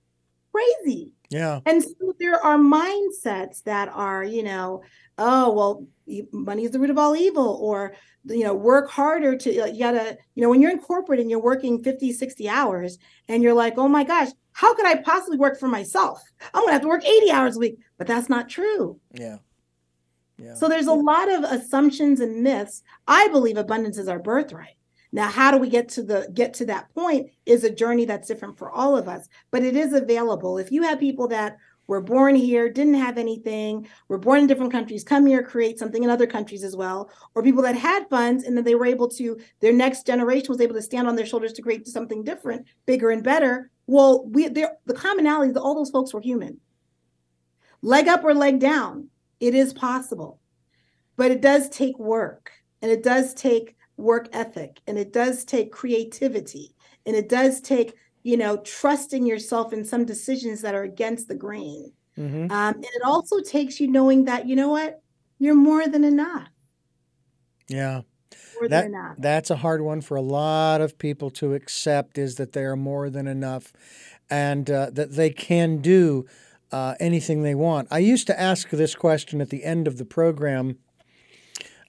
crazy. 0.53 1.13
Yeah. 1.31 1.61
And 1.67 1.83
so 1.83 2.15
there 2.19 2.45
are 2.45 2.59
mindsets 2.59 3.63
that 3.65 3.89
are, 3.89 4.23
you 4.23 4.43
know, 4.43 4.83
oh 5.19 5.53
well, 5.53 5.87
money 6.33 6.65
is 6.65 6.71
the 6.71 6.79
root 6.79 6.91
of 6.91 6.99
all 6.99 7.17
evil, 7.17 7.59
or 7.61 7.95
you 8.25 8.45
know 8.45 8.55
work 8.55 8.91
harder 8.91 9.37
to 9.37 9.53
you 9.53 9.79
gotta 9.79 10.17
you 10.35 10.43
know 10.43 10.49
when 10.49 10.61
you're 10.61 10.71
in 10.71 10.79
corporate 10.79 11.21
and 11.21 11.31
you're 11.31 11.43
working 11.43 11.83
50 11.83 12.11
60 12.11 12.49
hours 12.49 12.97
and 13.29 13.43
you're 13.43 13.53
like 13.53 13.75
oh 13.77 13.87
my 13.87 14.03
gosh 14.03 14.31
how 14.55 14.73
could 14.75 14.87
i 14.87 14.97
possibly 14.97 15.37
work 15.37 15.59
for 15.59 15.69
myself? 15.69 16.23
I'm 16.55 16.63
gonna 16.63 16.73
have 16.73 16.83
to 16.83 16.89
work 16.89 17.05
80 17.05 17.31
hours 17.31 17.57
a 17.57 17.61
week. 17.61 17.79
But 17.99 18.07
that's 18.07 18.29
not 18.29 18.49
true. 18.49 18.99
Yeah. 19.13 19.39
Yeah. 20.39 20.55
So 20.55 20.69
there's 20.69 20.87
a 20.87 20.93
lot 20.93 21.31
of 21.31 21.45
assumptions 21.45 22.21
and 22.21 22.43
myths. 22.43 22.83
I 23.07 23.29
believe 23.29 23.57
abundance 23.57 23.99
is 23.99 24.09
our 24.09 24.19
birthright. 24.19 24.77
Now 25.13 25.29
how 25.29 25.51
do 25.51 25.59
we 25.59 25.69
get 25.69 25.89
to 25.91 26.03
the 26.03 26.29
get 26.33 26.55
to 26.55 26.67
that 26.67 26.93
point 26.95 27.31
is 27.47 27.63
a 27.63 27.71
journey 27.71 28.05
that's 28.05 28.27
different 28.27 28.59
for 28.59 28.71
all 28.71 28.97
of 28.97 29.09
us 29.09 29.29
but 29.51 29.63
it 29.63 29.77
is 29.77 29.93
available. 29.93 30.59
If 30.59 30.73
you 30.73 30.83
have 30.83 30.99
people 31.01 31.29
that 31.29 31.57
were 31.87 32.01
born 32.01 32.35
here, 32.35 32.69
didn't 32.69 32.95
have 32.95 33.19
anything, 33.19 33.87
We're 34.09 34.19
born 34.19 34.41
in 34.41 34.47
different 34.47 34.73
countries, 34.73 35.05
come 35.05 35.27
here, 35.27 35.43
create 35.43 35.79
something 35.79 36.03
in 36.03 36.11
other 36.11 36.27
countries 36.27 36.65
as 36.65 36.77
well, 36.77 37.11
or 37.35 37.43
people 37.43 37.63
that 37.63 37.77
had 37.77 38.09
funds 38.09 38.45
and 38.45 38.57
then 38.57 38.65
they 38.65 38.75
were 38.75 38.87
able 38.87 39.09
to, 39.11 39.39
their 39.61 39.73
next 39.73 40.07
generation 40.07 40.49
was 40.49 40.61
able 40.61 40.75
to 40.75 40.83
stand 40.83 41.09
on 41.09 41.17
their 41.17 41.27
shoulders 41.27 41.53
to 41.55 41.63
create 41.63 41.87
something 41.87 42.25
different, 42.25 42.67
bigger 42.87 43.11
and 43.11 43.23
better. 43.23 43.71
Well, 43.87 44.27
we 44.27 44.49
the 44.49 44.95
commonality 44.95 45.49
is 45.49 45.55
that 45.55 45.61
all 45.61 45.75
those 45.75 45.91
folks 45.91 46.15
were 46.15 46.21
human. 46.21 46.61
Leg 47.83 48.09
up 48.09 48.25
or 48.25 48.35
leg 48.35 48.61
down, 48.61 49.09
it 49.41 49.55
is 49.55 49.75
possible. 49.75 50.41
But 51.17 51.31
it 51.31 51.43
does 51.43 51.69
take 51.69 51.99
work 51.99 52.51
and 52.83 52.91
it 52.91 53.03
does 53.03 53.35
take 53.35 53.77
work 53.97 54.29
ethic 54.33 54.81
and 54.87 54.99
it 54.99 55.13
does 55.13 55.45
take 55.45 55.71
creativity 55.71 56.75
and 57.07 57.15
it 57.15 57.29
does 57.29 57.61
take 57.61 57.95
you 58.25 58.39
know, 58.39 58.57
trusting 58.57 59.27
yourself 59.27 59.73
in 59.73 59.85
some 59.85 60.05
decisions 60.05 60.63
that 60.63 60.75
are 60.75 60.83
against 60.83 61.29
the 61.29 61.35
grain. 61.35 61.93
Mm-hmm. 62.19 62.51
Um, 62.51 62.75
and 62.75 62.85
it 62.85 63.03
also 63.05 63.41
takes 63.41 63.79
you 63.79 63.87
knowing 63.87 64.25
that, 64.25 64.49
you 64.49 64.57
know 64.57 64.71
what, 64.71 65.03
you're 65.39 65.55
more 65.55 65.87
than 65.87 66.05
enough. 66.05 66.49
Yeah. 67.69 68.01
that, 68.69 68.91
That's 69.19 69.51
a 69.51 69.57
hard 69.57 69.83
one 69.83 70.01
for 70.01 70.17
a 70.17 70.23
lot 70.23 70.81
of 70.81 70.97
people 70.99 71.31
to 71.33 71.55
accept 71.55 72.17
is 72.19 72.37
that 72.37 72.53
they 72.53 72.65
are 72.65 72.77
more 72.77 73.11
than 73.11 73.27
enough 73.27 73.73
and 74.31 74.71
uh, 74.71 74.91
that 74.91 75.13
they 75.13 75.31
can 75.31 75.79
do 75.79 76.25
uh, 76.73 76.95
anything 76.99 77.43
they 77.43 77.55
want. 77.55 77.89
I 77.91 77.99
used 77.99 78.27
to 78.29 78.41
ask 78.41 78.71
this 78.71 78.95
question 78.95 79.41
at 79.43 79.51
the 79.51 79.65
end 79.65 79.87
of 79.87 79.99
the 79.99 80.05
program 80.05 80.79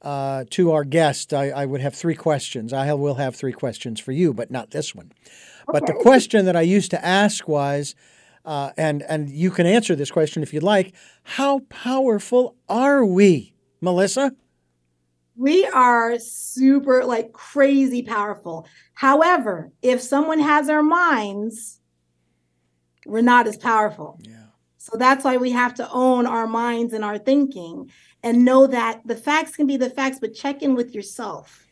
uh, 0.05 0.45
to 0.51 0.71
our 0.71 0.83
guest. 0.83 1.33
I, 1.33 1.49
I, 1.49 1.65
would 1.65 1.81
have 1.81 1.95
three 1.95 2.13
questions. 2.13 2.71
I 2.71 2.93
will 2.93 3.15
have 3.15 3.35
three 3.35 3.51
questions 3.51 3.99
for 3.99 4.11
you, 4.11 4.35
but 4.35 4.51
not 4.51 4.69
this 4.69 4.93
one. 4.93 5.11
But 5.67 5.87
the 5.87 5.93
question 5.93 6.45
that 6.45 6.55
I 6.55 6.61
used 6.61 6.91
to 6.91 7.03
ask 7.03 7.47
was, 7.47 7.95
uh, 8.45 8.69
and 8.77 9.01
and 9.01 9.31
you 9.31 9.49
can 9.49 9.65
answer 9.65 9.95
this 9.95 10.11
question 10.11 10.43
if 10.43 10.53
you'd 10.53 10.61
like. 10.61 10.93
How 11.23 11.61
powerful 11.69 12.55
are 12.69 13.03
we, 13.03 13.55
Melissa? 13.81 14.35
We 15.35 15.65
are 15.65 16.19
super 16.19 17.03
like 17.03 17.33
crazy 17.33 18.03
powerful. 18.03 18.67
However, 18.93 19.71
if 19.81 20.01
someone 20.01 20.39
has 20.39 20.69
our 20.69 20.83
minds, 20.83 21.79
we're 23.07 23.21
not 23.21 23.47
as 23.47 23.57
powerful. 23.57 24.19
Yeah. 24.21 24.45
So 24.77 24.97
that's 24.97 25.25
why 25.25 25.37
we 25.37 25.49
have 25.49 25.73
to 25.75 25.89
own 25.89 26.27
our 26.27 26.45
minds 26.45 26.93
and 26.93 27.03
our 27.03 27.17
thinking 27.17 27.89
and 28.26 28.43
know 28.43 28.67
that 28.67 28.99
the 29.05 29.15
facts 29.15 29.55
can 29.55 29.67
be 29.67 29.78
the 29.78 29.89
facts, 29.89 30.17
but 30.19 30.34
check 30.34 30.61
in 30.61 30.76
with 30.76 30.93
yourself 30.93 31.65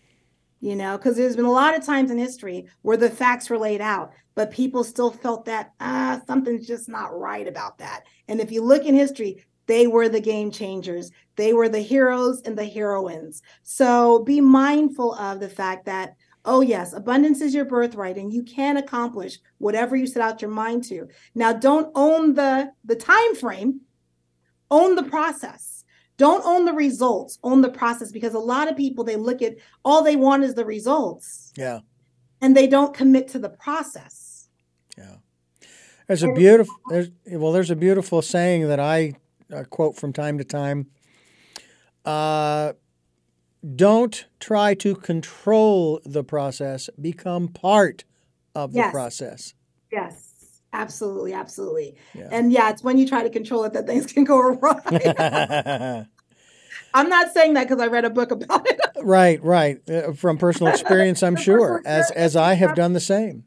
you 0.64 0.78
know, 0.78 0.98
because 0.98 1.18
there's 1.18 1.36
been 1.36 1.44
a 1.44 1.52
lot 1.52 1.78
of 1.78 1.86
times 1.86 2.10
in 2.10 2.18
history 2.18 2.68
where 2.84 2.96
the 2.96 3.10
facts 3.10 3.50
were 3.50 3.58
laid 3.58 3.82
out, 3.82 4.14
but 4.34 4.50
people 4.50 4.86
still 4.86 5.12
felt 5.12 5.44
that 5.44 5.74
ah, 5.82 6.22
something's 6.26 6.66
just 6.66 6.88
not 6.88 7.20
right 7.20 7.50
about 7.50 7.78
that. 7.80 8.06
And 8.30 8.40
if 8.40 8.50
you 8.50 8.64
look 8.64 8.86
in 8.86 8.96
history, 8.96 9.44
they 9.66 9.88
were 9.88 10.08
the 10.08 10.22
game 10.22 10.52
changers. 10.52 11.12
They 11.36 11.52
were 11.52 11.68
the 11.68 11.82
heroes 11.82 12.42
and 12.44 12.58
the 12.58 12.66
heroines. 12.66 13.42
So 13.64 14.20
be 14.20 14.40
mindful 14.40 15.16
of 15.16 15.42
the 15.42 15.50
fact 15.50 15.86
that 15.88 16.16
oh 16.46 16.62
yes, 16.62 16.94
abundance 16.94 17.42
is 17.42 17.54
your 17.54 17.66
birthright 17.66 18.16
and 18.16 18.32
you 18.32 18.44
can 18.44 18.78
accomplish 18.78 19.40
whatever 19.58 19.98
you 19.98 20.08
set 20.08 20.22
out 20.22 20.42
your 20.42 20.52
mind 20.52 20.86
to. 20.86 21.10
Now 21.36 21.52
don't 21.52 21.92
own 21.94 22.36
the 22.36 22.72
the 22.86 22.96
time 22.96 23.36
frame, 23.36 23.82
own 24.72 24.96
the 24.96 25.04
process 25.04 25.73
don't 26.18 26.46
own 26.46 26.66
the 26.66 26.74
results, 26.74 27.40
own 27.44 27.62
the 27.62 27.70
process 27.70 28.12
because 28.12 28.34
a 28.34 28.40
lot 28.40 28.70
of 28.70 28.78
people 28.78 29.04
they 29.04 29.16
look 29.16 29.42
at 29.42 29.56
all 29.84 30.04
they 30.04 30.16
want 30.16 30.44
is 30.44 30.54
the 30.54 30.66
results. 30.66 31.52
Yeah. 31.58 31.80
And 32.42 32.56
they 32.56 32.68
don't 32.68 32.94
commit 32.94 33.28
to 33.30 33.40
the 33.40 33.50
process. 33.50 34.50
Yeah. 34.98 35.16
There's 36.08 36.24
a 36.24 36.34
beautiful 36.34 36.76
there's 36.90 37.10
well 37.28 37.52
there's 37.52 37.72
a 37.72 37.76
beautiful 37.76 38.22
saying 38.22 38.68
that 38.68 38.80
I 38.80 39.14
uh, 39.54 39.64
quote 39.64 39.96
from 39.96 40.14
time 40.14 40.38
to 40.38 40.44
time. 40.44 40.88
Uh, 42.06 42.74
don't 43.76 44.26
try 44.40 44.74
to 44.74 44.94
control 44.94 46.02
the 46.06 46.24
process, 46.24 46.90
become 47.00 47.48
part 47.48 48.04
of 48.54 48.74
the 48.74 48.80
yes. 48.80 48.92
process. 48.92 49.54
Yes. 49.92 50.33
Absolutely, 50.74 51.34
absolutely. 51.34 51.96
Yeah. 52.14 52.30
And 52.32 52.52
yeah, 52.52 52.72
it's 52.72 52.84
when 52.84 52.98
you 52.98 53.08
try 53.08 53.24
to 53.24 53.30
control 53.30 53.64
it 53.64 53.74
that 53.74 53.86
things 53.86 54.06
can 54.14 54.24
go 54.24 54.40
wrong. 54.40 54.82
I'm 56.96 57.10
not 57.10 57.34
saying 57.34 57.54
that 57.54 57.68
because 57.68 57.82
I 57.82 57.88
read 57.88 58.06
a 58.06 58.10
book 58.10 58.32
about 58.32 58.68
it. 58.68 58.80
right, 59.02 59.42
right. 59.44 59.88
Uh, 59.90 60.14
from 60.14 60.38
personal 60.38 60.72
experience, 60.74 61.24
I'm 61.24 61.36
sure, 61.36 61.82
as 61.86 62.12
as 62.12 62.36
I 62.36 62.54
have 62.56 62.76
done 62.76 62.94
the 62.94 63.00
same. 63.00 63.46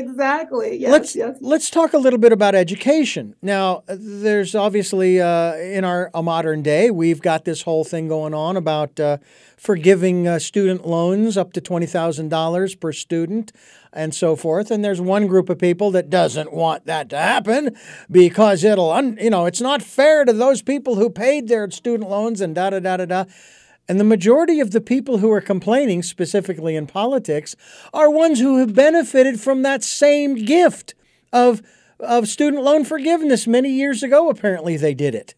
Exactly. 0.00 0.76
Yes, 0.76 0.90
let's 0.90 1.16
yes. 1.16 1.36
let's 1.40 1.70
talk 1.70 1.92
a 1.92 1.98
little 1.98 2.18
bit 2.18 2.32
about 2.32 2.54
education. 2.54 3.34
Now, 3.42 3.82
there's 3.86 4.54
obviously 4.54 5.20
uh, 5.20 5.54
in 5.54 5.84
our 5.84 6.10
modern 6.14 6.62
day, 6.62 6.90
we've 6.90 7.20
got 7.20 7.44
this 7.44 7.62
whole 7.62 7.84
thing 7.84 8.08
going 8.08 8.34
on 8.34 8.56
about 8.56 8.98
uh, 8.98 9.18
forgiving 9.56 10.26
uh, 10.26 10.38
student 10.38 10.86
loans 10.86 11.36
up 11.36 11.52
to 11.52 11.60
twenty 11.60 11.86
thousand 11.86 12.28
dollars 12.30 12.74
per 12.74 12.92
student 12.92 13.52
and 13.92 14.14
so 14.14 14.36
forth. 14.36 14.70
And 14.70 14.84
there's 14.84 15.00
one 15.00 15.26
group 15.26 15.48
of 15.48 15.58
people 15.58 15.90
that 15.92 16.10
doesn't 16.10 16.52
want 16.52 16.86
that 16.86 17.08
to 17.10 17.18
happen 17.18 17.76
because 18.10 18.62
it'll, 18.62 18.92
un, 18.92 19.18
you 19.20 19.30
know, 19.30 19.46
it's 19.46 19.60
not 19.60 19.82
fair 19.82 20.24
to 20.24 20.32
those 20.32 20.62
people 20.62 20.94
who 20.94 21.10
paid 21.10 21.48
their 21.48 21.70
student 21.70 22.08
loans 22.08 22.40
and 22.40 22.54
da 22.54 22.70
da 22.70 22.78
da 22.78 22.96
da 22.98 23.04
da. 23.04 23.24
And 23.90 23.98
the 23.98 24.04
majority 24.04 24.60
of 24.60 24.70
the 24.70 24.80
people 24.80 25.18
who 25.18 25.32
are 25.32 25.40
complaining, 25.40 26.04
specifically 26.04 26.76
in 26.76 26.86
politics, 26.86 27.56
are 27.92 28.08
ones 28.08 28.38
who 28.38 28.58
have 28.58 28.72
benefited 28.72 29.40
from 29.40 29.62
that 29.62 29.82
same 29.82 30.36
gift 30.36 30.94
of, 31.32 31.60
of 31.98 32.28
student 32.28 32.62
loan 32.62 32.84
forgiveness 32.84 33.48
many 33.48 33.70
years 33.70 34.04
ago. 34.04 34.30
Apparently, 34.30 34.76
they 34.76 34.94
did 34.94 35.16
it. 35.16 35.34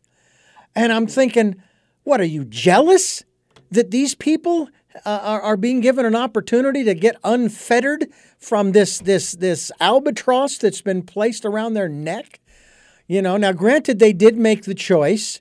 And 0.75 0.93
I'm 0.93 1.07
thinking, 1.07 1.63
what 2.03 2.21
are 2.21 2.27
you 2.27 2.45
jealous 2.45 3.25
that 3.71 3.91
these 3.91 4.15
people 4.15 4.69
uh, 5.07 5.21
are, 5.23 5.41
are 5.41 5.57
being 5.57 5.81
given 5.81 6.05
an 6.05 6.15
opportunity 6.15 6.85
to 6.85 6.93
get 6.93 7.17
unfettered 7.25 8.09
from 8.39 8.73
this 8.73 8.99
this 8.99 9.33
this 9.33 9.73
albatross 9.81 10.59
that's 10.59 10.83
been 10.83 11.01
placed 11.01 11.47
around 11.47 11.73
their 11.73 11.89
neck. 11.89 12.39
You 13.07 13.23
know, 13.23 13.39
now 13.39 13.53
granted 13.53 13.99
they 13.99 14.13
did 14.13 14.37
make 14.37 14.65
the 14.65 14.75
choice 14.75 15.41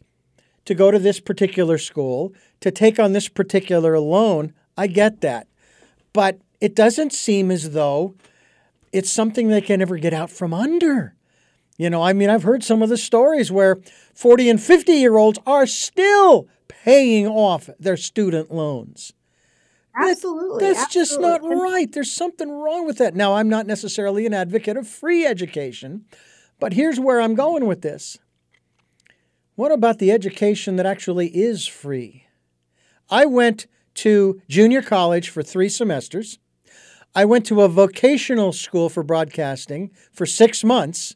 to 0.64 0.74
go 0.74 0.92
to 0.92 1.00
this 1.00 1.20
particular 1.20 1.78
school, 1.78 2.34
to 2.62 2.72
take 2.72 3.00
on 3.00 3.14
this 3.14 3.28
particular 3.28 4.00
loan. 4.00 4.54
I 4.78 4.88
get 4.88 5.22
that. 5.22 5.48
But 6.14 6.40
it 6.60 6.76
doesn't 6.76 7.14
seem 7.14 7.52
as 7.52 7.72
though 7.72 8.16
it's 8.92 9.12
something 9.12 9.48
they 9.48 9.62
can 9.62 9.82
ever 9.82 9.98
get 9.98 10.14
out 10.14 10.30
from 10.30 10.54
under. 10.54 11.16
You 11.78 11.90
know, 11.90 12.02
I 12.02 12.14
mean, 12.14 12.30
I've 12.30 12.44
heard 12.44 12.64
some 12.64 12.82
of 12.82 12.90
the 12.90 12.98
stories 12.98 13.52
where 13.52 13.78
40 14.14 14.50
and 14.50 14.62
50 14.62 14.92
year 14.94 15.18
olds 15.18 15.40
are 15.46 15.66
still 15.66 16.48
paying 16.68 17.28
off 17.28 17.70
their 17.80 17.98
student 17.98 18.52
loans. 18.52 19.14
Absolutely. 19.96 20.60
That, 20.60 20.74
that's 20.74 20.86
absolutely. 20.86 21.02
just 21.02 21.20
not 21.20 21.42
right. 21.44 21.92
There's 21.92 22.12
something 22.12 22.50
wrong 22.50 22.86
with 22.86 22.98
that. 23.00 23.16
Now, 23.16 23.36
I'm 23.36 23.50
not 23.50 23.68
necessarily 23.68 24.26
an 24.26 24.34
advocate 24.34 24.78
of 24.78 24.88
free 24.88 25.26
education, 25.26 26.06
but 26.60 26.74
here's 26.74 27.00
where 27.00 27.20
I'm 27.20 27.36
going 27.36 27.66
with 27.66 27.82
this. 27.82 28.20
What 29.56 29.72
about 29.72 30.00
the 30.00 30.12
education 30.12 30.78
that 30.78 30.86
actually 30.86 31.28
is 31.28 31.68
free? 31.68 32.26
I 33.12 33.26
went 33.26 33.68
to 33.96 34.42
junior 34.48 34.82
college 34.82 35.30
for 35.30 35.44
three 35.44 35.70
semesters. 35.70 36.40
I 37.14 37.26
went 37.26 37.46
to 37.48 37.62
a 37.62 37.68
vocational 37.68 38.54
school 38.54 38.88
for 38.88 39.04
broadcasting 39.04 39.92
for 40.14 40.26
six 40.26 40.64
months. 40.64 41.16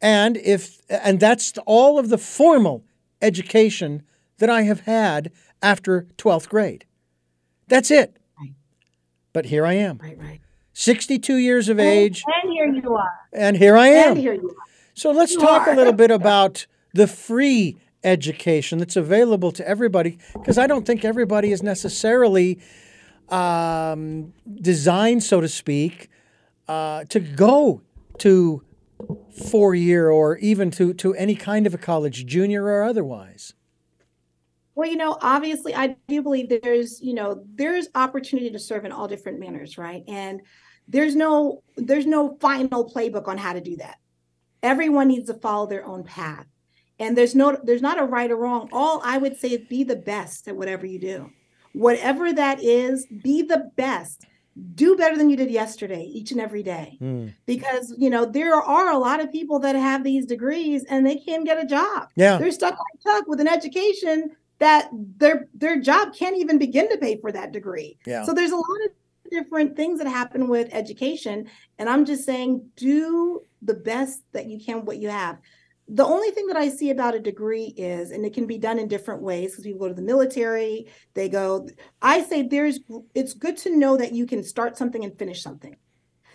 And 0.00 0.38
if 0.38 0.80
and 0.88 1.20
that's 1.20 1.52
all 1.66 1.98
of 1.98 2.08
the 2.08 2.16
formal 2.16 2.84
education 3.20 4.02
that 4.38 4.48
I 4.48 4.62
have 4.62 4.80
had 4.80 5.30
after 5.60 6.06
12th 6.16 6.48
grade. 6.48 6.86
That's 7.68 7.90
it. 7.90 8.16
Right. 8.40 8.54
But 9.34 9.46
here 9.46 9.66
I 9.66 9.74
am. 9.74 9.98
Right, 9.98 10.18
right. 10.18 10.40
62 10.72 11.36
years 11.36 11.68
of 11.68 11.78
and, 11.78 11.86
age. 11.86 12.24
And 12.42 12.50
here 12.50 12.66
you 12.66 12.94
are. 12.94 13.12
And 13.34 13.58
here 13.58 13.76
I 13.76 13.88
am. 13.88 14.12
And 14.12 14.18
here 14.18 14.32
you 14.32 14.48
are. 14.48 14.64
So 14.94 15.10
let's 15.10 15.32
you 15.32 15.40
talk 15.40 15.68
are. 15.68 15.74
a 15.74 15.76
little 15.76 15.92
bit 15.92 16.10
about 16.10 16.66
the 16.94 17.06
free 17.06 17.76
education 18.02 18.78
that's 18.78 18.96
available 18.96 19.52
to 19.52 19.66
everybody 19.66 20.18
because 20.34 20.58
I 20.58 20.66
don't 20.66 20.86
think 20.86 21.04
everybody 21.04 21.52
is 21.52 21.62
necessarily 21.62 22.60
um, 23.28 24.32
designed, 24.60 25.22
so 25.22 25.40
to 25.40 25.48
speak, 25.48 26.10
uh, 26.68 27.04
to 27.04 27.20
go 27.20 27.82
to 28.18 28.62
four 29.50 29.74
year 29.74 30.10
or 30.10 30.36
even 30.38 30.70
to, 30.72 30.92
to 30.94 31.14
any 31.14 31.34
kind 31.34 31.66
of 31.66 31.74
a 31.74 31.78
college, 31.78 32.26
junior 32.26 32.64
or 32.64 32.82
otherwise. 32.82 33.54
Well, 34.74 34.88
you 34.88 34.96
know, 34.96 35.18
obviously, 35.20 35.74
I 35.74 35.96
do 36.08 36.22
believe 36.22 36.48
there's, 36.62 37.00
you 37.02 37.12
know, 37.12 37.44
there's 37.54 37.88
opportunity 37.94 38.50
to 38.50 38.58
serve 38.58 38.84
in 38.84 38.92
all 38.92 39.08
different 39.08 39.38
manners, 39.38 39.76
right? 39.76 40.02
And 40.08 40.42
there's 40.88 41.14
no 41.14 41.62
there's 41.76 42.06
no 42.06 42.36
final 42.40 42.88
playbook 42.88 43.28
on 43.28 43.38
how 43.38 43.52
to 43.52 43.60
do 43.60 43.76
that. 43.76 43.98
Everyone 44.62 45.08
needs 45.08 45.28
to 45.28 45.34
follow 45.34 45.66
their 45.66 45.84
own 45.86 46.02
path, 46.04 46.46
and 47.00 47.16
there's 47.18 47.34
no 47.34 47.58
there's 47.64 47.82
not 47.82 47.98
a 47.98 48.04
right 48.04 48.30
or 48.30 48.36
wrong. 48.36 48.68
All 48.70 49.00
I 49.04 49.18
would 49.18 49.36
say 49.40 49.48
is 49.48 49.66
be 49.68 49.82
the 49.82 49.96
best 49.96 50.46
at 50.46 50.54
whatever 50.56 50.86
you 50.86 50.98
do, 51.00 51.30
whatever 51.72 52.32
that 52.32 52.62
is. 52.62 53.06
Be 53.06 53.42
the 53.42 53.70
best 53.76 54.26
do 54.74 54.96
better 54.96 55.16
than 55.16 55.30
you 55.30 55.36
did 55.36 55.48
yesterday 55.50 56.02
each 56.02 56.32
and 56.32 56.40
every 56.40 56.62
day 56.62 56.98
Mm. 57.00 57.32
because 57.46 57.94
you 57.96 58.10
know 58.10 58.26
there 58.26 58.54
are 58.54 58.90
a 58.90 58.98
lot 58.98 59.20
of 59.20 59.30
people 59.32 59.60
that 59.60 59.76
have 59.76 60.02
these 60.02 60.26
degrees 60.26 60.84
and 60.90 61.06
they 61.06 61.16
can't 61.16 61.44
get 61.46 61.62
a 61.62 61.64
job 61.66 62.08
Yeah. 62.16 62.36
they're 62.36 62.50
stuck 62.50 62.72
like 62.72 63.02
Chuck 63.02 63.28
with 63.28 63.40
an 63.40 63.46
education 63.48 64.30
that 64.58 64.90
their 64.92 65.48
their 65.54 65.80
job 65.80 66.14
can't 66.14 66.36
even 66.36 66.58
begin 66.58 66.88
to 66.90 66.98
pay 66.98 67.16
for 67.20 67.30
that 67.32 67.52
degree 67.52 67.96
Yeah. 68.04 68.24
so 68.24 68.34
there's 68.34 68.50
a 68.50 68.56
lot 68.56 68.80
of 68.86 68.90
different 69.30 69.76
things 69.76 69.98
that 70.00 70.08
happen 70.08 70.48
with 70.48 70.68
education 70.72 71.46
and 71.78 71.88
i'm 71.88 72.04
just 72.04 72.24
saying 72.24 72.68
do 72.74 73.40
the 73.62 73.74
best 73.74 74.24
that 74.32 74.46
you 74.46 74.58
can 74.62 74.78
with 74.78 74.84
what 74.84 74.98
you 74.98 75.08
have 75.08 75.38
the 75.92 76.04
only 76.04 76.30
thing 76.30 76.46
that 76.46 76.56
I 76.56 76.68
see 76.68 76.90
about 76.90 77.16
a 77.16 77.20
degree 77.20 77.74
is, 77.76 78.12
and 78.12 78.24
it 78.24 78.32
can 78.32 78.46
be 78.46 78.58
done 78.58 78.78
in 78.78 78.86
different 78.86 79.22
ways 79.22 79.50
because 79.50 79.64
people 79.64 79.80
go 79.80 79.88
to 79.88 79.94
the 79.94 80.02
military, 80.02 80.86
they 81.14 81.28
go, 81.28 81.68
I 82.00 82.22
say 82.22 82.42
there's, 82.42 82.78
it's 83.14 83.34
good 83.34 83.56
to 83.58 83.76
know 83.76 83.96
that 83.96 84.12
you 84.12 84.24
can 84.26 84.44
start 84.44 84.76
something 84.78 85.04
and 85.04 85.18
finish 85.18 85.42
something. 85.42 85.74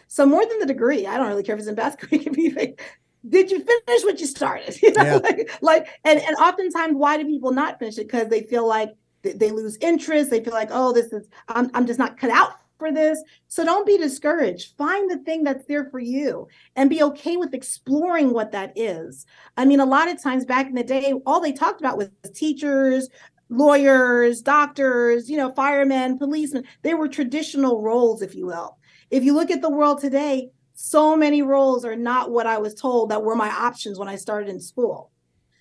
So 0.08 0.26
more 0.26 0.46
than 0.46 0.60
the 0.60 0.66
degree, 0.66 1.08
I 1.08 1.18
don't 1.18 1.28
really 1.28 1.44
care 1.44 1.56
if 1.56 1.60
it's 1.60 1.70
in 1.70 1.76
basketball, 1.76 2.20
it 2.20 2.24
can 2.24 2.34
be 2.34 2.52
like, 2.52 2.82
did 3.28 3.50
you 3.50 3.60
finish 3.60 4.04
what 4.04 4.20
you 4.20 4.28
started? 4.28 4.78
You 4.84 4.92
know, 4.94 5.04
Yeah. 5.04 5.16
like, 5.18 5.52
like, 5.62 5.88
and, 6.04 6.20
and 6.20 6.36
oftentimes 6.36 6.96
why 6.96 7.18
do 7.18 7.26
people 7.26 7.52
not 7.54 7.80
finish 7.80 7.98
it? 7.98 8.08
Because 8.08 8.28
they 8.28 8.44
feel 8.44 8.68
like 8.68 8.90
th- 9.24 9.38
they 9.38 9.52
lose 9.52 9.78
interest. 9.80 10.32
They 10.32 10.44
feel 10.44 10.54
like, 10.54 10.70
oh, 10.72 10.92
this 10.92 11.14
is, 11.14 11.30
I'm, 11.48 11.72
I'm 11.74 11.88
just 11.88 11.98
not 11.98 12.18
cut 12.20 12.30
out 12.30 12.52
for 12.78 12.92
this. 12.92 13.22
So 13.48 13.64
don't 13.64 13.86
be 13.86 13.98
discouraged. 13.98 14.76
Find 14.78 15.10
the 15.10 15.18
thing 15.20 15.44
that's 15.44 15.66
there 15.66 15.90
for 15.90 16.00
you 16.00 16.48
and 16.76 16.90
be 16.90 17.04
okay 17.04 17.38
with 17.38 17.54
exploring 17.54 18.34
what 18.34 18.52
that 18.52 18.74
is. 18.76 19.26
I 19.58 19.66
mean, 19.66 19.80
a 19.80 19.86
lot 19.86 20.10
of 20.10 20.22
times 20.22 20.46
back 20.46 20.68
in 20.68 20.76
the 20.76 20.84
day, 20.84 21.14
all 21.26 21.40
they 21.40 21.52
talked 21.52 21.80
about 21.80 21.98
was 21.98 22.10
teachers, 22.34 23.10
lawyers, 23.50 24.42
doctors, 24.42 25.30
you 25.30 25.38
know, 25.38 25.52
firemen, 25.54 26.18
policemen. 26.18 26.66
They 26.82 26.94
were 26.94 27.08
traditional 27.08 27.82
roles, 27.82 28.22
if 28.22 28.36
you 28.36 28.46
will. 28.46 28.78
If 29.12 29.24
you 29.24 29.34
look 29.34 29.52
at 29.52 29.62
the 29.62 29.70
world 29.70 30.02
today, 30.02 30.50
so 30.74 31.16
many 31.16 31.42
roles 31.42 31.86
are 31.86 31.96
not 31.96 32.32
what 32.32 32.48
I 32.48 32.58
was 32.58 32.74
told 32.74 33.10
that 33.10 33.24
were 33.24 33.36
my 33.36 33.50
options 33.50 33.98
when 33.98 34.10
I 34.10 34.16
started 34.16 34.50
in 34.50 34.60
school. 34.60 35.12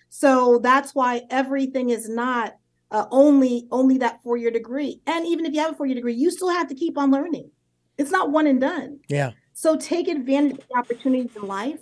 So 0.09 0.59
that's 0.59 0.95
why 0.95 1.23
everything 1.31 1.91
is 1.91 2.09
not 2.09 2.55
uh, 2.95 3.07
only 3.11 3.67
only 3.73 3.99
that 3.99 4.23
four 4.23 4.37
year 4.37 4.53
degree. 4.53 5.01
And 5.05 5.27
even 5.27 5.45
if 5.45 5.53
you 5.53 5.61
have 5.61 5.73
a 5.73 5.75
four 5.75 5.85
year 5.85 5.97
degree, 5.97 6.15
you 6.15 6.31
still 6.31 6.51
have 6.51 6.69
to 6.69 6.75
keep 6.77 6.97
on 6.97 7.11
learning. 7.11 7.51
It's 7.99 8.13
not 8.13 8.31
one 8.31 8.47
and 8.47 8.61
done. 8.61 9.01
Yeah. 9.09 9.33
So 9.53 9.77
take 9.77 10.07
advantage 10.07 10.59
of 10.59 10.69
the 10.69 10.79
opportunities 10.79 11.35
in 11.35 11.43
life, 11.43 11.81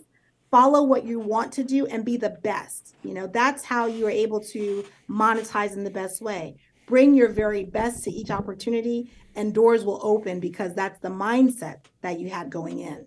follow 0.50 0.82
what 0.82 1.04
you 1.04 1.20
want 1.20 1.52
to 1.52 1.64
do, 1.64 1.86
and 1.86 2.02
be 2.02 2.16
the 2.16 2.30
best. 2.30 2.96
You 3.02 3.12
know, 3.12 3.26
that's 3.26 3.62
how 3.62 3.86
you 3.86 4.06
are 4.06 4.10
able 4.10 4.40
to 4.52 4.84
monetize 5.08 5.74
in 5.74 5.84
the 5.84 5.90
best 5.90 6.22
way. 6.22 6.56
Bring 6.86 7.14
your 7.14 7.28
very 7.28 7.64
best 7.64 8.04
to 8.04 8.10
each 8.10 8.30
opportunity, 8.30 9.10
and 9.36 9.52
doors 9.52 9.84
will 9.84 10.00
open 10.02 10.40
because 10.40 10.74
that's 10.74 10.98
the 11.00 11.08
mindset 11.08 11.84
that 12.00 12.20
you 12.20 12.30
had 12.30 12.48
going 12.48 12.80
in. 12.80 13.06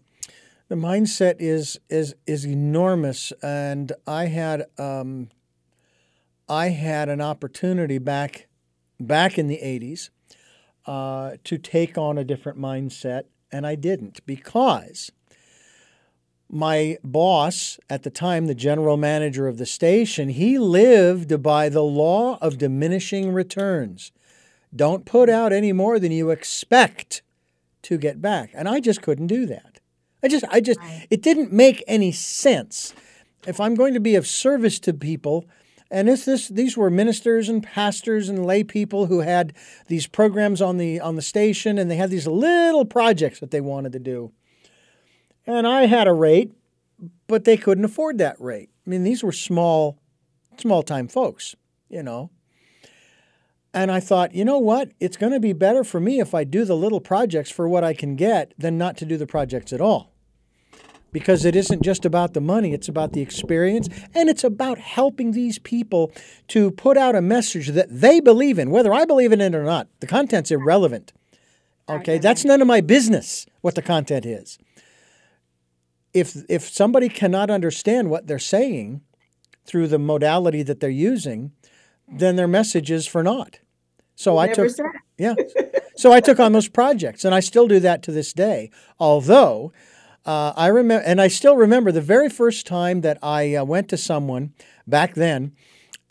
The 0.67 0.75
mindset 0.75 1.37
is 1.39 1.79
is 1.89 2.15
is 2.27 2.45
enormous, 2.45 3.33
and 3.41 3.91
I 4.05 4.25
had 4.25 4.65
um, 4.77 5.29
I 6.47 6.69
had 6.69 7.09
an 7.09 7.21
opportunity 7.21 7.97
back 7.97 8.47
back 8.99 9.37
in 9.37 9.47
the 9.47 9.59
'80s 9.63 10.09
uh, 10.85 11.37
to 11.43 11.57
take 11.57 11.97
on 11.97 12.17
a 12.17 12.23
different 12.23 12.59
mindset, 12.59 13.23
and 13.51 13.65
I 13.65 13.75
didn't 13.75 14.25
because 14.25 15.11
my 16.49 16.97
boss 17.03 17.79
at 17.89 18.03
the 18.03 18.09
time, 18.09 18.45
the 18.45 18.55
general 18.55 18.97
manager 18.97 19.47
of 19.47 19.57
the 19.57 19.65
station, 19.65 20.29
he 20.29 20.59
lived 20.59 21.41
by 21.41 21.69
the 21.69 21.83
law 21.83 22.37
of 22.41 22.57
diminishing 22.57 23.31
returns. 23.31 24.11
Don't 24.75 25.05
put 25.05 25.29
out 25.29 25.51
any 25.51 25.73
more 25.73 25.99
than 25.99 26.11
you 26.11 26.29
expect 26.29 27.21
to 27.83 27.97
get 27.97 28.21
back, 28.21 28.51
and 28.53 28.67
I 28.69 28.79
just 28.79 29.01
couldn't 29.01 29.27
do 29.27 29.45
that. 29.47 29.79
I 30.21 30.27
just, 30.27 30.45
I 30.49 30.59
just, 30.59 30.79
it 31.09 31.21
didn't 31.21 31.51
make 31.51 31.83
any 31.87 32.11
sense. 32.11 32.93
If 33.45 33.59
I'm 33.59 33.75
going 33.75 33.93
to 33.93 33.99
be 33.99 34.15
of 34.15 34.25
service 34.25 34.79
to 34.79 34.93
people, 34.93 35.45
and 35.91 36.07
this, 36.07 36.25
this, 36.25 36.47
these 36.47 36.75
were 36.75 36.89
ministers 36.89 37.47
and 37.47 37.61
pastors 37.61 38.27
and 38.27 38.45
lay 38.45 38.63
people 38.63 39.05
who 39.05 39.19
had 39.19 39.53
these 39.87 40.07
programs 40.07 40.61
on 40.61 40.77
the 40.77 40.99
on 40.99 41.15
the 41.15 41.21
station, 41.21 41.77
and 41.77 41.89
they 41.89 41.95
had 41.95 42.09
these 42.09 42.27
little 42.27 42.85
projects 42.85 43.39
that 43.39 43.51
they 43.51 43.61
wanted 43.61 43.91
to 43.93 43.99
do. 43.99 44.31
And 45.45 45.67
I 45.67 45.85
had 45.85 46.07
a 46.07 46.13
rate, 46.13 46.53
but 47.27 47.43
they 47.43 47.57
couldn't 47.57 47.85
afford 47.85 48.17
that 48.17 48.39
rate. 48.41 48.69
I 48.85 48.89
mean, 48.89 49.03
these 49.03 49.23
were 49.23 49.31
small, 49.31 49.99
small 50.57 50.81
time 50.81 51.07
folks, 51.07 51.55
you 51.87 52.01
know. 52.01 52.31
And 53.73 53.91
I 53.91 53.99
thought, 53.99 54.33
you 54.33 54.45
know 54.45 54.57
what? 54.57 54.91
It's 54.99 55.17
going 55.17 55.33
to 55.33 55.39
be 55.39 55.53
better 55.53 55.83
for 55.83 55.99
me 55.99 56.19
if 56.19 56.33
I 56.33 56.45
do 56.45 56.63
the 56.63 56.77
little 56.77 57.01
projects 57.01 57.51
for 57.51 57.67
what 57.67 57.83
I 57.83 57.93
can 57.93 58.15
get 58.15 58.53
than 58.57 58.77
not 58.77 58.95
to 58.97 59.05
do 59.05 59.17
the 59.17 59.27
projects 59.27 59.73
at 59.73 59.81
all. 59.81 60.14
Because 61.15 61.45
it 61.45 61.55
isn't 61.55 61.81
just 61.81 62.03
about 62.03 62.33
the 62.33 62.41
money, 62.41 62.73
it's 62.73 62.89
about 62.89 63.13
the 63.13 63.21
experience 63.21 63.87
and 64.13 64.27
it's 64.27 64.43
about 64.43 64.77
helping 64.77 65.31
these 65.31 65.59
people 65.59 66.11
to 66.49 66.71
put 66.71 66.97
out 66.97 67.15
a 67.15 67.21
message 67.21 67.69
that 67.69 67.87
they 67.89 68.19
believe 68.19 68.59
in, 68.59 68.69
whether 68.69 68.93
I 68.93 69.05
believe 69.05 69.31
in 69.31 69.39
it 69.39 69.55
or 69.55 69.63
not. 69.63 69.87
The 70.01 70.07
content's 70.07 70.51
irrelevant. 70.51 71.13
Okay, 71.87 72.17
that's 72.17 72.43
none 72.43 72.59
of 72.59 72.67
my 72.67 72.81
business 72.81 73.45
what 73.61 73.75
the 73.75 73.81
content 73.81 74.25
is. 74.25 74.59
If 76.13 76.35
if 76.49 76.67
somebody 76.67 77.07
cannot 77.07 77.49
understand 77.49 78.09
what 78.09 78.27
they're 78.27 78.37
saying 78.37 78.99
through 79.65 79.87
the 79.87 79.99
modality 79.99 80.63
that 80.63 80.81
they're 80.81 80.89
using, 80.89 81.53
then 82.09 82.35
their 82.35 82.45
message 82.45 82.91
is 82.91 83.07
for 83.07 83.23
naught. 83.23 83.59
So 84.15 84.37
I 84.37 84.51
took 84.51 84.69
yeah. 85.17 85.35
So 85.95 86.11
I 86.11 86.19
took 86.19 86.41
on 86.41 86.51
those 86.51 86.67
projects, 86.67 87.23
and 87.23 87.33
I 87.33 87.39
still 87.39 87.69
do 87.69 87.79
that 87.79 88.03
to 88.03 88.11
this 88.11 88.33
day. 88.33 88.69
Although 88.99 89.71
uh, 90.25 90.53
I 90.55 90.67
remember, 90.67 91.03
and 91.05 91.21
I 91.21 91.27
still 91.27 91.55
remember 91.55 91.91
the 91.91 92.01
very 92.01 92.29
first 92.29 92.65
time 92.65 93.01
that 93.01 93.19
I 93.21 93.55
uh, 93.55 93.63
went 93.63 93.89
to 93.89 93.97
someone 93.97 94.53
back 94.87 95.13
then, 95.13 95.53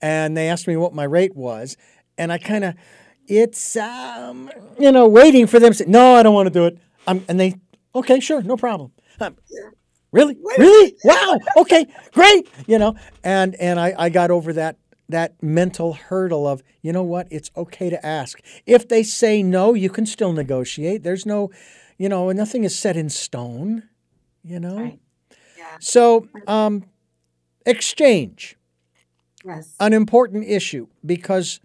and 0.01 0.37
they 0.37 0.49
asked 0.49 0.69
me 0.69 0.77
what 0.77 0.95
my 0.95 1.05
rate 1.05 1.35
was, 1.35 1.77
and 2.17 2.33
I 2.33 2.39
kind 2.39 2.65
of, 2.65 2.75
it's 3.27 3.77
um, 3.77 4.51
you 4.79 4.93
know, 4.93 5.09
waiting 5.09 5.47
for 5.47 5.59
them 5.59 5.73
to 5.73 5.79
say, 5.79 5.85
no, 5.89 6.15
I 6.15 6.23
don't 6.23 6.35
want 6.35 6.47
to 6.47 6.53
do 6.53 6.67
it. 6.67 6.79
Um, 7.07 7.25
and 7.29 7.41
they, 7.41 7.57
okay, 7.95 8.21
sure, 8.21 8.41
no 8.43 8.57
problem. 8.57 8.93
Um, 9.21 9.37
really, 10.13 10.37
really, 10.59 10.97
wow, 11.03 11.39
okay, 11.57 11.87
great, 12.13 12.49
you 12.67 12.79
know, 12.79 12.95
and 13.25 13.57
and 13.57 13.81
I, 13.81 13.95
I 13.99 14.09
got 14.11 14.31
over 14.31 14.53
that 14.53 14.77
that 15.09 15.43
mental 15.43 15.93
hurdle 15.95 16.47
of 16.47 16.63
you 16.83 16.93
know 16.93 17.03
what? 17.03 17.27
It's 17.31 17.51
okay 17.57 17.91
to 17.91 18.05
ask. 18.07 18.41
If 18.65 18.89
they 18.89 19.03
say 19.03 19.43
no 19.43 19.75
you 19.75 19.91
can 19.91 20.07
still 20.07 20.33
negotiate. 20.33 21.03
There's 21.03 21.27
no 21.27 21.51
you 21.99 22.09
know 22.09 22.31
nothing 22.31 22.65
is 22.65 22.79
set 22.79 22.97
in 22.97 23.11
stone 23.11 23.89
you 24.45 24.61
know 24.61 24.77
Right. 24.77 25.01
Yeah. 25.59 25.77
so 25.81 26.29
um, 26.47 26.85
exchange 27.67 28.57
Yes. 29.45 29.75
an 29.81 29.93
important 29.93 30.47
issue 30.47 30.87
because 31.05 31.61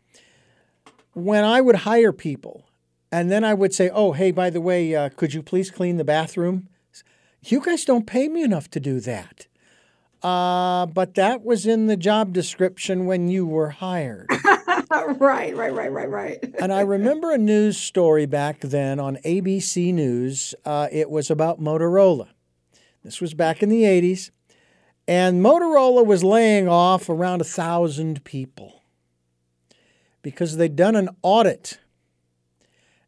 when 1.14 1.44
I 1.44 1.62
would 1.62 1.78
hire 1.78 2.12
people 2.12 2.66
and 3.12 3.32
then 3.32 3.44
I 3.44 3.54
would 3.54 3.74
say, 3.74 3.90
oh, 3.90 4.12
hey, 4.12 4.32
by 4.32 4.50
the 4.50 4.62
way, 4.62 4.94
uh, 4.96 5.10
could 5.10 5.34
you 5.34 5.42
please 5.42 5.72
clean 5.72 5.98
the 5.98 6.04
bathroom? 6.04 6.68
You 7.44 7.62
guys 7.62 7.86
don't 7.86 8.06
pay 8.06 8.28
me 8.28 8.44
enough 8.44 8.70
to 8.72 8.80
do 8.80 9.00
that. 9.00 9.48
Uh, 10.22 10.86
but 10.88 11.16
that 11.16 11.44
was 11.46 11.66
in 11.66 11.88
the 11.88 11.96
job 11.96 12.34
description 12.34 13.06
when 13.06 13.30
you 13.30 13.46
were 13.46 13.70
hired. 13.70 14.30
right. 14.92 15.56
Right. 15.56 15.74
Right. 15.74 15.92
Right. 15.92 16.10
Right. 16.10 16.56
and 16.60 16.74
I 16.74 16.82
remember 16.82 17.32
a 17.32 17.38
news 17.38 17.78
story 17.78 18.26
back 18.26 18.60
then 18.60 19.00
on 19.00 19.16
ABC 19.26 19.94
News. 19.94 20.54
Uh, 20.66 20.90
it 20.92 21.10
was 21.10 21.32
about 21.32 21.62
Motorola. 21.62 22.28
This 23.10 23.22
was 23.22 23.34
back 23.34 23.64
in 23.64 23.70
the 23.70 23.86
80s. 23.86 24.30
And 25.08 25.44
Motorola 25.44 26.06
was 26.06 26.24
laying 26.24 26.68
off 26.68 27.10
around 27.10 27.42
a 27.42 27.44
thousand 27.44 28.24
people 28.24 28.84
because 30.22 30.58
they'd 30.58 30.76
done 30.76 30.96
an 30.96 31.10
audit 31.24 31.80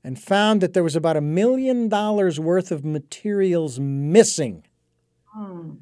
and 0.04 0.20
found 0.20 0.60
that 0.62 0.74
there 0.74 0.82
was 0.82 0.95
about 0.95 1.18
a 1.18 1.22
million 1.22 1.88
dollars 1.88 2.39
worth 2.39 2.72
of 2.72 2.84
materials 2.84 3.80
missing. 3.80 4.64
Hmm. 5.36 5.74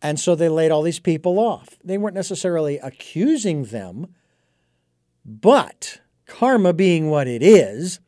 And 0.00 0.18
so 0.18 0.34
they 0.34 0.48
laid 0.48 0.70
all 0.70 0.80
these 0.80 0.98
people 0.98 1.38
off. 1.38 1.68
They 1.84 1.98
weren't 1.98 2.14
necessarily 2.14 2.78
accusing 2.78 3.64
them, 3.64 4.06
but 5.22 6.00
karma 6.24 6.72
being 6.72 7.10
what 7.10 7.28
it 7.28 7.42
is, 7.42 8.00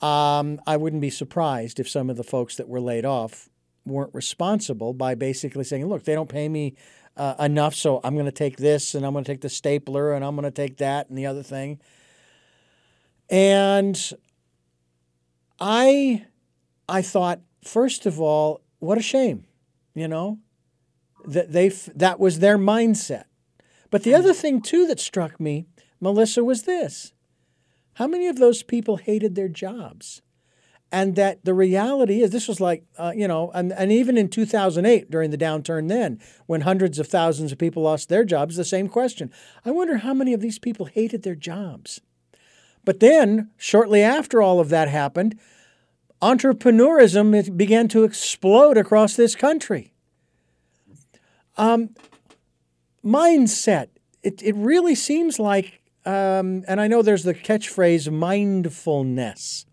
um, 0.00 0.60
I 0.66 0.76
wouldn't 0.76 1.02
be 1.02 1.10
surprised 1.10 1.78
if 1.78 1.88
some 1.88 2.10
of 2.10 2.16
the 2.16 2.24
folks 2.24 2.56
that 2.56 2.68
were 2.68 2.80
laid 2.80 3.04
off 3.04 3.47
weren't 3.88 4.14
responsible 4.14 4.92
by 4.92 5.14
basically 5.14 5.64
saying, 5.64 5.86
look, 5.86 6.04
they 6.04 6.14
don't 6.14 6.28
pay 6.28 6.48
me 6.48 6.74
uh, 7.16 7.34
enough, 7.40 7.74
so 7.74 8.00
I'm 8.04 8.14
going 8.14 8.26
to 8.26 8.32
take 8.32 8.56
this 8.56 8.94
and 8.94 9.04
I'm 9.04 9.12
going 9.12 9.24
to 9.24 9.32
take 9.32 9.40
the 9.40 9.48
stapler 9.48 10.12
and 10.12 10.24
I'm 10.24 10.36
going 10.36 10.44
to 10.44 10.50
take 10.50 10.76
that 10.78 11.08
and 11.08 11.18
the 11.18 11.26
other 11.26 11.42
thing. 11.42 11.80
And 13.28 14.12
I, 15.60 16.26
I 16.88 17.02
thought, 17.02 17.40
first 17.64 18.06
of 18.06 18.20
all, 18.20 18.62
what 18.78 18.98
a 18.98 19.02
shame, 19.02 19.44
you 19.94 20.08
know, 20.08 20.38
that 21.26 21.52
they 21.52 21.68
that 21.68 22.20
was 22.20 22.38
their 22.38 22.56
mindset. 22.56 23.24
But 23.90 24.02
the 24.02 24.14
other 24.14 24.32
thing 24.32 24.62
too 24.62 24.86
that 24.86 25.00
struck 25.00 25.40
me, 25.40 25.66
Melissa, 26.00 26.44
was 26.44 26.62
this: 26.62 27.12
how 27.94 28.06
many 28.06 28.28
of 28.28 28.38
those 28.38 28.62
people 28.62 28.96
hated 28.96 29.34
their 29.34 29.48
jobs? 29.48 30.22
And 30.90 31.16
that 31.16 31.44
the 31.44 31.54
reality 31.54 32.22
is 32.22 32.30
this 32.30 32.48
was 32.48 32.60
like 32.60 32.84
uh, 32.98 33.12
you 33.14 33.28
know 33.28 33.50
and, 33.54 33.72
and 33.72 33.92
even 33.92 34.16
in 34.16 34.28
2008 34.28 35.10
during 35.10 35.30
the 35.30 35.38
downturn 35.38 35.88
then 35.88 36.20
when 36.46 36.62
hundreds 36.62 36.98
of 36.98 37.06
thousands 37.06 37.52
of 37.52 37.58
people 37.58 37.82
lost 37.82 38.08
their 38.08 38.24
jobs 38.24 38.56
the 38.56 38.64
same 38.64 38.88
question. 38.88 39.32
I 39.64 39.70
wonder 39.70 39.98
how 39.98 40.14
many 40.14 40.32
of 40.32 40.40
these 40.40 40.58
people 40.58 40.86
hated 40.86 41.22
their 41.22 41.34
jobs. 41.34 42.00
But 42.84 43.00
then 43.00 43.50
shortly 43.56 44.02
after 44.02 44.40
all 44.40 44.60
of 44.60 44.68
that 44.70 44.88
happened 44.88 45.38
entrepreneurism 46.20 47.56
began 47.56 47.86
to 47.86 48.02
explode 48.02 48.76
across 48.76 49.14
this 49.14 49.36
country. 49.36 49.92
Um, 51.56 51.90
mindset. 53.04 53.88
It, 54.24 54.42
it 54.42 54.56
really 54.56 54.96
seems 54.96 55.38
like 55.38 55.80
um, 56.04 56.64
and 56.66 56.80
i 56.80 56.86
know 56.86 57.02
there's 57.02 57.24
the 57.24 57.34
catchphrase 57.34 58.10
mindfulness 58.10 59.66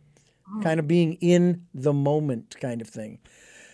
kind 0.62 0.80
of 0.80 0.88
being 0.88 1.14
in 1.22 1.66
the 1.74 1.94
moment 1.94 2.56
kind 2.60 2.82
of 2.82 2.88
thing. 2.88 3.20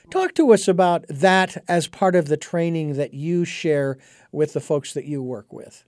Talk 0.09 0.33
to 0.35 0.51
us 0.51 0.67
about 0.67 1.05
that 1.07 1.63
as 1.67 1.87
part 1.87 2.15
of 2.15 2.27
the 2.27 2.37
training 2.37 2.93
that 2.93 3.13
you 3.13 3.45
share 3.45 3.97
with 4.31 4.53
the 4.53 4.59
folks 4.59 4.93
that 4.93 5.05
you 5.05 5.23
work 5.23 5.53
with. 5.53 5.85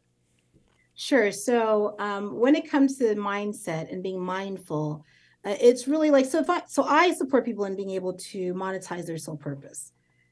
Sure. 0.96 1.32
So 1.32 1.96
um, 2.00 2.40
when 2.40 2.56
it 2.56 2.70
comes 2.70 2.98
to 3.00 3.16
mindset 3.16 3.92
and 3.92 4.04
being 4.04 4.22
mindful, 4.22 5.04
uh, 5.44 5.56
it's 5.60 5.88
really 5.88 6.12
like 6.12 6.26
so. 6.26 6.40
If 6.40 6.50
I 6.50 6.62
so 6.68 6.84
I 6.84 7.14
support 7.14 7.44
people 7.44 7.66
in 7.66 7.76
being 7.76 7.90
able 7.90 8.14
to 8.14 8.54
monetize 8.54 9.06
their 9.06 9.18
soul 9.18 9.36
purpose. 9.36 9.92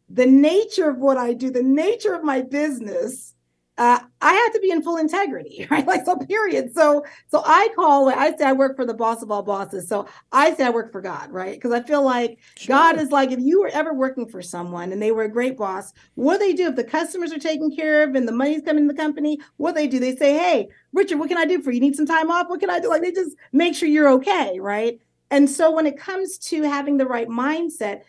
The 0.09 0.25
nature 0.25 0.89
of 0.89 0.97
what 0.99 1.17
I 1.17 1.33
do, 1.33 1.51
the 1.51 1.63
nature 1.63 2.13
of 2.13 2.23
my 2.23 2.41
business 2.41 3.33
uh, 3.77 3.99
I 4.21 4.33
have 4.33 4.53
to 4.53 4.59
be 4.59 4.69
in 4.69 4.83
full 4.83 4.97
integrity, 4.97 5.67
right? 5.71 5.85
Like 5.87 6.05
so, 6.05 6.17
period. 6.17 6.73
So, 6.73 7.05
so 7.29 7.41
I 7.45 7.69
call. 7.75 8.09
I 8.09 8.35
say 8.35 8.45
I 8.45 8.53
work 8.53 8.75
for 8.75 8.85
the 8.85 8.93
boss 8.93 9.23
of 9.23 9.31
all 9.31 9.43
bosses. 9.43 9.87
So 9.87 10.07
I 10.31 10.53
say 10.53 10.65
I 10.65 10.69
work 10.69 10.91
for 10.91 11.01
God, 11.01 11.31
right? 11.31 11.55
Because 11.55 11.71
I 11.71 11.81
feel 11.81 12.03
like 12.03 12.37
sure. 12.57 12.75
God 12.75 12.99
is 12.99 13.11
like 13.11 13.31
if 13.31 13.39
you 13.39 13.61
were 13.61 13.69
ever 13.69 13.93
working 13.93 14.27
for 14.27 14.41
someone 14.41 14.91
and 14.91 15.01
they 15.01 15.11
were 15.11 15.23
a 15.23 15.31
great 15.31 15.57
boss, 15.57 15.93
what 16.15 16.39
do 16.39 16.45
they 16.45 16.53
do 16.53 16.67
if 16.67 16.75
the 16.75 16.83
customers 16.83 17.31
are 17.31 17.39
taken 17.39 17.75
care 17.75 18.03
of 18.03 18.15
and 18.15 18.27
the 18.27 18.33
money's 18.33 18.61
coming 18.61 18.87
to 18.87 18.93
the 18.93 18.99
company? 18.99 19.39
What 19.57 19.71
do 19.71 19.81
they 19.81 19.87
do? 19.87 19.99
They 19.99 20.15
say, 20.15 20.37
"Hey, 20.37 20.69
Richard, 20.93 21.17
what 21.17 21.29
can 21.29 21.37
I 21.37 21.45
do 21.45 21.61
for 21.61 21.71
you? 21.71 21.75
you? 21.75 21.81
Need 21.81 21.95
some 21.95 22.05
time 22.05 22.29
off? 22.29 22.49
What 22.49 22.59
can 22.59 22.69
I 22.69 22.79
do?" 22.79 22.89
Like 22.89 23.01
they 23.01 23.11
just 23.11 23.35
make 23.51 23.73
sure 23.73 23.87
you're 23.87 24.09
okay, 24.09 24.59
right? 24.59 24.99
And 25.31 25.49
so 25.49 25.71
when 25.71 25.87
it 25.87 25.97
comes 25.97 26.37
to 26.49 26.63
having 26.63 26.97
the 26.97 27.05
right 27.07 27.29
mindset, 27.29 28.01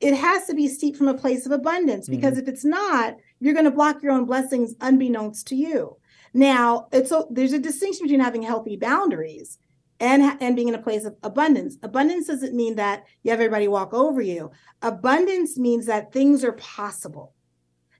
it 0.00 0.14
has 0.14 0.46
to 0.46 0.54
be 0.54 0.68
steeped 0.68 0.98
from 0.98 1.08
a 1.08 1.14
place 1.14 1.46
of 1.46 1.52
abundance 1.52 2.08
because 2.08 2.32
mm-hmm. 2.32 2.42
if 2.42 2.48
it's 2.48 2.64
not 2.64 3.14
you're 3.40 3.54
going 3.54 3.64
to 3.64 3.70
block 3.70 4.02
your 4.02 4.12
own 4.12 4.24
blessings 4.24 4.74
unbeknownst 4.80 5.46
to 5.48 5.56
you. 5.56 5.96
Now, 6.32 6.88
it's 6.92 7.10
so 7.10 7.28
there's 7.30 7.52
a 7.52 7.58
distinction 7.58 8.06
between 8.06 8.20
having 8.20 8.42
healthy 8.42 8.76
boundaries 8.76 9.58
and 10.00 10.36
and 10.42 10.56
being 10.56 10.68
in 10.68 10.74
a 10.74 10.82
place 10.82 11.04
of 11.04 11.16
abundance. 11.22 11.76
Abundance 11.82 12.26
doesn't 12.26 12.54
mean 12.54 12.74
that 12.76 13.04
you 13.22 13.30
have 13.30 13.40
everybody 13.40 13.68
walk 13.68 13.94
over 13.94 14.20
you. 14.20 14.50
Abundance 14.82 15.56
means 15.56 15.86
that 15.86 16.12
things 16.12 16.42
are 16.42 16.52
possible. 16.52 17.34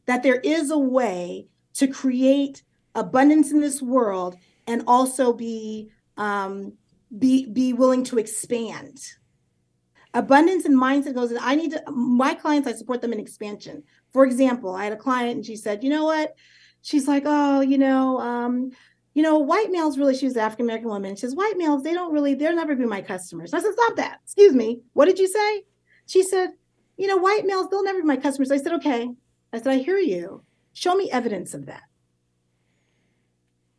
That 0.07 0.22
there 0.22 0.41
is 0.41 0.70
a 0.70 0.78
way 0.78 1.47
to 1.74 1.87
create 1.87 2.62
abundance 2.95 3.53
in 3.53 3.61
this 3.61 3.80
world 3.80 4.37
and 4.66 4.82
also 4.87 5.32
be 5.32 5.91
um, 6.16 6.72
be 7.18 7.47
be 7.47 7.72
willing 7.72 8.05
to 8.05 8.18
expand 8.18 9.01
abundance 10.14 10.64
and 10.64 10.80
mindset 10.80 11.14
goes 11.14 11.32
i 11.41 11.55
need 11.55 11.72
to 11.72 11.82
my 11.91 12.35
clients 12.35 12.68
i 12.68 12.72
support 12.72 13.01
them 13.01 13.12
in 13.12 13.20
expansion 13.20 13.82
for 14.15 14.25
example 14.25 14.75
i 14.75 14.85
had 14.85 14.95
a 14.95 14.97
client 14.97 15.37
and 15.37 15.45
she 15.45 15.57
said 15.57 15.85
you 15.85 15.91
know 15.91 16.05
what? 16.05 16.35
She's 16.81 17.09
like 17.09 17.25
oh 17.27 17.61
you 17.61 17.77
know 17.77 18.19
um 18.21 18.71
you 19.15 19.23
know 19.23 19.39
white 19.39 19.71
males 19.71 19.99
really 19.99 20.15
she's 20.15 20.35
an 20.35 20.41
african 20.41 20.67
american 20.67 20.89
woman 20.89 21.17
she 21.17 21.21
says 21.21 21.35
white 21.35 21.57
males 21.57 21.83
they 21.83 21.95
don't 21.95 22.12
really 22.12 22.35
they'll 22.35 22.55
never 22.55 22.75
be 22.77 22.87
my 22.87 23.03
customers. 23.03 23.53
I 23.53 23.61
said 23.61 23.73
stop 23.73 23.97
that. 23.97 24.21
Excuse 24.25 24.55
me. 24.55 24.81
What 24.93 25.07
did 25.07 25.19
you 25.19 25.29
say? 25.29 25.65
She 26.07 26.23
said 26.23 26.51
you 26.97 27.07
know 27.07 27.17
white 27.17 27.45
males 27.45 27.69
they'll 27.71 27.85
never 27.85 28.01
be 28.01 28.07
my 28.07 28.17
customers. 28.17 28.51
I 28.51 28.59
said 28.59 28.73
okay. 28.75 29.09
I 29.53 29.59
said 29.59 29.69
i 29.69 29.79
hear 29.79 29.99
you. 29.99 30.43
Show 30.75 30.95
me 30.95 31.11
evidence 31.11 31.55
of 31.55 31.67
that. 31.67 31.85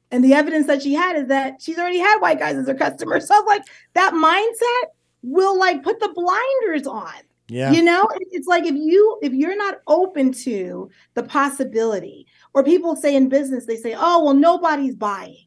And 0.10 0.24
the 0.24 0.34
evidence 0.34 0.68
that 0.68 0.82
she 0.82 0.94
had 0.94 1.16
is 1.16 1.28
that 1.28 1.62
she's 1.62 1.78
already 1.78 2.00
had 2.00 2.20
white 2.20 2.40
guys 2.40 2.56
as 2.56 2.68
her 2.68 2.74
customers. 2.74 3.28
So 3.28 3.36
I 3.36 3.40
was 3.40 3.48
like, 3.48 3.64
that 3.94 4.14
mindset 4.14 4.92
will 5.22 5.60
like 5.60 5.84
put 5.84 6.00
the 6.00 6.10
blinders 6.10 6.88
on. 6.88 7.14
Yeah. 7.48 7.72
You 7.72 7.84
know, 7.84 8.08
it's 8.32 8.48
like 8.48 8.66
if 8.66 8.76
you 8.76 9.20
if 9.22 9.34
you're 9.34 9.56
not 9.56 9.80
open 9.88 10.32
to 10.32 10.90
the 11.14 11.24
possibility, 11.24 12.26
or 12.54 12.64
people 12.64 12.96
say 12.96 13.16
in 13.16 13.30
business, 13.30 13.66
they 13.66 13.76
say, 13.76 13.96
oh, 13.98 14.24
well, 14.24 14.34
nobody's 14.34 14.96
buying. 14.96 15.46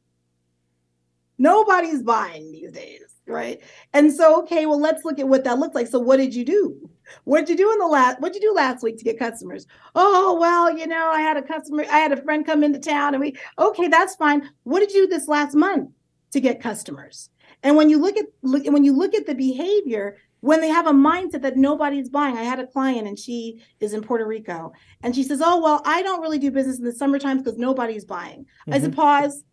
Nobody's 1.38 2.02
buying 2.02 2.52
these 2.52 2.72
days, 2.72 3.02
right? 3.26 3.60
And 3.92 4.12
so, 4.12 4.40
okay, 4.42 4.66
well, 4.66 4.80
let's 4.80 5.04
look 5.04 5.18
at 5.18 5.28
what 5.28 5.44
that 5.44 5.58
looks 5.58 5.74
like. 5.74 5.86
So, 5.86 5.98
what 5.98 6.18
did 6.18 6.34
you 6.34 6.44
do? 6.44 6.90
What 7.24 7.40
did 7.40 7.50
you 7.50 7.56
do 7.56 7.72
in 7.72 7.78
the 7.78 7.86
last 7.86 8.20
what 8.20 8.32
did 8.32 8.42
you 8.42 8.50
do 8.50 8.54
last 8.54 8.82
week 8.82 8.98
to 8.98 9.04
get 9.04 9.18
customers? 9.18 9.66
Oh, 9.94 10.38
well, 10.38 10.76
you 10.76 10.86
know, 10.86 11.10
I 11.10 11.20
had 11.20 11.36
a 11.36 11.42
customer, 11.42 11.84
I 11.90 11.98
had 11.98 12.12
a 12.12 12.22
friend 12.22 12.44
come 12.44 12.62
into 12.62 12.78
town 12.78 13.14
and 13.14 13.20
we 13.20 13.36
okay, 13.58 13.88
that's 13.88 14.14
fine. 14.16 14.48
What 14.64 14.80
did 14.80 14.92
you 14.92 15.06
do 15.06 15.16
this 15.16 15.28
last 15.28 15.54
month 15.54 15.90
to 16.32 16.40
get 16.40 16.60
customers? 16.60 17.30
And 17.62 17.76
when 17.76 17.90
you 17.90 17.98
look 17.98 18.16
at 18.16 18.26
look, 18.42 18.64
when 18.66 18.84
you 18.84 18.92
look 18.92 19.14
at 19.14 19.26
the 19.26 19.34
behavior, 19.34 20.18
when 20.40 20.60
they 20.60 20.68
have 20.68 20.86
a 20.86 20.92
mindset 20.92 21.42
that 21.42 21.56
nobody's 21.56 22.08
buying, 22.08 22.36
I 22.36 22.44
had 22.44 22.60
a 22.60 22.66
client 22.66 23.08
and 23.08 23.18
she 23.18 23.62
is 23.80 23.92
in 23.92 24.02
Puerto 24.02 24.26
Rico, 24.26 24.72
and 25.02 25.14
she 25.14 25.22
says, 25.22 25.42
"Oh 25.44 25.60
well, 25.60 25.82
I 25.84 26.02
don't 26.02 26.20
really 26.20 26.38
do 26.38 26.50
business 26.50 26.78
in 26.78 26.84
the 26.84 26.92
summertime 26.92 27.38
because 27.38 27.58
nobody's 27.58 28.04
buying." 28.04 28.40
Mm-hmm. 28.40 28.74
I 28.74 28.78
said, 28.78 28.90
mm-hmm. 28.92 29.00
"Pause." 29.00 29.44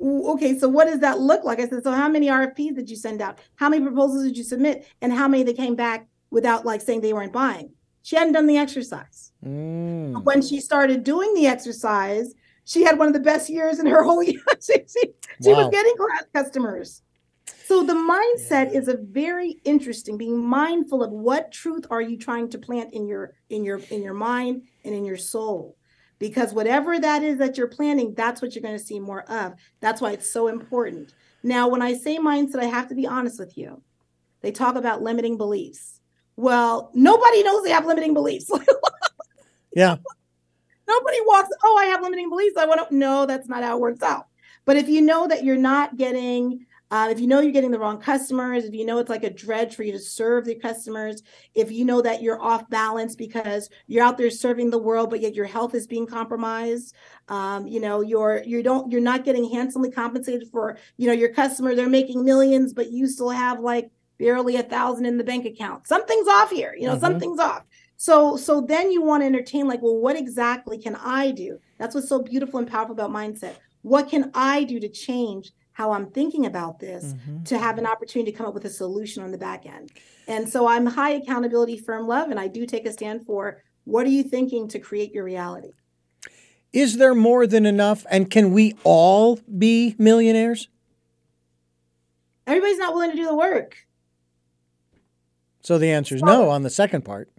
Okay, 0.00 0.58
so 0.58 0.68
what 0.68 0.86
does 0.86 1.00
that 1.00 1.20
look 1.20 1.44
like? 1.44 1.60
I 1.60 1.68
said, 1.68 1.82
"So 1.82 1.92
how 1.92 2.08
many 2.08 2.28
RFPs 2.28 2.74
did 2.74 2.90
you 2.90 2.96
send 2.96 3.20
out? 3.20 3.38
How 3.56 3.68
many 3.68 3.84
proposals 3.84 4.24
did 4.24 4.36
you 4.36 4.44
submit? 4.44 4.86
And 5.00 5.12
how 5.12 5.28
many 5.28 5.42
that 5.44 5.56
came 5.56 5.74
back 5.74 6.06
without 6.30 6.64
like 6.64 6.80
saying 6.80 7.00
they 7.00 7.12
weren't 7.12 7.32
buying?" 7.32 7.70
She 8.02 8.16
hadn't 8.16 8.34
done 8.34 8.46
the 8.46 8.58
exercise. 8.58 9.32
Mm. 9.44 10.22
When 10.24 10.42
she 10.42 10.60
started 10.60 11.04
doing 11.04 11.32
the 11.34 11.46
exercise, 11.46 12.34
she 12.64 12.82
had 12.84 12.98
one 12.98 13.08
of 13.08 13.14
the 13.14 13.20
best 13.20 13.48
years 13.48 13.78
in 13.78 13.86
her 13.86 14.02
whole 14.02 14.22
year. 14.22 14.42
she, 14.60 14.74
she, 14.74 15.14
she 15.42 15.52
wow. 15.52 15.64
was 15.64 15.68
getting 15.70 15.94
customers. 16.34 17.02
So 17.46 17.82
the 17.82 17.94
mindset 17.94 18.72
yeah. 18.72 18.78
is 18.78 18.88
a 18.88 18.96
very 18.96 19.60
interesting 19.64 20.16
being 20.16 20.38
mindful 20.38 21.02
of 21.02 21.10
what 21.10 21.52
truth 21.52 21.86
are 21.90 22.02
you 22.02 22.18
trying 22.18 22.48
to 22.50 22.58
plant 22.58 22.94
in 22.94 23.06
your 23.06 23.34
in 23.50 23.64
your 23.64 23.78
in 23.90 24.02
your 24.02 24.14
mind 24.14 24.62
and 24.84 24.94
in 24.94 25.04
your 25.04 25.16
soul. 25.16 25.76
Because 26.18 26.54
whatever 26.54 26.98
that 26.98 27.22
is 27.22 27.38
that 27.38 27.58
you're 27.58 27.66
planting, 27.66 28.14
that's 28.14 28.40
what 28.40 28.54
you're 28.54 28.62
going 28.62 28.78
to 28.78 28.84
see 28.84 29.00
more 29.00 29.22
of. 29.30 29.54
That's 29.80 30.00
why 30.00 30.12
it's 30.12 30.30
so 30.30 30.48
important. 30.48 31.12
Now, 31.42 31.68
when 31.68 31.82
I 31.82 31.94
say 31.94 32.18
mindset, 32.18 32.60
I 32.60 32.66
have 32.66 32.88
to 32.88 32.94
be 32.94 33.06
honest 33.06 33.38
with 33.38 33.58
you. 33.58 33.82
They 34.40 34.52
talk 34.52 34.76
about 34.76 35.02
limiting 35.02 35.36
beliefs. 35.36 36.00
Well, 36.36 36.90
nobody 36.94 37.42
knows 37.42 37.62
they 37.62 37.70
have 37.70 37.86
limiting 37.86 38.14
beliefs. 38.14 38.50
yeah. 39.74 39.96
Nobody 40.86 41.18
walks, 41.26 41.48
oh, 41.62 41.78
I 41.80 41.86
have 41.86 42.02
limiting 42.02 42.28
beliefs. 42.28 42.56
I 42.56 42.66
want 42.66 42.88
to, 42.88 42.94
no, 42.94 43.26
that's 43.26 43.48
not 43.48 43.62
how 43.62 43.76
it 43.76 43.80
works 43.80 44.02
out. 44.02 44.26
But 44.64 44.76
if 44.76 44.88
you 44.88 45.00
know 45.02 45.26
that 45.28 45.44
you're 45.44 45.56
not 45.56 45.96
getting, 45.96 46.66
uh, 46.90 47.08
if 47.10 47.18
you 47.18 47.26
know 47.26 47.40
you're 47.40 47.52
getting 47.52 47.70
the 47.70 47.78
wrong 47.78 47.98
customers, 47.98 48.64
if 48.64 48.74
you 48.74 48.84
know 48.84 48.98
it's 48.98 49.10
like 49.10 49.24
a 49.24 49.30
dredge 49.30 49.74
for 49.74 49.82
you 49.82 49.92
to 49.92 49.98
serve 49.98 50.44
the 50.44 50.54
customers, 50.54 51.22
if 51.54 51.72
you 51.72 51.84
know 51.84 52.02
that 52.02 52.22
you're 52.22 52.40
off 52.40 52.68
balance 52.68 53.16
because 53.16 53.70
you're 53.86 54.04
out 54.04 54.18
there 54.18 54.30
serving 54.30 54.70
the 54.70 54.78
world, 54.78 55.10
but 55.10 55.20
yet 55.20 55.34
your 55.34 55.46
health 55.46 55.74
is 55.74 55.86
being 55.86 56.06
compromised, 56.06 56.94
um, 57.28 57.66
you 57.66 57.80
know, 57.80 58.00
you're 58.00 58.42
you 58.44 58.62
don't 58.62 58.92
you're 58.92 59.00
not 59.00 59.24
getting 59.24 59.50
handsomely 59.50 59.90
compensated 59.90 60.48
for, 60.50 60.76
you 60.96 61.06
know, 61.06 61.12
your 61.12 61.32
customer 61.32 61.74
they're 61.74 61.88
making 61.88 62.24
millions, 62.24 62.72
but 62.72 62.90
you 62.90 63.06
still 63.06 63.30
have 63.30 63.60
like 63.60 63.90
barely 64.18 64.56
a 64.56 64.62
thousand 64.62 65.06
in 65.06 65.16
the 65.16 65.24
bank 65.24 65.46
account. 65.46 65.86
Something's 65.86 66.28
off 66.28 66.50
here, 66.50 66.74
you 66.78 66.86
know, 66.86 66.92
mm-hmm. 66.92 67.00
something's 67.00 67.40
off. 67.40 67.64
So 67.96 68.36
so 68.36 68.60
then 68.60 68.92
you 68.92 69.02
want 69.02 69.22
to 69.22 69.26
entertain 69.26 69.66
like, 69.66 69.80
well, 69.82 69.96
what 69.96 70.16
exactly 70.16 70.78
can 70.78 70.96
I 70.96 71.30
do? 71.30 71.58
That's 71.78 71.94
what's 71.94 72.08
so 72.08 72.22
beautiful 72.22 72.58
and 72.58 72.68
powerful 72.68 72.92
about 72.92 73.10
mindset. 73.10 73.54
What 73.82 74.08
can 74.08 74.30
I 74.34 74.64
do 74.64 74.78
to 74.80 74.88
change 74.88 75.52
how 75.74 75.92
I'm 75.92 76.06
thinking 76.06 76.46
about 76.46 76.78
this 76.78 77.12
mm-hmm. 77.12 77.44
to 77.44 77.58
have 77.58 77.78
an 77.78 77.86
opportunity 77.86 78.32
to 78.32 78.36
come 78.36 78.46
up 78.46 78.54
with 78.54 78.64
a 78.64 78.70
solution 78.70 79.22
on 79.22 79.30
the 79.30 79.38
back 79.38 79.66
end? 79.66 79.92
And 80.26 80.48
so 80.48 80.66
I'm 80.66 80.86
high 80.86 81.10
accountability, 81.10 81.76
firm 81.76 82.06
love, 82.06 82.30
and 82.30 82.40
I 82.40 82.48
do 82.48 82.64
take 82.64 82.86
a 82.86 82.92
stand 82.92 83.26
for 83.26 83.62
what 83.84 84.06
are 84.06 84.10
you 84.10 84.22
thinking 84.22 84.66
to 84.68 84.78
create 84.78 85.12
your 85.12 85.24
reality? 85.24 85.72
Is 86.72 86.96
there 86.96 87.14
more 87.14 87.46
than 87.46 87.66
enough? 87.66 88.06
And 88.10 88.30
can 88.30 88.52
we 88.52 88.74
all 88.82 89.38
be 89.58 89.94
millionaires? 89.98 90.68
Everybody's 92.46 92.78
not 92.78 92.94
willing 92.94 93.10
to 93.10 93.16
do 93.16 93.26
the 93.26 93.36
work. 93.36 93.76
So 95.60 95.78
the 95.78 95.90
answer 95.90 96.14
is 96.14 96.22
no 96.22 96.50
on 96.50 96.62
the 96.62 96.70
second 96.70 97.04
part. 97.04 97.30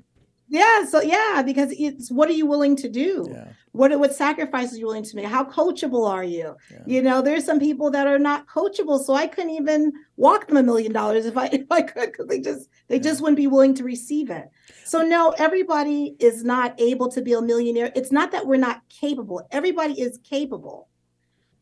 Yeah, 0.48 0.86
so 0.86 1.02
yeah, 1.02 1.42
because 1.46 1.74
it's 1.78 2.12
what 2.12 2.30
are 2.30 2.34
you 2.34 2.46
willing 2.46 2.76
to 2.78 2.90
do? 2.90 3.28
Yeah. 3.30 3.48
What 3.76 3.98
what 4.00 4.14
sacrifices 4.14 4.76
are 4.76 4.80
you 4.80 4.86
willing 4.86 5.04
to 5.04 5.16
make? 5.16 5.26
How 5.26 5.44
coachable 5.44 6.10
are 6.10 6.24
you? 6.24 6.56
Yeah. 6.72 6.80
You 6.86 7.02
know, 7.02 7.22
there's 7.22 7.46
some 7.46 7.60
people 7.60 7.92
that 7.92 8.08
are 8.08 8.20
not 8.20 8.48
coachable, 8.48 9.04
so 9.04 9.14
I 9.14 9.28
couldn't 9.28 9.52
even 9.52 9.92
walk 10.18 10.48
them 10.48 10.58
a 10.58 10.64
million 10.64 10.94
dollars 10.94 11.26
if 11.26 11.38
I 11.38 11.46
if 11.52 11.72
I 11.72 11.82
could 11.82 12.12
because 12.12 12.28
they 12.28 12.40
just 12.40 12.70
they 12.88 12.96
yeah. 12.98 13.02
just 13.02 13.22
wouldn't 13.22 13.38
be 13.38 13.48
willing 13.48 13.76
to 13.76 13.84
receive 13.84 14.30
it. 14.30 14.50
So 14.86 15.02
no, 15.02 15.32
everybody 15.38 16.16
is 16.20 16.44
not 16.44 16.80
able 16.80 17.10
to 17.12 17.22
be 17.22 17.34
a 17.34 17.42
millionaire. 17.42 17.92
It's 17.96 18.12
not 18.12 18.32
that 18.32 18.48
we're 18.48 18.58
not 18.58 18.82
capable. 18.90 19.48
Everybody 19.52 20.00
is 20.00 20.20
capable. 20.24 20.88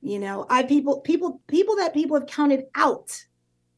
You 0.01 0.19
know, 0.19 0.45
I 0.49 0.63
people 0.63 1.01
people 1.01 1.41
people 1.47 1.77
that 1.77 1.93
people 1.93 2.19
have 2.19 2.27
counted 2.27 2.65
out 2.75 3.25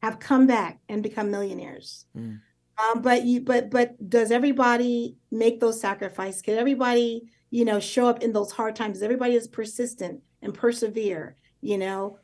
have 0.02 0.18
come 0.18 0.46
back 0.46 0.78
and 0.88 1.02
become 1.02 1.30
millionaires. 1.30 2.06
Mm. 2.16 2.40
Um, 2.78 3.00
but 3.00 3.24
you, 3.24 3.40
but 3.40 3.70
but 3.70 3.96
does 4.08 4.30
everybody 4.30 5.16
make 5.30 5.60
those 5.60 5.80
sacrifices? 5.80 6.42
Can 6.42 6.58
everybody, 6.58 7.22
you 7.50 7.64
know, 7.64 7.80
show 7.80 8.06
up 8.06 8.22
in 8.22 8.32
those 8.32 8.52
hard 8.52 8.76
times? 8.76 9.02
Everybody 9.02 9.34
is 9.34 9.48
persistent 9.48 10.22
and 10.42 10.54
persevere? 10.54 11.36
You 11.60 11.78
know, 11.78 12.18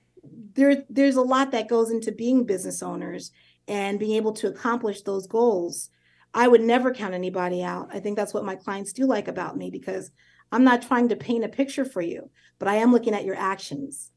there 0.55 0.85
there's 0.89 1.17
a 1.17 1.23
lot 1.23 1.51
that 1.53 1.69
goes 1.69 1.91
into 1.91 2.13
being 2.13 2.45
business 2.45 2.83
owners 2.83 3.33
and 3.69 3.99
being 3.99 4.17
able 4.17 4.33
to 4.33 4.49
accomplish 4.49 5.03
those 5.03 5.27
goals. 5.27 5.91
I 6.35 6.49
would 6.49 6.63
never 6.63 6.93
count 6.93 7.15
anybody 7.15 7.63
out. 7.63 7.89
I 7.93 8.01
think 8.01 8.17
that's 8.17 8.33
what 8.33 8.45
my 8.45 8.57
clients 8.57 8.93
do 8.93 9.07
like 9.07 9.29
about 9.29 9.57
me 9.57 9.71
because 9.71 10.11
I'm 10.51 10.65
not 10.65 10.83
trying 10.83 11.09
to 11.09 11.17
paint 11.17 11.45
a 11.45 11.49
picture 11.49 11.85
for 11.85 12.03
you, 12.03 12.31
but 12.59 12.69
I 12.69 12.77
am 12.77 12.93
looking 12.93 13.15
at 13.15 13.25
your 13.25 13.37
actions. 13.37 14.11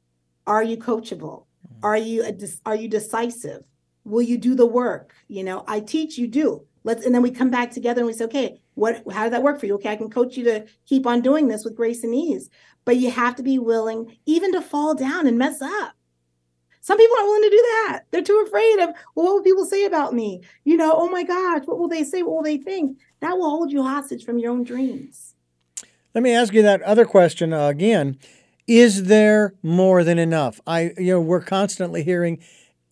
Are 0.48 0.64
you 0.64 0.78
coachable? 0.78 1.46
Mm. 1.68 1.84
Are 1.84 1.98
you 1.98 2.24
a, 2.24 2.36
are 2.66 2.76
you 2.76 2.88
decisive? 2.88 3.64
Will 4.04 4.22
you 4.22 4.38
do 4.38 4.56
the 4.56 4.66
work? 4.66 5.14
You 5.28 5.44
know, 5.44 5.64
I 5.68 5.80
teach, 5.80 6.18
you 6.18 6.28
do. 6.28 6.66
Let's 6.86 7.06
and 7.06 7.14
then 7.14 7.24
we 7.24 7.32
come 7.32 7.50
back 7.50 7.72
together 7.72 8.00
and 8.00 8.08
we 8.08 8.14
say, 8.14 8.26
okay, 8.26 8.62
what 8.76 9.04
how 9.12 9.24
did 9.24 9.34
that 9.34 9.44
work 9.44 9.60
for 9.60 9.66
you? 9.66 9.74
Okay, 9.76 9.90
I 9.90 9.96
can 9.98 10.10
coach 10.10 10.38
you 10.38 10.44
to 10.46 10.66
keep 10.86 11.06
on 11.06 11.20
doing 11.20 11.48
this 11.48 11.66
with 11.66 11.76
grace 11.76 12.04
and 12.04 12.16
ease. 12.16 12.50
But 12.86 12.98
you 12.98 13.10
have 13.10 13.36
to 13.38 13.44
be 13.44 13.58
willing 13.58 14.16
even 14.28 14.54
to 14.54 14.62
fall 14.62 14.94
down 14.94 15.26
and 15.26 15.38
mess 15.38 15.62
up. 15.62 15.96
Some 16.82 17.00
people 17.00 17.18
aren't 17.18 17.28
willing 17.28 17.42
to 17.42 17.50
do 17.50 17.64
that. 17.64 18.04
They're 18.12 18.22
too 18.22 18.44
afraid 18.46 18.78
of, 18.80 18.90
well, 19.16 19.26
what 19.26 19.34
will 19.34 19.42
people 19.42 19.66
say 19.66 19.86
about 19.86 20.14
me? 20.14 20.44
You 20.64 20.78
know, 20.78 20.94
oh 20.96 21.10
my 21.10 21.24
gosh, 21.24 21.64
what 21.66 21.80
will 21.80 21.88
they 21.88 22.04
say? 22.04 22.22
What 22.22 22.36
will 22.36 22.44
they 22.44 22.58
think? 22.58 23.00
That 23.22 23.40
will 23.40 23.50
hold 23.50 23.72
you 23.72 23.82
hostage 23.82 24.24
from 24.24 24.38
your 24.38 24.52
own 24.52 24.64
dreams. 24.64 25.34
Let 26.14 26.24
me 26.24 26.32
ask 26.32 26.54
you 26.54 26.62
that 26.62 26.84
other 26.84 27.06
question 27.06 27.52
uh, 27.52 27.70
again. 27.70 28.20
Is 28.68 29.06
there 29.06 29.56
more 29.64 30.04
than 30.04 30.20
enough? 30.20 30.62
I, 30.68 30.94
you 30.98 31.14
know, 31.14 31.22
we're 31.22 31.42
constantly 31.42 32.04
hearing, 32.04 32.38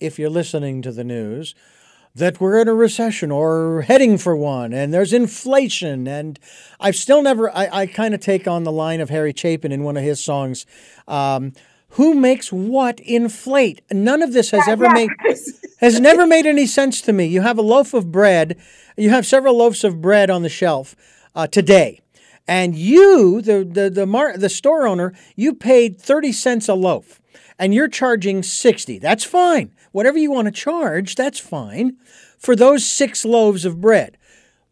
if 0.00 0.18
you're 0.18 0.28
listening 0.28 0.82
to 0.82 0.90
the 0.90 1.04
news, 1.04 1.54
that 2.14 2.40
we're 2.40 2.60
in 2.60 2.68
a 2.68 2.74
recession 2.74 3.30
or 3.30 3.82
heading 3.82 4.18
for 4.18 4.36
one, 4.36 4.72
and 4.72 4.94
there's 4.94 5.12
inflation. 5.12 6.06
And 6.06 6.38
I've 6.78 6.94
still 6.94 7.22
never, 7.22 7.50
I, 7.50 7.68
I 7.72 7.86
kind 7.86 8.14
of 8.14 8.20
take 8.20 8.46
on 8.46 8.62
the 8.62 8.72
line 8.72 9.00
of 9.00 9.10
Harry 9.10 9.32
Chapin 9.36 9.72
in 9.72 9.82
one 9.82 9.96
of 9.96 10.04
his 10.04 10.22
songs. 10.22 10.64
Um, 11.08 11.52
who 11.90 12.14
makes 12.14 12.52
what 12.52 13.00
inflate? 13.00 13.82
None 13.92 14.22
of 14.22 14.32
this 14.32 14.50
has 14.50 14.66
ever 14.66 14.90
made 14.90 15.10
has 15.80 16.00
never 16.00 16.26
made 16.26 16.46
any 16.46 16.66
sense 16.66 17.00
to 17.02 17.12
me. 17.12 17.26
You 17.26 17.42
have 17.42 17.58
a 17.58 17.62
loaf 17.62 17.94
of 17.94 18.10
bread, 18.10 18.58
you 18.96 19.10
have 19.10 19.26
several 19.26 19.56
loaves 19.56 19.84
of 19.84 20.00
bread 20.00 20.30
on 20.30 20.42
the 20.42 20.48
shelf 20.48 20.96
uh, 21.34 21.46
today 21.46 22.00
and 22.46 22.74
you, 22.76 23.40
the 23.40 23.64
the 23.64 23.90
the, 23.90 24.06
mar- 24.06 24.36
the 24.36 24.48
store 24.48 24.86
owner, 24.86 25.14
you 25.36 25.54
paid 25.54 26.00
30 26.00 26.32
cents 26.32 26.68
a 26.68 26.74
loaf 26.74 27.20
and 27.58 27.72
you're 27.72 27.88
charging 27.88 28.42
60. 28.42 28.98
That's 28.98 29.24
fine. 29.24 29.72
Whatever 29.94 30.18
you 30.18 30.32
want 30.32 30.46
to 30.46 30.50
charge, 30.50 31.14
that's 31.14 31.38
fine 31.38 31.96
for 32.36 32.56
those 32.56 32.84
6 32.84 33.24
loaves 33.24 33.64
of 33.64 33.80
bread. 33.80 34.18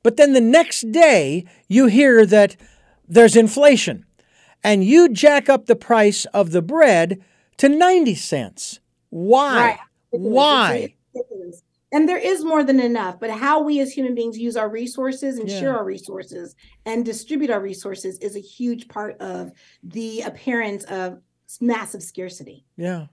But 0.02 0.16
then 0.16 0.32
the 0.32 0.40
next 0.40 0.90
day, 0.90 1.44
you 1.68 1.86
hear 1.86 2.26
that 2.26 2.56
there's 3.06 3.36
inflation 3.36 4.04
and 4.64 4.82
you 4.82 5.08
jack 5.08 5.48
up 5.48 5.66
the 5.66 5.76
price 5.76 6.24
of 6.34 6.50
the 6.50 6.60
bread 6.60 7.22
to 7.58 7.68
90 7.68 8.16
cents. 8.16 8.80
Why? 9.10 9.60
Right. 9.60 9.78
Why? 10.10 10.94
and 11.92 12.08
there 12.08 12.18
is 12.18 12.42
more 12.44 12.64
than 12.64 12.80
enough 12.80 13.20
but 13.20 13.30
how 13.30 13.62
we 13.62 13.78
as 13.78 13.92
human 13.92 14.14
beings 14.14 14.38
use 14.38 14.56
our 14.56 14.68
resources 14.68 15.38
and 15.38 15.48
yeah. 15.48 15.60
share 15.60 15.76
our 15.76 15.84
resources 15.84 16.56
and 16.86 17.04
distribute 17.04 17.50
our 17.50 17.60
resources 17.60 18.18
is 18.18 18.34
a 18.34 18.40
huge 18.40 18.88
part 18.88 19.20
of 19.20 19.52
the 19.82 20.22
appearance 20.22 20.84
of 20.84 21.20
massive 21.60 22.02
scarcity 22.02 22.64
yeah 22.76 23.06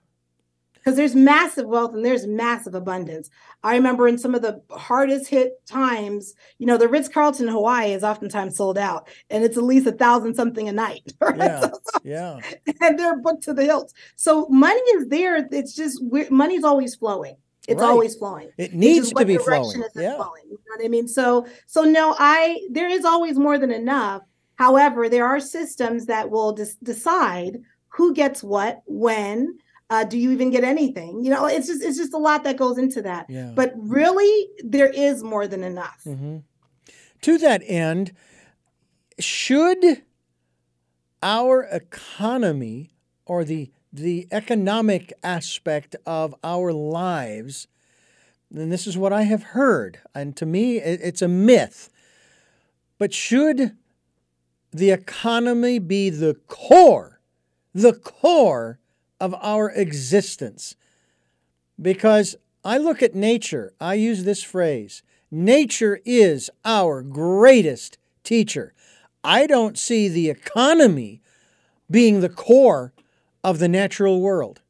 because 0.79 0.95
there's 0.95 1.15
massive 1.15 1.67
wealth 1.67 1.93
and 1.93 2.03
there's 2.03 2.25
massive 2.25 2.73
abundance. 2.73 3.29
I 3.63 3.75
remember 3.75 4.07
in 4.07 4.17
some 4.17 4.33
of 4.33 4.41
the 4.41 4.61
hardest 4.71 5.29
hit 5.29 5.65
times, 5.65 6.33
you 6.57 6.65
know, 6.65 6.77
the 6.77 6.87
Ritz 6.87 7.09
Carlton 7.09 7.47
Hawaii 7.47 7.93
is 7.93 8.03
oftentimes 8.03 8.55
sold 8.55 8.77
out, 8.77 9.09
and 9.29 9.43
it's 9.43 9.57
at 9.57 9.63
least 9.63 9.87
a 9.87 9.91
thousand 9.91 10.35
something 10.35 10.67
a 10.67 10.73
night. 10.73 11.13
Right? 11.21 11.37
Yeah, 11.37 11.61
so, 11.61 11.99
yeah. 12.03 12.39
And 12.81 12.97
they're 12.97 13.17
booked 13.17 13.43
to 13.43 13.53
the 13.53 13.65
hilt. 13.65 13.93
So 14.15 14.47
money 14.47 14.79
is 14.95 15.09
there. 15.09 15.45
It's 15.51 15.75
just 15.75 16.01
money's 16.31 16.63
always 16.63 16.95
flowing. 16.95 17.35
It's 17.67 17.81
right. 17.81 17.87
always 17.87 18.15
flowing. 18.15 18.49
It 18.57 18.73
needs 18.73 19.11
to 19.11 19.25
be 19.25 19.37
flowing. 19.37 19.83
Yeah. 19.95 20.15
Flowing, 20.15 20.43
you 20.45 20.53
know 20.53 20.75
what 20.77 20.85
I 20.85 20.87
mean? 20.87 21.07
So 21.07 21.45
so 21.67 21.83
no, 21.83 22.15
I 22.17 22.67
there 22.71 22.89
is 22.89 23.05
always 23.05 23.37
more 23.37 23.59
than 23.59 23.69
enough. 23.69 24.23
However, 24.55 25.07
there 25.07 25.25
are 25.25 25.39
systems 25.39 26.05
that 26.07 26.31
will 26.31 26.53
des- 26.53 26.77
decide 26.81 27.59
who 27.89 28.13
gets 28.13 28.43
what, 28.43 28.81
when. 28.85 29.57
Uh, 29.89 30.03
do 30.03 30.17
you 30.17 30.31
even 30.31 30.51
get 30.51 30.63
anything? 30.63 31.23
You 31.23 31.31
know, 31.31 31.45
it's 31.47 31.67
just 31.67 31.83
it's 31.83 31.97
just 31.97 32.13
a 32.13 32.17
lot 32.17 32.43
that 32.43 32.57
goes 32.57 32.77
into 32.77 33.01
that. 33.01 33.27
Yeah. 33.29 33.51
But 33.55 33.73
really, 33.75 34.47
there 34.59 34.89
is 34.89 35.23
more 35.23 35.47
than 35.47 35.63
enough. 35.63 36.01
Mm-hmm. 36.05 36.37
To 37.21 37.37
that 37.39 37.63
end, 37.65 38.13
should 39.19 40.03
our 41.21 41.63
economy 41.63 42.91
or 43.25 43.43
the 43.43 43.71
the 43.91 44.27
economic 44.31 45.11
aspect 45.23 45.95
of 46.05 46.35
our 46.43 46.71
lives, 46.71 47.67
and 48.53 48.71
this 48.71 48.85
is 48.85 48.97
what 48.97 49.11
I 49.11 49.23
have 49.23 49.43
heard, 49.43 49.99
and 50.13 50.35
to 50.37 50.45
me 50.45 50.77
it's 50.77 51.23
a 51.23 51.27
myth, 51.27 51.89
but 52.99 53.13
should 53.13 53.75
the 54.71 54.91
economy 54.91 55.79
be 55.79 56.11
the 56.11 56.35
core, 56.47 57.19
the 57.73 57.93
core 57.93 58.78
of 59.19 59.35
our 59.41 59.69
existence? 59.69 60.75
Because 61.81 62.35
I 62.63 62.77
look 62.77 63.01
at 63.01 63.15
nature, 63.15 63.73
I 63.79 63.95
use 63.95 64.23
this 64.23 64.43
phrase 64.43 65.03
nature 65.31 65.99
is 66.05 66.49
our 66.65 67.01
greatest 67.01 67.97
teacher. 68.23 68.73
I 69.23 69.45
don't 69.47 69.77
see 69.77 70.07
the 70.07 70.29
economy 70.29 71.21
being 71.89 72.21
the 72.21 72.29
core 72.29 72.93
of 73.43 73.59
the 73.59 73.67
natural 73.67 74.21
world. 74.21 74.61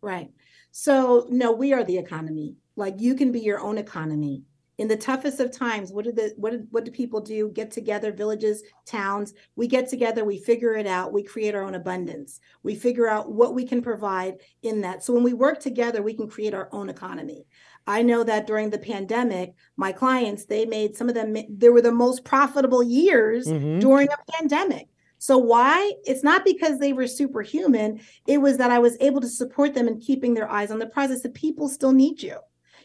Right. 0.00 0.30
So, 0.70 1.26
no, 1.30 1.52
we 1.52 1.72
are 1.72 1.82
the 1.82 1.98
economy. 1.98 2.56
Like 2.76 3.00
you 3.00 3.14
can 3.14 3.32
be 3.32 3.40
your 3.40 3.60
own 3.60 3.78
economy. 3.78 4.44
In 4.78 4.88
the 4.88 4.96
toughest 4.96 5.40
of 5.40 5.50
times, 5.50 5.92
what 5.92 6.04
do 6.04 6.12
the 6.12 6.32
what 6.36 6.52
do, 6.52 6.66
what 6.70 6.84
do 6.84 6.90
people 6.90 7.20
do? 7.20 7.50
Get 7.50 7.70
together, 7.70 8.12
villages, 8.12 8.62
towns. 8.86 9.34
We 9.56 9.66
get 9.66 9.88
together, 9.88 10.24
we 10.24 10.38
figure 10.38 10.74
it 10.74 10.86
out, 10.86 11.12
we 11.12 11.22
create 11.22 11.54
our 11.54 11.62
own 11.62 11.74
abundance. 11.74 12.40
We 12.62 12.74
figure 12.76 13.08
out 13.08 13.30
what 13.32 13.54
we 13.54 13.66
can 13.66 13.82
provide 13.82 14.36
in 14.62 14.80
that. 14.82 15.02
So 15.02 15.12
when 15.12 15.24
we 15.24 15.34
work 15.34 15.60
together, 15.60 16.02
we 16.02 16.14
can 16.14 16.28
create 16.28 16.54
our 16.54 16.68
own 16.72 16.88
economy. 16.88 17.44
I 17.86 18.02
know 18.02 18.22
that 18.24 18.46
during 18.46 18.70
the 18.70 18.78
pandemic, 18.78 19.54
my 19.76 19.92
clients, 19.92 20.44
they 20.44 20.64
made 20.64 20.96
some 20.96 21.08
of 21.08 21.14
them, 21.14 21.36
they 21.48 21.70
were 21.70 21.82
the 21.82 21.90
most 21.90 22.24
profitable 22.24 22.82
years 22.82 23.46
mm-hmm. 23.46 23.80
during 23.80 24.08
a 24.08 24.32
pandemic 24.32 24.88
so 25.18 25.36
why? 25.36 25.94
It's 26.04 26.22
not 26.22 26.44
because 26.44 26.78
they 26.78 26.92
were 26.92 27.06
superhuman. 27.06 28.00
It 28.26 28.38
was 28.38 28.56
that 28.58 28.70
I 28.70 28.78
was 28.78 28.96
able 29.00 29.20
to 29.20 29.28
support 29.28 29.74
them 29.74 29.88
in 29.88 30.00
keeping 30.00 30.34
their 30.34 30.48
eyes 30.48 30.70
on 30.70 30.78
the 30.78 30.86
prize. 30.86 31.10
I 31.10 31.16
said, 31.16 31.34
people 31.34 31.68
still 31.68 31.92
need 31.92 32.22
you. 32.22 32.38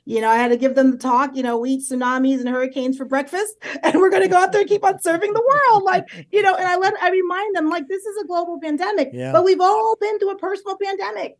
You 0.06 0.20
know, 0.20 0.30
I 0.30 0.36
had 0.36 0.50
to 0.50 0.58
give 0.58 0.76
them 0.76 0.92
the 0.92 0.98
talk, 0.98 1.34
you 1.34 1.44
know, 1.44 1.58
we 1.58 1.72
eat 1.72 1.82
tsunamis 1.90 2.40
and 2.40 2.50
hurricanes 2.50 2.98
for 2.98 3.06
breakfast, 3.06 3.56
and 3.84 3.96
we're 3.96 4.10
going 4.10 4.24
to 4.24 4.28
go 4.28 4.38
out 4.38 4.52
there 4.52 4.62
and 4.62 4.70
keep 4.70 4.84
on 4.84 5.02
serving 5.02 5.34
the 5.34 5.50
world. 5.72 5.84
Like, 5.84 6.28
you 6.32 6.42
know, 6.42 6.56
and 6.56 6.68
I 6.68 6.76
let, 6.76 6.94
I 7.02 7.10
remind 7.10 7.56
them, 7.56 7.70
like, 7.70 7.88
this 7.88 8.04
is 8.04 8.22
a 8.22 8.28
global 8.28 8.60
pandemic, 8.60 9.12
yeah. 9.14 9.32
but 9.32 9.46
we've 9.46 9.62
all 9.62 9.96
been 10.00 10.20
through 10.20 10.32
a 10.32 10.38
personal 10.38 10.78
pandemic. 10.78 11.38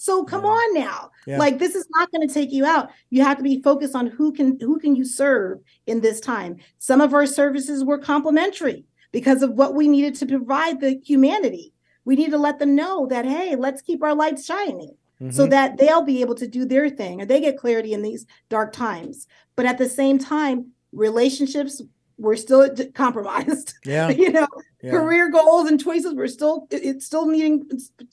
So 0.00 0.24
come 0.24 0.44
yeah. 0.44 0.50
on 0.50 0.74
now. 0.74 1.10
Yeah. 1.26 1.36
Like 1.36 1.58
this 1.58 1.74
is 1.74 1.86
not 1.90 2.10
going 2.10 2.26
to 2.26 2.32
take 2.32 2.50
you 2.52 2.64
out. 2.64 2.88
You 3.10 3.22
have 3.22 3.36
to 3.36 3.42
be 3.42 3.60
focused 3.60 3.94
on 3.94 4.06
who 4.06 4.32
can 4.32 4.58
who 4.58 4.78
can 4.78 4.96
you 4.96 5.04
serve 5.04 5.58
in 5.86 6.00
this 6.00 6.20
time. 6.20 6.56
Some 6.78 7.02
of 7.02 7.12
our 7.12 7.26
services 7.26 7.84
were 7.84 7.98
complimentary 7.98 8.86
because 9.12 9.42
of 9.42 9.50
what 9.50 9.74
we 9.74 9.88
needed 9.88 10.14
to 10.14 10.24
provide 10.26 10.80
the 10.80 10.98
humanity. 11.04 11.74
We 12.06 12.16
need 12.16 12.30
to 12.30 12.38
let 12.38 12.58
them 12.58 12.74
know 12.74 13.08
that, 13.08 13.26
hey, 13.26 13.56
let's 13.56 13.82
keep 13.82 14.02
our 14.02 14.14
lights 14.14 14.46
shining 14.46 14.96
mm-hmm. 15.20 15.30
so 15.30 15.46
that 15.46 15.76
they'll 15.76 16.02
be 16.02 16.20
able 16.20 16.34
to 16.36 16.46
do 16.46 16.64
their 16.64 16.88
thing 16.88 17.20
or 17.20 17.26
they 17.26 17.40
get 17.40 17.58
clarity 17.58 17.92
in 17.92 18.02
these 18.02 18.26
dark 18.48 18.72
times. 18.72 19.26
But 19.56 19.66
at 19.66 19.78
the 19.78 19.88
same 19.88 20.18
time, 20.18 20.72
relationships 20.92 21.82
were 22.18 22.36
still 22.36 22.68
compromised. 22.94 23.74
Yeah. 23.84 24.10
you 24.10 24.30
know, 24.30 24.46
yeah. 24.82 24.90
career 24.92 25.30
goals 25.30 25.68
and 25.68 25.82
choices 25.82 26.14
were 26.14 26.28
still, 26.28 26.68
it's 26.70 27.06
still 27.06 27.26
needing 27.26 27.68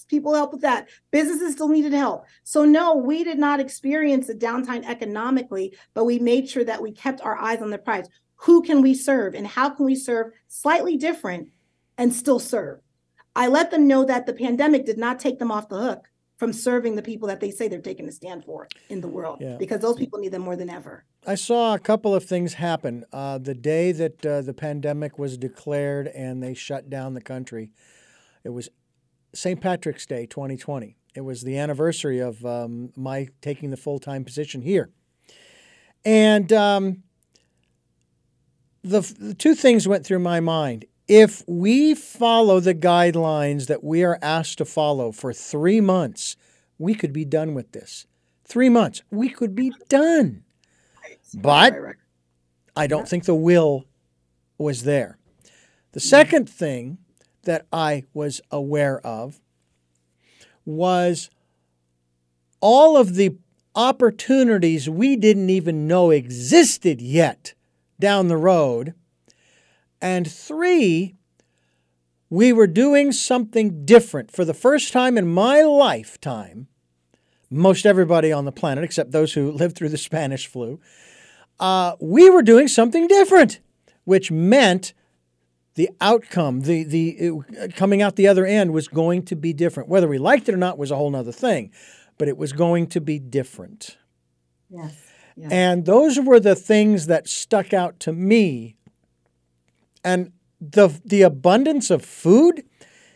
people 0.08 0.34
help 0.34 0.54
with 0.54 0.62
that. 0.62 0.88
Businesses 1.12 1.54
still 1.54 1.68
needed 1.68 1.94
help. 1.94 2.26
So, 2.44 2.64
no, 2.64 2.96
we 2.96 3.24
did 3.24 3.38
not 3.38 3.60
experience 3.60 4.30
a 4.30 4.34
downtime 4.34 4.86
economically, 4.86 5.78
but 5.94 6.06
we 6.06 6.20
made 6.20 6.50
sure 6.50 6.64
that 6.64 6.82
we 6.82 6.92
kept 6.94 7.22
our 7.22 7.38
eyes 7.38 7.62
on 7.62 7.70
the 7.70 7.78
prize 7.78 8.08
who 8.38 8.62
can 8.62 8.82
we 8.82 8.94
serve 8.94 9.36
and 9.36 9.46
how 9.46 9.70
can 9.70 9.86
we 9.86 9.96
serve 9.96 10.32
slightly 10.48 10.96
different 10.96 11.50
and 11.98 12.14
still 12.14 12.40
serve. 12.40 12.80
I 13.36 13.48
let 13.48 13.70
them 13.72 13.88
know 13.88 14.06
that 14.06 14.26
the 14.26 14.34
pandemic 14.34 14.86
did 14.86 14.98
not 14.98 15.20
take 15.20 15.38
them 15.38 15.52
off 15.52 15.70
the 15.70 15.80
hook 15.80 16.08
from 16.38 16.54
serving 16.54 16.96
the 16.96 17.02
people 17.02 17.28
that 17.28 17.40
they 17.40 17.52
say 17.52 17.68
they're 17.68 17.82
taking 17.82 18.08
a 18.08 18.12
stand 18.12 18.46
for 18.46 18.68
in 18.90 19.02
the 19.02 19.08
world 19.08 19.40
yeah. 19.42 19.58
because 19.58 19.82
those 19.82 19.98
people 19.98 20.20
need 20.20 20.32
them 20.32 20.44
more 20.44 20.56
than 20.56 20.70
ever. 20.70 21.04
I 21.26 21.36
saw 21.36 21.74
a 21.74 21.80
couple 21.80 22.14
of 22.14 22.24
things 22.24 22.54
happen. 22.54 23.06
Uh, 23.12 23.40
the 23.40 23.56
day 23.56 23.92
that 23.92 24.26
uh, 24.26 24.42
the 24.42 24.54
pandemic 24.54 25.18
was 25.18 25.38
declared 25.38 26.08
and 26.08 26.42
they 26.42 26.54
shut 26.54 26.90
down 26.90 27.16
the 27.16 27.22
country, 27.22 27.72
it 28.44 28.50
was 28.50 28.70
St. 29.34 29.60
Patrick's 29.60 30.06
Day 30.06 30.28
2020. 30.28 30.96
It 31.16 31.22
was 31.22 31.42
the 31.42 31.58
anniversary 31.58 32.20
of 32.20 32.46
um, 32.46 32.92
my 32.96 33.28
taking 33.42 33.72
the 33.72 33.78
full 33.78 34.00
time 34.00 34.24
position 34.24 34.62
here. 34.62 34.92
And 36.06 36.54
um, 36.54 37.04
the, 38.84 39.02
the 39.20 39.34
two 39.34 39.56
things 39.56 39.88
went 39.88 40.06
through 40.06 40.20
my 40.20 40.40
mind. 40.40 40.86
If 41.08 41.44
we 41.48 41.96
follow 41.96 42.60
the 42.60 42.76
guidelines 42.76 43.68
that 43.68 43.84
we 43.84 44.04
are 44.04 44.20
asked 44.22 44.58
to 44.58 44.66
follow 44.66 45.12
for 45.12 45.32
three 45.32 45.80
months, 45.80 46.36
we 46.78 46.96
could 46.96 47.14
be 47.14 47.26
done 47.26 47.54
with 47.54 47.72
this. 47.72 48.06
Three 48.44 48.70
months, 48.70 49.02
we 49.10 49.30
could 49.30 49.56
be 49.56 49.72
done. 49.90 50.44
But 51.34 51.76
I 52.76 52.88
don't 52.88 53.08
think 53.08 53.26
the 53.26 53.36
will 53.36 53.86
was 54.58 54.84
there. 54.84 55.18
The 55.94 56.00
mm-hmm. 56.00 56.08
second 56.08 56.50
thing 56.50 56.98
that 57.44 57.66
I 57.72 58.04
was 58.14 58.42
aware 58.52 59.00
of 59.06 59.40
was 60.66 61.30
all 62.60 62.98
of 62.98 63.16
the 63.16 63.38
opportunities 63.76 64.90
we 64.90 65.16
didn't 65.16 65.50
even 65.50 65.88
know 65.88 66.12
existed 66.12 67.02
yet 67.02 67.54
down 68.00 68.28
the 68.28 68.38
road. 68.38 68.94
And 70.02 70.30
three, 70.32 71.16
we 72.30 72.54
were 72.54 72.68
doing 72.68 73.12
something 73.12 73.86
different 73.86 74.32
for 74.32 74.46
the 74.46 74.54
first 74.54 74.94
time 74.94 75.18
in 75.18 75.28
my 75.28 75.62
lifetime. 75.62 76.68
Most 77.50 77.86
everybody 77.86 78.32
on 78.32 78.46
the 78.46 78.52
planet, 78.52 78.84
except 78.84 79.12
those 79.12 79.34
who 79.34 79.52
lived 79.54 79.76
through 79.76 79.90
the 79.90 79.98
Spanish 79.98 80.48
flu, 80.48 80.80
uh, 81.60 81.96
we 82.00 82.30
were 82.30 82.44
doing 82.44 82.68
something 82.68 83.08
different, 83.08 83.60
which 84.04 84.32
meant 84.32 84.94
the 85.76 85.90
outcome, 86.02 86.62
the 86.62 86.84
the 86.84 87.10
it, 87.20 87.76
coming 87.76 88.02
out 88.02 88.16
the 88.16 88.28
other 88.28 88.46
end 88.46 88.74
was 88.74 88.88
going 88.88 89.24
to 89.24 89.36
be 89.36 89.54
different. 89.54 89.88
Whether 89.88 90.08
we 90.08 90.18
liked 90.18 90.50
it 90.50 90.54
or 90.54 90.58
not 90.58 90.78
was 90.78 90.92
a 90.92 90.96
whole 90.96 91.16
other 91.16 91.32
thing, 91.32 91.72
but 92.18 92.28
it 92.28 92.36
was 92.36 92.52
going 92.52 92.88
to 92.88 93.00
be 93.00 93.20
different. 93.20 93.98
Yes. 94.70 94.96
yes. 95.36 95.52
And 95.52 95.86
those 95.86 96.20
were 96.20 96.40
the 96.40 96.56
things 96.56 97.06
that 97.06 97.28
stuck 97.28 97.74
out 97.74 98.00
to 98.02 98.12
me. 98.12 98.76
And 100.04 100.32
the 100.60 101.00
the 101.06 101.22
abundance 101.22 101.90
of 101.90 102.04
food. 102.04 102.64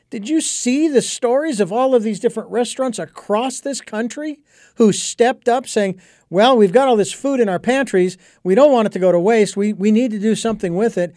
Did 0.09 0.27
you 0.27 0.41
see 0.41 0.89
the 0.89 1.01
stories 1.01 1.61
of 1.61 1.71
all 1.71 1.95
of 1.95 2.03
these 2.03 2.19
different 2.19 2.49
restaurants 2.49 2.99
across 2.99 3.61
this 3.61 3.79
country 3.79 4.39
who 4.75 4.91
stepped 4.91 5.47
up 5.47 5.67
saying, 5.67 6.01
Well, 6.29 6.57
we've 6.57 6.73
got 6.73 6.89
all 6.89 6.97
this 6.97 7.13
food 7.13 7.39
in 7.39 7.47
our 7.47 7.59
pantries. 7.59 8.17
We 8.43 8.53
don't 8.53 8.73
want 8.73 8.87
it 8.87 8.91
to 8.91 8.99
go 8.99 9.11
to 9.11 9.19
waste. 9.19 9.55
We, 9.55 9.71
we 9.71 9.89
need 9.89 10.11
to 10.11 10.19
do 10.19 10.35
something 10.35 10.75
with 10.75 10.97
it. 10.97 11.15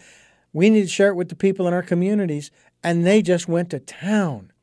We 0.53 0.69
need 0.69 0.83
to 0.83 0.87
share 0.87 1.09
it 1.09 1.15
with 1.15 1.27
the 1.27 1.35
people 1.35 1.67
in 1.67 1.73
our 1.73 1.83
communities. 1.83 2.51
And 2.83 3.05
they 3.05 3.21
just 3.21 3.49
went 3.49 3.69
to 3.71 3.79
town. 3.79 4.53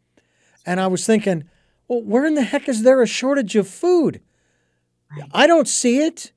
And 0.65 0.81
I 0.81 0.87
was 0.87 1.05
thinking, 1.05 1.45
Well, 1.87 2.03
where 2.03 2.25
in 2.25 2.35
the 2.35 2.43
heck 2.43 2.71
is 2.71 2.85
there 2.85 3.03
a 3.03 3.07
shortage 3.07 3.55
of 3.55 3.69
food? 3.69 4.23
I 5.33 5.47
don't 5.47 5.69
see 5.69 5.99
it, 5.99 6.33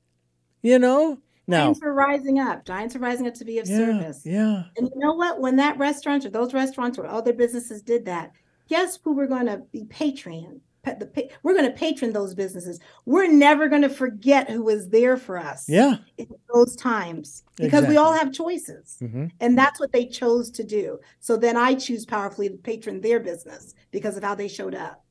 you 0.60 0.78
know? 0.78 1.18
Now, 1.46 1.64
Giants 1.66 1.80
are 1.82 1.92
rising 1.92 2.38
up. 2.38 2.64
Giants 2.64 2.96
are 2.96 2.98
rising 3.00 3.26
up 3.26 3.34
to 3.34 3.44
be 3.44 3.58
of 3.58 3.68
yeah, 3.68 3.76
service. 3.76 4.22
yeah. 4.24 4.64
And 4.76 4.88
you 4.92 4.98
know 5.00 5.14
what? 5.14 5.40
When 5.40 5.56
that 5.56 5.78
restaurant 5.78 6.24
or 6.24 6.30
those 6.30 6.52
restaurants 6.52 6.98
or 6.98 7.06
other 7.06 7.32
businesses 7.32 7.82
did 7.82 8.04
that, 8.06 8.32
guess 8.68 8.98
who 9.02 9.12
we're 9.12 9.26
going 9.28 9.46
to 9.46 9.58
be 9.72 9.84
patron? 9.84 10.60
The, 10.84 11.28
we're 11.42 11.54
going 11.54 11.66
to 11.66 11.76
patron 11.76 12.12
those 12.12 12.32
businesses. 12.32 12.78
We're 13.06 13.26
never 13.30 13.68
going 13.68 13.82
to 13.82 13.88
forget 13.88 14.48
who 14.48 14.62
was 14.62 14.88
there 14.88 15.16
for 15.16 15.36
us 15.36 15.68
Yeah. 15.68 15.96
in 16.16 16.28
those 16.54 16.76
times 16.76 17.42
because 17.56 17.88
we 17.88 17.96
all 17.96 18.12
have 18.12 18.32
choices. 18.32 18.96
hmm 19.00 19.26
And 19.40 19.58
that's 19.58 19.80
what 19.80 19.90
they 19.90 20.06
chose 20.06 20.48
to 20.52 20.62
do. 20.62 21.00
So 21.18 21.36
then 21.36 21.56
I 21.56 21.74
choose 21.74 22.06
powerfully 22.06 22.50
to 22.50 22.56
patron 22.56 23.00
their 23.00 23.18
business 23.18 23.74
because 23.90 24.16
of 24.16 24.22
how 24.22 24.36
they 24.36 24.46
showed 24.46 24.76
up. 24.76 25.02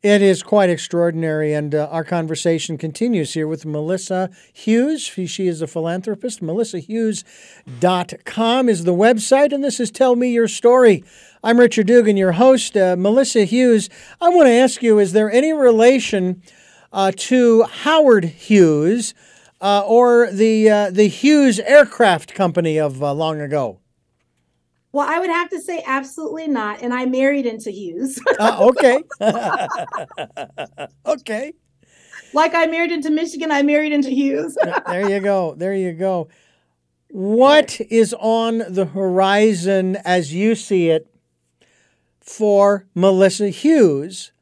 It 0.00 0.22
is 0.22 0.44
quite 0.44 0.70
extraordinary, 0.70 1.52
and 1.52 1.74
uh, 1.74 1.88
our 1.90 2.04
conversation 2.04 2.78
continues 2.78 3.34
here 3.34 3.48
with 3.48 3.66
Melissa 3.66 4.30
Hughes. 4.52 5.02
She, 5.02 5.48
is 5.48 5.60
a 5.60 5.66
philanthropist. 5.66 6.40
MelissaHughes.com 6.40 8.68
is 8.68 8.84
the 8.84 8.94
website, 8.94 9.52
and 9.52 9.64
this 9.64 9.80
is 9.80 9.90
Tell 9.90 10.14
Me 10.14 10.30
Your 10.30 10.46
Story. 10.46 11.02
I'm 11.42 11.58
Richard 11.58 11.88
Dugan, 11.88 12.16
your 12.16 12.30
host. 12.30 12.76
Uh, 12.76 12.94
Melissa 12.96 13.42
Hughes, 13.42 13.90
I 14.20 14.28
want 14.28 14.46
to 14.46 14.52
ask 14.52 14.84
you 14.84 15.00
is 15.00 15.14
there 15.14 15.32
any 15.32 15.52
relation 15.52 16.44
uh, 16.92 17.10
to 17.16 17.64
Howard 17.64 18.24
Hughes 18.24 19.14
uh, 19.60 19.82
or 19.84 20.30
the, 20.30 20.70
uh, 20.70 20.92
the 20.92 21.08
Hughes 21.08 21.58
Aircraft 21.58 22.34
Company 22.34 22.78
of 22.78 23.02
uh, 23.02 23.12
long 23.12 23.40
ago? 23.40 23.80
Well, 24.92 25.06
I 25.08 25.18
would 25.18 25.30
have 25.30 25.50
to 25.50 25.60
say 25.60 25.82
absolutely 25.86 26.48
not. 26.48 26.82
And 26.82 26.94
I 26.94 27.04
married 27.06 27.46
into 27.46 27.70
Hughes. 27.70 28.20
Uh, 28.38 28.70
okay. 28.70 29.02
okay. 31.06 31.52
like 32.32 32.54
I 32.54 32.66
married 32.66 32.92
into 32.92 33.10
Michigan, 33.10 33.50
I 33.50 33.62
married 33.62 33.92
into 33.92 34.10
Hughes. 34.10 34.56
there 34.86 35.10
you 35.10 35.20
go. 35.20 35.54
There 35.54 35.74
you 35.74 35.92
go. 35.92 36.28
What 37.10 37.80
is 37.90 38.14
on 38.18 38.58
the 38.68 38.86
horizon 38.86 39.96
as 40.04 40.34
you 40.34 40.54
see 40.54 40.90
it 40.90 41.06
for 42.20 42.86
Melissa 42.94 43.48
Hughes, 43.48 44.32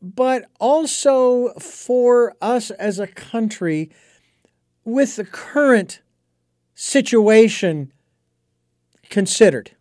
but 0.00 0.44
also 0.60 1.52
for 1.54 2.36
us 2.40 2.70
as 2.70 2.98
a 2.98 3.08
country 3.08 3.90
with 4.84 5.16
the 5.16 5.24
current 5.24 6.00
situation 6.74 7.92
considered? 9.10 9.72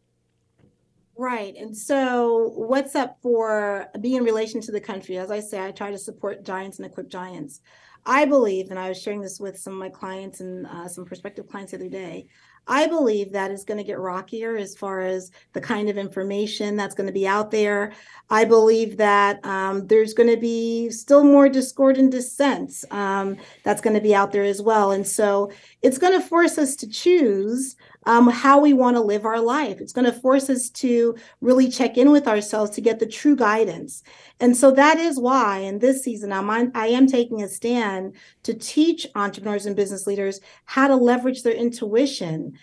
Right. 1.18 1.56
And 1.58 1.76
so, 1.76 2.54
what's 2.56 2.96
up 2.96 3.18
for 3.22 3.88
me 4.00 4.16
in 4.16 4.24
relation 4.24 4.62
to 4.62 4.72
the 4.72 4.80
country? 4.80 5.18
As 5.18 5.32
I 5.32 5.42
say, 5.42 5.66
I 5.66 5.72
try 5.72 5.92
to 5.92 5.98
support 5.98 6.46
giants 6.46 6.80
and 6.80 6.86
equip 6.86 7.10
giants. 7.10 7.62
I 8.06 8.26
believe, 8.26 8.70
and 8.72 8.80
I 8.80 8.90
was 8.90 9.02
sharing 9.02 9.22
this 9.22 9.40
with 9.40 9.60
some 9.60 9.74
of 9.74 9.80
my 9.80 9.90
clients 9.90 10.40
and 10.40 10.66
uh, 10.66 10.88
some 10.88 11.06
prospective 11.06 11.50
clients 11.50 11.72
the 11.72 11.78
other 11.78 11.90
day. 11.90 12.28
I 12.68 12.88
believe 12.88 13.32
that 13.32 13.52
is 13.52 13.66
going 13.66 13.80
to 13.80 13.84
get 13.84 14.00
rockier 14.00 14.56
as 14.56 14.76
far 14.76 15.02
as 15.02 15.32
the 15.54 15.62
kind 15.62 15.90
of 15.90 15.98
information 15.98 16.76
that's 16.76 16.94
going 16.94 17.08
to 17.08 17.14
be 17.14 17.28
out 17.28 17.50
there. 17.52 17.94
I 18.30 18.46
believe 18.46 18.96
that 18.98 19.44
um, 19.44 19.88
there's 19.88 20.14
going 20.14 20.30
to 20.30 20.38
be 20.38 20.90
still 20.92 21.24
more 21.24 21.50
discord 21.50 21.98
and 21.98 22.12
dissent 22.12 22.72
um, 22.92 23.38
that's 23.64 23.82
going 23.82 23.96
to 23.96 24.02
be 24.02 24.14
out 24.14 24.32
there 24.32 24.44
as 24.44 24.62
well. 24.62 24.92
And 24.92 25.06
so 25.06 25.52
it's 25.82 25.98
going 25.98 26.14
to 26.14 26.26
force 26.26 26.58
us 26.60 26.76
to 26.78 26.88
choose 26.88 27.76
um, 28.06 28.30
how 28.30 28.60
we 28.60 28.74
want 28.74 28.96
to 28.96 29.02
live 29.02 29.26
our 29.26 29.40
life. 29.40 29.82
It's 29.82 29.94
going 29.94 30.06
to 30.06 30.20
force 30.20 30.50
us 30.50 30.70
to 30.70 31.16
really 31.42 31.70
check 31.70 31.98
in 31.98 32.12
with 32.12 32.28
ourselves 32.28 32.72
to 32.72 32.82
get 32.82 33.00
the 33.00 33.06
true 33.06 33.36
guidance. 33.36 34.04
And 34.40 34.56
so 34.56 34.72
that 34.72 34.98
is 34.98 35.20
why 35.20 35.60
in 35.60 35.80
this 35.80 36.04
season, 36.04 36.32
I'm 36.32 36.50
on, 36.50 36.72
I 36.76 36.88
am 36.88 37.08
taking 37.08 37.44
a 37.44 37.50
stand 37.50 38.16
to 38.44 38.54
teach 38.54 39.06
entrepreneurs 39.16 39.66
and 39.66 39.76
business 39.76 40.08
leaders 40.08 40.40
how 40.66 40.88
to 40.88 40.96
leverage 40.96 41.44
their 41.44 41.54
intuition 41.54 42.54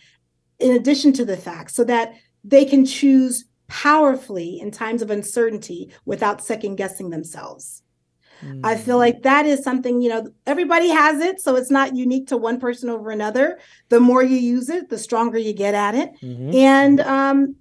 in 0.59 0.73
addition 0.73 1.13
to 1.15 1.25
the 1.25 1.37
facts 1.37 1.75
so 1.75 1.85
that 1.85 2.15
they 2.43 2.65
can 2.65 2.87
choose 2.87 3.45
powerfully 3.69 4.61
in 4.61 4.71
times 4.71 5.03
of 5.03 5.11
uncertainty 5.11 5.93
without 6.05 6.45
second 6.45 6.77
guessing 6.77 7.11
themselves. 7.11 7.83
I 8.65 8.77
feel 8.77 8.99
like 8.99 9.23
that 9.23 9.47
is 9.47 9.63
something, 9.63 10.01
you 10.01 10.09
know, 10.09 10.29
everybody 10.47 10.89
has 10.89 11.21
it. 11.21 11.41
So 11.41 11.57
it's 11.57 11.71
not 11.71 11.97
unique 11.97 12.27
to 12.29 12.37
one 12.37 12.61
person 12.61 12.89
over 12.91 13.11
another. 13.11 13.59
The 13.89 14.01
more 14.01 14.23
you 14.23 14.37
use 14.37 14.69
it, 14.69 14.89
the 14.89 14.99
stronger 14.99 15.39
you 15.39 15.53
get 15.53 15.75
at 15.75 15.95
it. 15.95 16.11
Mhm. 16.23 16.55
And 16.55 17.01
um, 17.01 17.57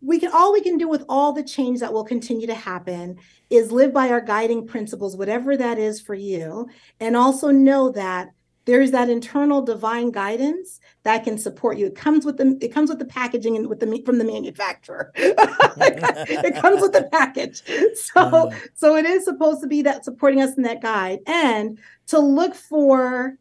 we 0.00 0.18
can 0.18 0.30
all 0.32 0.52
we 0.52 0.62
can 0.62 0.78
do 0.78 0.88
with 0.88 1.04
all 1.08 1.32
the 1.32 1.42
change 1.42 1.80
that 1.80 1.92
will 1.92 2.04
continue 2.04 2.46
to 2.46 2.54
happen 2.54 3.18
is 3.50 3.70
live 3.70 3.92
by 3.92 4.08
our 4.08 4.20
guiding 4.20 4.66
principles, 4.66 5.16
whatever 5.16 5.56
that 5.56 5.78
is 5.78 6.00
for 6.00 6.14
you, 6.14 6.68
and 6.98 7.16
also 7.16 7.50
know 7.50 7.90
that 7.90 8.30
there's 8.66 8.90
that 8.90 9.08
internal 9.08 9.62
divine 9.62 10.10
guidance 10.10 10.80
that 11.02 11.24
can 11.24 11.38
support 11.38 11.78
you. 11.78 11.86
It 11.86 11.94
comes 11.94 12.24
with 12.24 12.36
the 12.36 12.58
it 12.60 12.72
comes 12.72 12.90
with 12.90 12.98
the 12.98 13.04
packaging 13.04 13.56
and 13.56 13.68
with 13.68 13.80
the 13.80 14.02
from 14.04 14.18
the 14.18 14.24
manufacturer. 14.24 15.12
it 15.16 16.60
comes 16.60 16.80
with 16.80 16.92
the 16.92 17.08
package. 17.10 17.62
So 17.96 18.20
Uh. 18.20 18.50
so 18.74 18.96
it 18.96 19.06
is 19.06 19.24
supposed 19.24 19.60
to 19.62 19.66
be 19.66 19.82
that 19.82 20.04
supporting 20.04 20.42
us 20.42 20.56
in 20.56 20.62
that 20.64 20.82
guide 20.82 21.20
and 21.26 21.78
to 22.08 22.18
look 22.18 22.54
for 22.54 23.36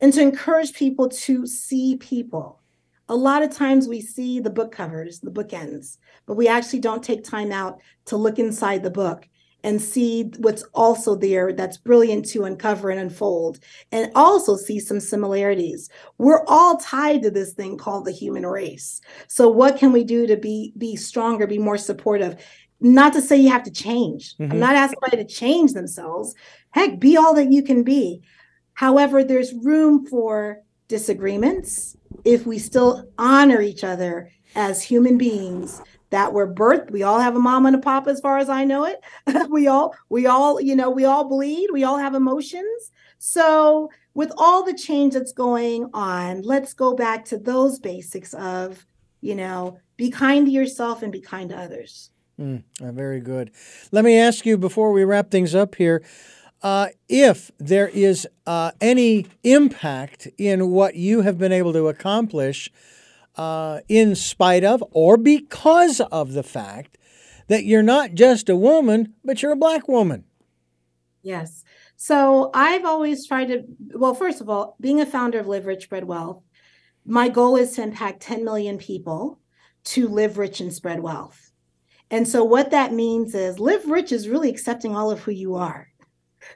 and 0.00 0.12
to 0.14 0.22
encourage 0.22 0.72
people 0.72 1.08
to 1.08 1.46
see 1.46 1.96
people. 1.96 2.60
A 3.08 3.14
lot 3.14 3.42
of 3.42 3.50
times 3.50 3.88
we 3.88 4.00
see 4.00 4.40
the 4.40 4.50
book 4.50 4.72
covers, 4.72 5.20
the 5.20 5.30
bookends, 5.30 5.98
but 6.26 6.36
we 6.36 6.48
actually 6.48 6.78
don't 6.78 7.02
take 7.02 7.24
time 7.24 7.52
out 7.52 7.80
to 8.06 8.16
look 8.16 8.38
inside 8.38 8.82
the 8.82 8.90
book 8.90 9.28
and 9.62 9.80
see 9.80 10.30
what's 10.38 10.62
also 10.74 11.14
there 11.14 11.52
that's 11.52 11.76
brilliant 11.76 12.24
to 12.26 12.44
uncover 12.44 12.90
and 12.90 13.00
unfold 13.00 13.58
and 13.92 14.10
also 14.14 14.56
see 14.56 14.80
some 14.80 15.00
similarities. 15.00 15.88
We're 16.18 16.44
all 16.46 16.78
tied 16.78 17.22
to 17.22 17.30
this 17.30 17.52
thing 17.52 17.76
called 17.76 18.04
the 18.04 18.12
human 18.12 18.46
race. 18.46 19.00
So 19.28 19.48
what 19.48 19.76
can 19.76 19.92
we 19.92 20.04
do 20.04 20.26
to 20.26 20.36
be 20.36 20.72
be 20.78 20.96
stronger, 20.96 21.46
be 21.46 21.58
more 21.58 21.78
supportive? 21.78 22.36
Not 22.80 23.12
to 23.12 23.20
say 23.20 23.36
you 23.36 23.50
have 23.50 23.64
to 23.64 23.70
change. 23.70 24.36
Mhm. 24.38 24.52
I'm 24.52 24.60
not 24.60 24.74
asking 24.76 24.98
anybody 25.02 25.28
to 25.28 25.34
change 25.34 25.72
themselves. 25.72 26.34
Heck, 26.70 26.98
be 26.98 27.16
all 27.16 27.34
that 27.34 27.52
you 27.52 27.62
can 27.62 27.82
be. 27.82 28.22
However, 28.74 29.22
there's 29.22 29.52
room 29.52 30.06
for 30.06 30.62
disagreements 30.88 31.96
if 32.24 32.46
we 32.46 32.58
still 32.58 33.04
honor 33.18 33.60
each 33.60 33.84
other 33.84 34.30
as 34.56 34.82
human 34.82 35.18
beings 35.18 35.82
that 36.10 36.32
were 36.32 36.52
birthed. 36.52 36.90
We 36.90 37.02
all 37.02 37.20
have 37.20 37.36
a 37.36 37.40
mom 37.40 37.66
and 37.66 37.76
a 37.76 37.78
pop, 37.78 38.06
as 38.06 38.20
far 38.20 38.38
as 38.38 38.48
I 38.48 38.64
know 38.64 38.84
it. 38.84 39.00
we 39.48 39.66
all, 39.66 39.94
we 40.08 40.26
all, 40.26 40.60
you 40.60 40.76
know, 40.76 40.90
we 40.90 41.04
all 41.04 41.28
bleed. 41.28 41.70
We 41.72 41.84
all 41.84 41.98
have 41.98 42.14
emotions. 42.14 42.90
So, 43.18 43.90
with 44.14 44.32
all 44.36 44.64
the 44.64 44.74
change 44.74 45.14
that's 45.14 45.32
going 45.32 45.88
on, 45.94 46.42
let's 46.42 46.74
go 46.74 46.94
back 46.94 47.24
to 47.26 47.38
those 47.38 47.78
basics 47.78 48.34
of, 48.34 48.86
you 49.20 49.34
know, 49.34 49.78
be 49.96 50.10
kind 50.10 50.46
to 50.46 50.52
yourself 50.52 51.02
and 51.02 51.12
be 51.12 51.20
kind 51.20 51.50
to 51.50 51.56
others. 51.56 52.10
Mm, 52.40 52.64
very 52.80 53.20
good. 53.20 53.50
Let 53.92 54.04
me 54.04 54.18
ask 54.18 54.46
you 54.46 54.56
before 54.56 54.92
we 54.92 55.04
wrap 55.04 55.30
things 55.30 55.54
up 55.54 55.74
here. 55.74 56.02
Uh, 56.62 56.88
if 57.08 57.50
there 57.58 57.88
is 57.88 58.26
uh, 58.46 58.72
any 58.80 59.26
impact 59.44 60.28
in 60.38 60.70
what 60.70 60.94
you 60.94 61.22
have 61.22 61.38
been 61.38 61.52
able 61.52 61.72
to 61.72 61.88
accomplish 61.88 62.70
uh, 63.40 63.80
in 63.88 64.14
spite 64.14 64.64
of 64.64 64.84
or 64.90 65.16
because 65.16 65.98
of 66.12 66.34
the 66.34 66.42
fact 66.42 66.98
that 67.48 67.64
you're 67.64 67.82
not 67.82 68.12
just 68.12 68.50
a 68.50 68.54
woman, 68.54 69.14
but 69.24 69.40
you're 69.40 69.52
a 69.52 69.56
black 69.56 69.88
woman. 69.88 70.24
Yes. 71.22 71.64
So 71.96 72.50
I've 72.52 72.84
always 72.84 73.26
tried 73.26 73.46
to, 73.46 73.64
well, 73.94 74.12
first 74.12 74.42
of 74.42 74.50
all, 74.50 74.76
being 74.78 75.00
a 75.00 75.06
founder 75.06 75.38
of 75.38 75.46
Live 75.46 75.64
Rich, 75.64 75.84
Spread 75.84 76.04
Wealth, 76.04 76.42
my 77.06 77.30
goal 77.30 77.56
is 77.56 77.72
to 77.72 77.82
impact 77.82 78.20
10 78.20 78.44
million 78.44 78.76
people 78.76 79.40
to 79.84 80.06
live 80.06 80.36
rich 80.36 80.60
and 80.60 80.70
spread 80.70 81.00
wealth. 81.00 81.50
And 82.10 82.28
so 82.28 82.44
what 82.44 82.72
that 82.72 82.92
means 82.92 83.34
is 83.34 83.58
live 83.58 83.86
rich 83.86 84.12
is 84.12 84.28
really 84.28 84.50
accepting 84.50 84.94
all 84.94 85.10
of 85.10 85.20
who 85.20 85.30
you 85.30 85.54
are 85.54 85.90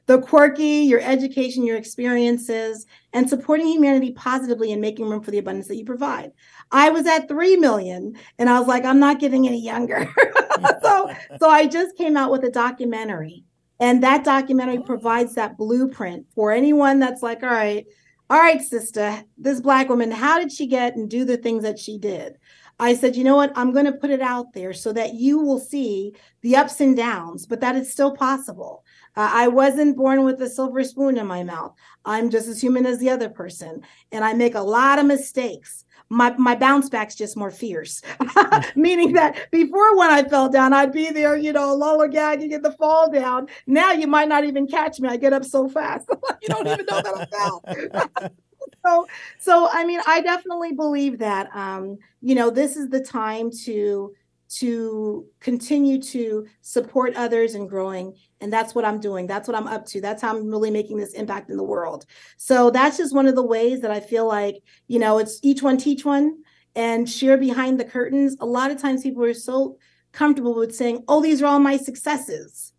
the 0.07 0.21
quirky, 0.21 0.83
your 0.83 1.01
education, 1.01 1.67
your 1.67 1.77
experiences, 1.77 2.87
and 3.13 3.29
supporting 3.29 3.67
humanity 3.67 4.13
positively 4.13 4.73
and 4.73 4.81
making 4.81 5.09
room 5.09 5.23
for 5.23 5.31
the 5.31 5.39
abundance 5.39 5.69
that 5.69 5.77
you 5.77 5.85
provide. 5.85 6.33
I 6.71 6.91
was 6.91 7.07
at 7.07 7.29
3 7.29 7.57
million 7.57 8.17
and 8.39 8.49
I 8.49 8.59
was 8.59 8.69
like, 8.69 8.85
I'm 8.85 9.01
not 9.01 9.21
getting 9.21 9.47
any 9.47 9.61
younger. 9.61 10.13
so, 10.83 11.11
so 11.39 11.49
I 11.49 11.67
just 11.67 11.97
came 11.97 12.17
out 12.17 12.31
with 12.31 12.45
a 12.45 12.51
documentary. 12.51 13.45
And 13.81 14.03
that 14.03 14.25
documentary 14.25 14.83
provides 14.83 15.35
that 15.35 15.57
blueprint 15.57 16.27
for 16.35 16.53
anyone 16.53 17.01
that's 17.01 17.23
like, 17.23 17.43
all 17.43 17.51
right, 17.51 17.87
all 18.31 18.39
right, 18.39 18.61
sister, 18.61 19.23
this 19.37 19.61
black 19.61 19.89
woman, 19.89 20.11
how 20.11 20.39
did 20.39 20.51
she 20.51 20.67
get 20.67 20.97
and 20.97 21.11
do 21.11 21.25
the 21.25 21.37
things 21.37 21.63
that 21.65 21.79
she 21.79 21.99
did? 21.99 22.39
I 22.79 22.95
said, 22.95 23.15
you 23.15 23.23
know 23.23 23.37
what? 23.37 23.53
I'm 23.55 23.73
going 23.73 23.85
to 23.85 23.93
put 23.93 24.11
it 24.11 24.21
out 24.21 24.53
there 24.53 24.73
so 24.73 24.93
that 24.95 25.15
you 25.15 25.39
will 25.39 25.61
see 25.61 26.15
the 26.41 26.57
ups 26.57 26.81
and 26.81 26.97
downs, 26.97 27.47
but 27.47 27.61
that 27.61 27.77
it's 27.77 27.93
still 27.93 28.17
possible. 28.17 28.85
Uh, 29.17 29.31
I 29.33 29.49
wasn't 29.49 29.97
born 29.97 30.25
with 30.25 30.43
a 30.43 30.49
silver 30.49 30.83
spoon 30.83 31.17
in 31.17 31.27
my 31.27 31.45
mouth. 31.45 31.75
I'm 32.05 32.31
just 32.31 32.49
as 32.49 32.61
human 32.61 32.85
as 32.85 32.99
the 32.99 33.11
other 33.11 33.29
person. 33.29 33.83
And 34.11 34.25
I 34.25 34.33
make 34.33 34.57
a 34.57 34.61
lot 34.61 34.99
of 34.99 35.07
mistakes. 35.07 35.85
My, 36.11 36.35
my 36.37 36.55
bounce 36.55 36.89
back's 36.89 37.15
just 37.15 37.37
more 37.37 37.51
fierce, 37.51 38.03
meaning 38.77 39.15
that 39.15 39.51
before 39.51 39.97
when 39.97 40.11
I 40.11 40.23
fell 40.23 40.49
down, 40.49 40.73
I'd 40.73 40.93
be 40.93 41.11
there, 41.11 41.37
you 41.37 41.53
know, 41.53 41.77
lollygagging 41.77 42.53
at 42.53 42.63
the 42.63 42.73
fall 42.73 43.11
down. 43.11 43.49
Now 43.67 43.93
you 43.93 44.07
might 44.07 44.29
not 44.29 44.45
even 44.45 44.67
catch 44.67 45.01
me. 45.01 45.09
I 45.09 45.17
get 45.17 45.33
up 45.33 45.45
so 45.45 45.69
fast. 45.69 46.09
you 46.43 46.49
don't 46.49 46.67
even 46.67 46.87
know 46.87 47.03
that 47.03 47.17
I 47.17 48.21
fell. 48.21 48.31
so 48.85 49.07
so 49.39 49.69
i 49.73 49.85
mean 49.85 50.01
i 50.07 50.21
definitely 50.21 50.73
believe 50.73 51.19
that 51.19 51.49
um 51.55 51.99
you 52.21 52.35
know 52.35 52.51
this 52.51 52.77
is 52.77 52.89
the 52.89 53.01
time 53.01 53.51
to 53.51 54.13
to 54.49 55.27
continue 55.41 56.01
to 56.01 56.47
support 56.61 57.15
others 57.17 57.55
and 57.55 57.69
growing 57.69 58.15
and 58.41 58.53
that's 58.53 58.75
what 58.75 58.85
i'm 58.85 59.01
doing. 59.01 59.27
That's 59.27 59.49
what 59.49 59.57
i'm 59.57 59.67
up 59.67 59.87
to. 59.87 60.01
That's 60.01 60.23
how 60.23 60.37
i'm 60.37 60.49
really 60.49 60.71
making 60.71 60.99
this 60.99 61.15
impact 61.15 61.51
in 61.51 61.57
the 61.57 61.65
world. 61.65 62.05
So 62.37 62.71
that's 62.71 62.99
just 62.99 63.15
one 63.15 63.27
of 63.27 63.35
the 63.35 63.43
ways 63.43 63.81
that 63.81 63.91
i 63.91 64.01
feel 64.01 64.27
like 64.27 64.57
you 64.87 64.99
know 64.99 65.19
it's 65.19 65.41
each 65.43 65.63
one 65.63 65.79
teach 65.79 66.05
one 66.05 66.43
and 66.77 67.09
share 67.09 67.39
behind 67.39 67.79
the 67.79 67.85
curtains. 67.85 68.37
A 68.41 68.47
lot 68.47 68.71
of 68.71 68.81
times 68.81 69.03
people 69.03 69.25
are 69.25 69.35
so 69.35 69.79
comfortable 70.13 70.55
with 70.55 70.75
saying 70.75 71.05
oh 71.09 71.21
these 71.23 71.43
are 71.43 71.47
all 71.47 71.59
my 71.59 71.77
successes 71.77 72.73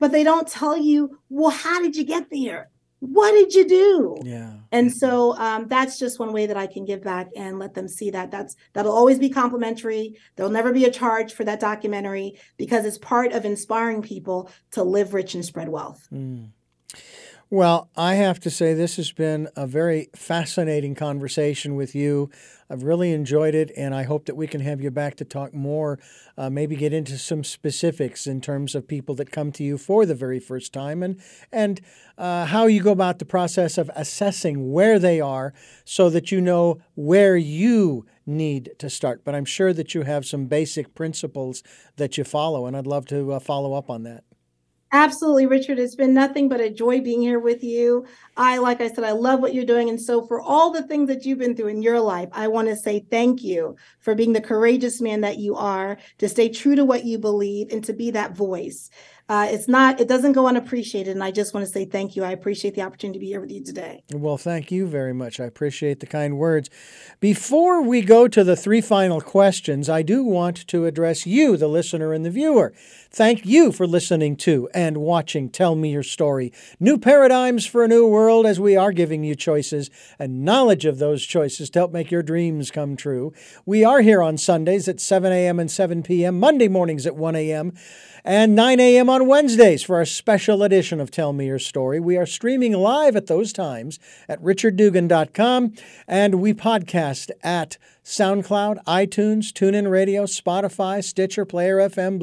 but 0.00 0.10
they 0.10 0.24
don't 0.24 0.48
tell 0.48 0.76
you 0.76 1.18
well 1.28 1.50
how 1.50 1.80
did 1.80 1.94
you 1.94 2.04
get 2.04 2.28
there 2.30 2.69
what 3.00 3.32
did 3.32 3.54
you 3.54 3.66
do? 3.66 4.16
Yeah. 4.22 4.52
And 4.70 4.92
so 4.92 5.36
um, 5.38 5.68
that's 5.68 5.98
just 5.98 6.18
one 6.18 6.32
way 6.32 6.46
that 6.46 6.56
i 6.56 6.66
can 6.66 6.84
give 6.84 7.02
back 7.02 7.28
and 7.34 7.58
let 7.58 7.74
them 7.74 7.88
see 7.88 8.10
that. 8.10 8.30
That's 8.30 8.56
that'll 8.74 8.92
always 8.92 9.18
be 9.18 9.30
complimentary. 9.30 10.16
There'll 10.36 10.52
never 10.52 10.72
be 10.72 10.84
a 10.84 10.90
charge 10.90 11.32
for 11.32 11.44
that 11.44 11.60
documentary 11.60 12.38
because 12.58 12.84
it's 12.84 12.98
part 12.98 13.32
of 13.32 13.44
inspiring 13.44 14.02
people 14.02 14.50
to 14.72 14.82
live 14.84 15.14
rich 15.14 15.34
and 15.34 15.44
spread 15.44 15.70
wealth. 15.70 16.06
Mm. 16.12 16.50
Well, 17.48 17.90
I 17.96 18.14
have 18.14 18.38
to 18.40 18.50
say, 18.50 18.74
this 18.74 18.96
has 18.96 19.10
been 19.10 19.48
a 19.56 19.66
very 19.66 20.08
fascinating 20.14 20.94
conversation 20.94 21.74
with 21.74 21.96
you. 21.96 22.30
I've 22.70 22.84
really 22.84 23.12
enjoyed 23.12 23.54
it, 23.56 23.72
and 23.76 23.94
I 23.94 24.04
hope 24.04 24.26
that 24.26 24.36
we 24.36 24.46
can 24.46 24.60
have 24.60 24.80
you 24.80 24.92
back 24.92 25.16
to 25.16 25.24
talk 25.24 25.52
more, 25.52 25.98
uh, 26.38 26.48
maybe 26.48 26.76
get 26.76 26.92
into 26.92 27.18
some 27.18 27.42
specifics 27.42 28.28
in 28.28 28.40
terms 28.40 28.76
of 28.76 28.86
people 28.86 29.16
that 29.16 29.32
come 29.32 29.50
to 29.52 29.64
you 29.64 29.76
for 29.76 30.06
the 30.06 30.14
very 30.14 30.38
first 30.38 30.72
time 30.72 31.02
and, 31.02 31.20
and 31.50 31.80
uh, 32.16 32.46
how 32.46 32.66
you 32.66 32.80
go 32.80 32.92
about 32.92 33.18
the 33.18 33.24
process 33.24 33.76
of 33.76 33.90
assessing 33.96 34.70
where 34.70 35.00
they 35.00 35.20
are 35.20 35.52
so 35.84 36.08
that 36.10 36.30
you 36.30 36.40
know 36.40 36.80
where 36.94 37.36
you 37.36 38.06
need 38.24 38.70
to 38.78 38.88
start. 38.88 39.24
But 39.24 39.34
I'm 39.34 39.44
sure 39.44 39.72
that 39.72 39.92
you 39.94 40.02
have 40.02 40.24
some 40.24 40.46
basic 40.46 40.94
principles 40.94 41.64
that 41.96 42.16
you 42.16 42.22
follow, 42.22 42.66
and 42.66 42.76
I'd 42.76 42.86
love 42.86 43.06
to 43.06 43.32
uh, 43.32 43.40
follow 43.40 43.74
up 43.74 43.90
on 43.90 44.04
that. 44.04 44.22
Absolutely, 44.92 45.46
Richard. 45.46 45.78
It's 45.78 45.94
been 45.94 46.12
nothing 46.12 46.48
but 46.48 46.60
a 46.60 46.68
joy 46.68 47.00
being 47.00 47.20
here 47.20 47.38
with 47.38 47.62
you. 47.62 48.06
I, 48.36 48.58
like 48.58 48.80
I 48.80 48.88
said, 48.88 49.04
I 49.04 49.12
love 49.12 49.38
what 49.40 49.54
you're 49.54 49.64
doing. 49.64 49.88
And 49.88 50.00
so, 50.00 50.26
for 50.26 50.40
all 50.40 50.72
the 50.72 50.82
things 50.82 51.06
that 51.08 51.24
you've 51.24 51.38
been 51.38 51.54
through 51.54 51.68
in 51.68 51.80
your 51.82 52.00
life, 52.00 52.28
I 52.32 52.48
want 52.48 52.66
to 52.68 52.74
say 52.76 53.06
thank 53.08 53.44
you 53.44 53.76
for 54.00 54.16
being 54.16 54.32
the 54.32 54.40
courageous 54.40 55.00
man 55.00 55.20
that 55.20 55.38
you 55.38 55.54
are, 55.54 55.96
to 56.18 56.28
stay 56.28 56.48
true 56.48 56.74
to 56.74 56.84
what 56.84 57.04
you 57.04 57.18
believe, 57.18 57.70
and 57.70 57.84
to 57.84 57.92
be 57.92 58.10
that 58.10 58.36
voice 58.36 58.90
uh, 59.30 59.46
it's 59.48 59.68
not 59.68 60.00
it 60.00 60.08
doesn't 60.08 60.32
go 60.32 60.48
unappreciated 60.48 61.14
and 61.14 61.22
i 61.22 61.30
just 61.30 61.54
want 61.54 61.64
to 61.64 61.72
say 61.72 61.84
thank 61.84 62.16
you. 62.16 62.24
I 62.24 62.32
appreciate 62.32 62.74
the 62.74 62.82
opportunity 62.82 63.20
to 63.20 63.20
be 63.20 63.28
here 63.28 63.40
with 63.40 63.52
you 63.52 63.62
today. 63.62 64.02
Well 64.12 64.36
thank 64.36 64.72
you 64.72 64.88
very 64.88 65.14
much. 65.14 65.38
I 65.38 65.44
appreciate 65.44 66.00
the 66.00 66.06
kind 66.06 66.36
words. 66.36 66.68
Before 67.20 67.80
we 67.80 68.02
go 68.02 68.26
to 68.26 68.42
the 68.42 68.56
three 68.56 68.80
final 68.80 69.20
questions 69.20 69.88
i 69.88 70.02
do 70.02 70.24
want 70.24 70.66
to 70.66 70.84
address 70.84 71.26
you 71.26 71.56
the 71.56 71.68
listener 71.68 72.12
and 72.12 72.24
the 72.24 72.30
viewer. 72.30 72.72
Thank 73.12 73.46
you 73.46 73.70
for 73.70 73.86
listening 73.86 74.36
to 74.38 74.68
and 74.74 74.96
watching 74.98 75.48
tell 75.48 75.76
me 75.76 75.92
your 75.92 76.02
story. 76.02 76.52
New 76.80 76.98
paradigms 76.98 77.64
for 77.64 77.84
a 77.84 77.88
new 77.88 78.06
world 78.06 78.46
as 78.46 78.58
we 78.58 78.76
are 78.76 78.92
giving 78.92 79.22
you 79.22 79.36
choices 79.36 79.90
and 80.18 80.44
knowledge 80.44 80.84
of 80.84 80.98
those 80.98 81.24
choices 81.24 81.70
to 81.70 81.78
help 81.78 81.92
make 81.92 82.10
your 82.10 82.24
dreams 82.24 82.72
come 82.72 82.96
true. 82.96 83.32
We 83.64 83.84
are 83.84 84.00
here 84.00 84.22
on 84.22 84.38
sundays 84.38 84.88
at 84.88 85.00
7 85.00 85.32
a.m 85.32 85.60
and 85.60 85.70
7 85.70 86.02
p.m 86.02 86.40
monday 86.40 86.66
mornings 86.66 87.06
at 87.06 87.14
1 87.14 87.36
a.m 87.36 87.72
and 88.24 88.54
9 88.54 88.80
a.m. 88.80 89.08
on 89.08 89.26
Wednesdays 89.26 89.82
for 89.82 89.96
our 89.96 90.04
special 90.04 90.62
edition 90.62 91.00
of 91.00 91.10
Tell 91.10 91.32
Me 91.32 91.46
Your 91.46 91.58
Story. 91.58 92.00
We 92.00 92.16
are 92.16 92.26
streaming 92.26 92.72
live 92.72 93.16
at 93.16 93.26
those 93.26 93.52
times 93.52 93.98
at 94.28 94.42
richarddugan.com, 94.42 95.74
and 96.06 96.34
we 96.36 96.54
podcast 96.54 97.30
at 97.42 97.78
SoundCloud, 98.04 98.82
iTunes, 98.84 99.52
TuneIn 99.52 99.90
Radio, 99.90 100.24
Spotify, 100.24 101.02
Stitcher, 101.02 101.44
Player 101.44 101.76
FM, 101.76 102.18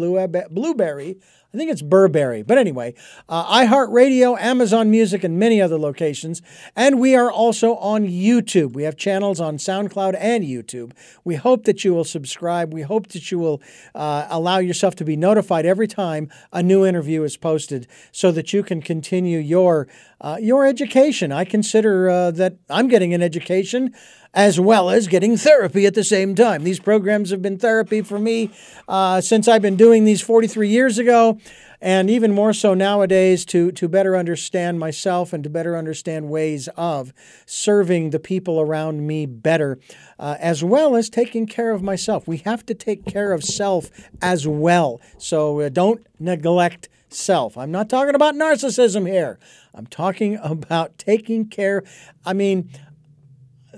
Blubrry, 0.50 1.18
I 1.54 1.58
think 1.58 1.72
it's 1.72 1.82
Burberry. 1.82 2.44
But 2.44 2.58
anyway, 2.58 2.94
uh, 3.30 3.66
iHeartRadio, 3.66 4.38
Amazon 4.40 4.92
Music, 4.92 5.24
and 5.24 5.40
many 5.40 5.62
other 5.62 5.78
locations. 5.80 6.42
And 6.76 7.00
we 7.00 7.16
are 7.16 7.32
also 7.32 7.76
on 7.76 8.06
YouTube. 8.06 8.74
We 8.74 8.84
have 8.84 8.98
channels 8.98 9.40
on 9.40 9.58
SoundCloud 9.58 10.18
and 10.20 10.44
YouTube. 10.44 10.92
We 11.24 11.36
hope 11.36 11.64
that 11.64 11.86
you 11.86 11.94
will 11.94 12.04
subscribe. 12.04 12.74
We 12.74 12.82
hope 12.82 13.08
that 13.10 13.32
you 13.32 13.40
will 13.40 13.62
uh, 13.96 14.28
allow 14.30 14.58
yourself 14.58 14.96
to 14.96 15.06
be 15.06 15.16
notified 15.16 15.66
every 15.66 15.88
time 15.88 16.30
a 16.52 16.62
new 16.62 16.86
interview 16.86 17.24
is 17.24 17.38
posted 17.38 17.88
so 18.12 18.30
that 18.34 18.52
you 18.52 18.62
can 18.62 18.82
continue 18.82 19.40
your, 19.40 19.88
uh, 20.20 20.38
your 20.42 20.66
education. 20.66 21.32
I 21.32 21.46
consider 21.46 22.10
uh, 22.10 22.32
that 22.32 22.58
I'm 22.70 22.90
getting 22.90 23.14
an 23.14 23.22
education 23.22 23.94
as 24.38 24.60
well 24.60 24.92
as 24.92 25.08
getting 25.08 25.36
therapy 25.36 25.88
at 25.88 25.96
the 25.96 26.04
same 26.04 26.36
time. 26.36 26.64
These 26.64 26.80
programs 26.80 27.32
have 27.32 27.42
been 27.42 27.58
therapy 27.58 28.04
for 28.04 28.20
me 28.20 28.52
uh, 28.88 29.20
since 29.20 29.48
I've 29.48 29.64
been 29.64 29.76
doing 29.76 30.06
these 30.06 30.22
43 30.22 30.70
years 30.70 31.00
ago, 31.00 31.40
and 31.82 32.08
even 32.08 32.32
more 32.32 32.54
so 32.54 32.76
nowadays 32.76 33.44
to, 33.46 33.72
to 33.72 33.90
better 33.90 34.16
understand 34.16 34.80
myself 34.80 35.34
and 35.34 35.44
to 35.44 35.50
better 35.50 35.76
understand 35.76 36.30
ways 36.30 36.70
of 36.78 37.14
serving 37.48 38.12
the 38.12 38.20
people 38.20 38.62
around 38.62 39.08
me 39.08 39.26
better, 39.26 39.80
uh, 40.20 40.36
as 40.40 40.64
well 40.64 40.96
as 40.96 41.10
taking 41.10 41.48
care 41.48 41.72
of 41.72 41.82
myself. 41.82 42.28
We 42.28 42.38
have 42.38 42.64
to 42.68 42.76
take 42.76 43.06
care 43.06 43.32
of 43.34 43.44
self 43.44 43.90
as 44.22 44.48
well. 44.48 45.02
So 45.18 45.62
uh, 45.62 45.70
don't 45.70 46.06
neglect 46.20 46.90
self. 47.10 47.58
I'm 47.58 47.72
not 47.72 47.90
talking 47.90 48.14
about 48.14 48.36
narcissism 48.36 49.08
here. 49.08 49.40
I'm 49.74 49.88
talking 49.88 50.38
about 50.42 50.98
taking 50.98 51.48
care. 51.48 51.84
I 52.26 52.34
mean, 52.34 52.70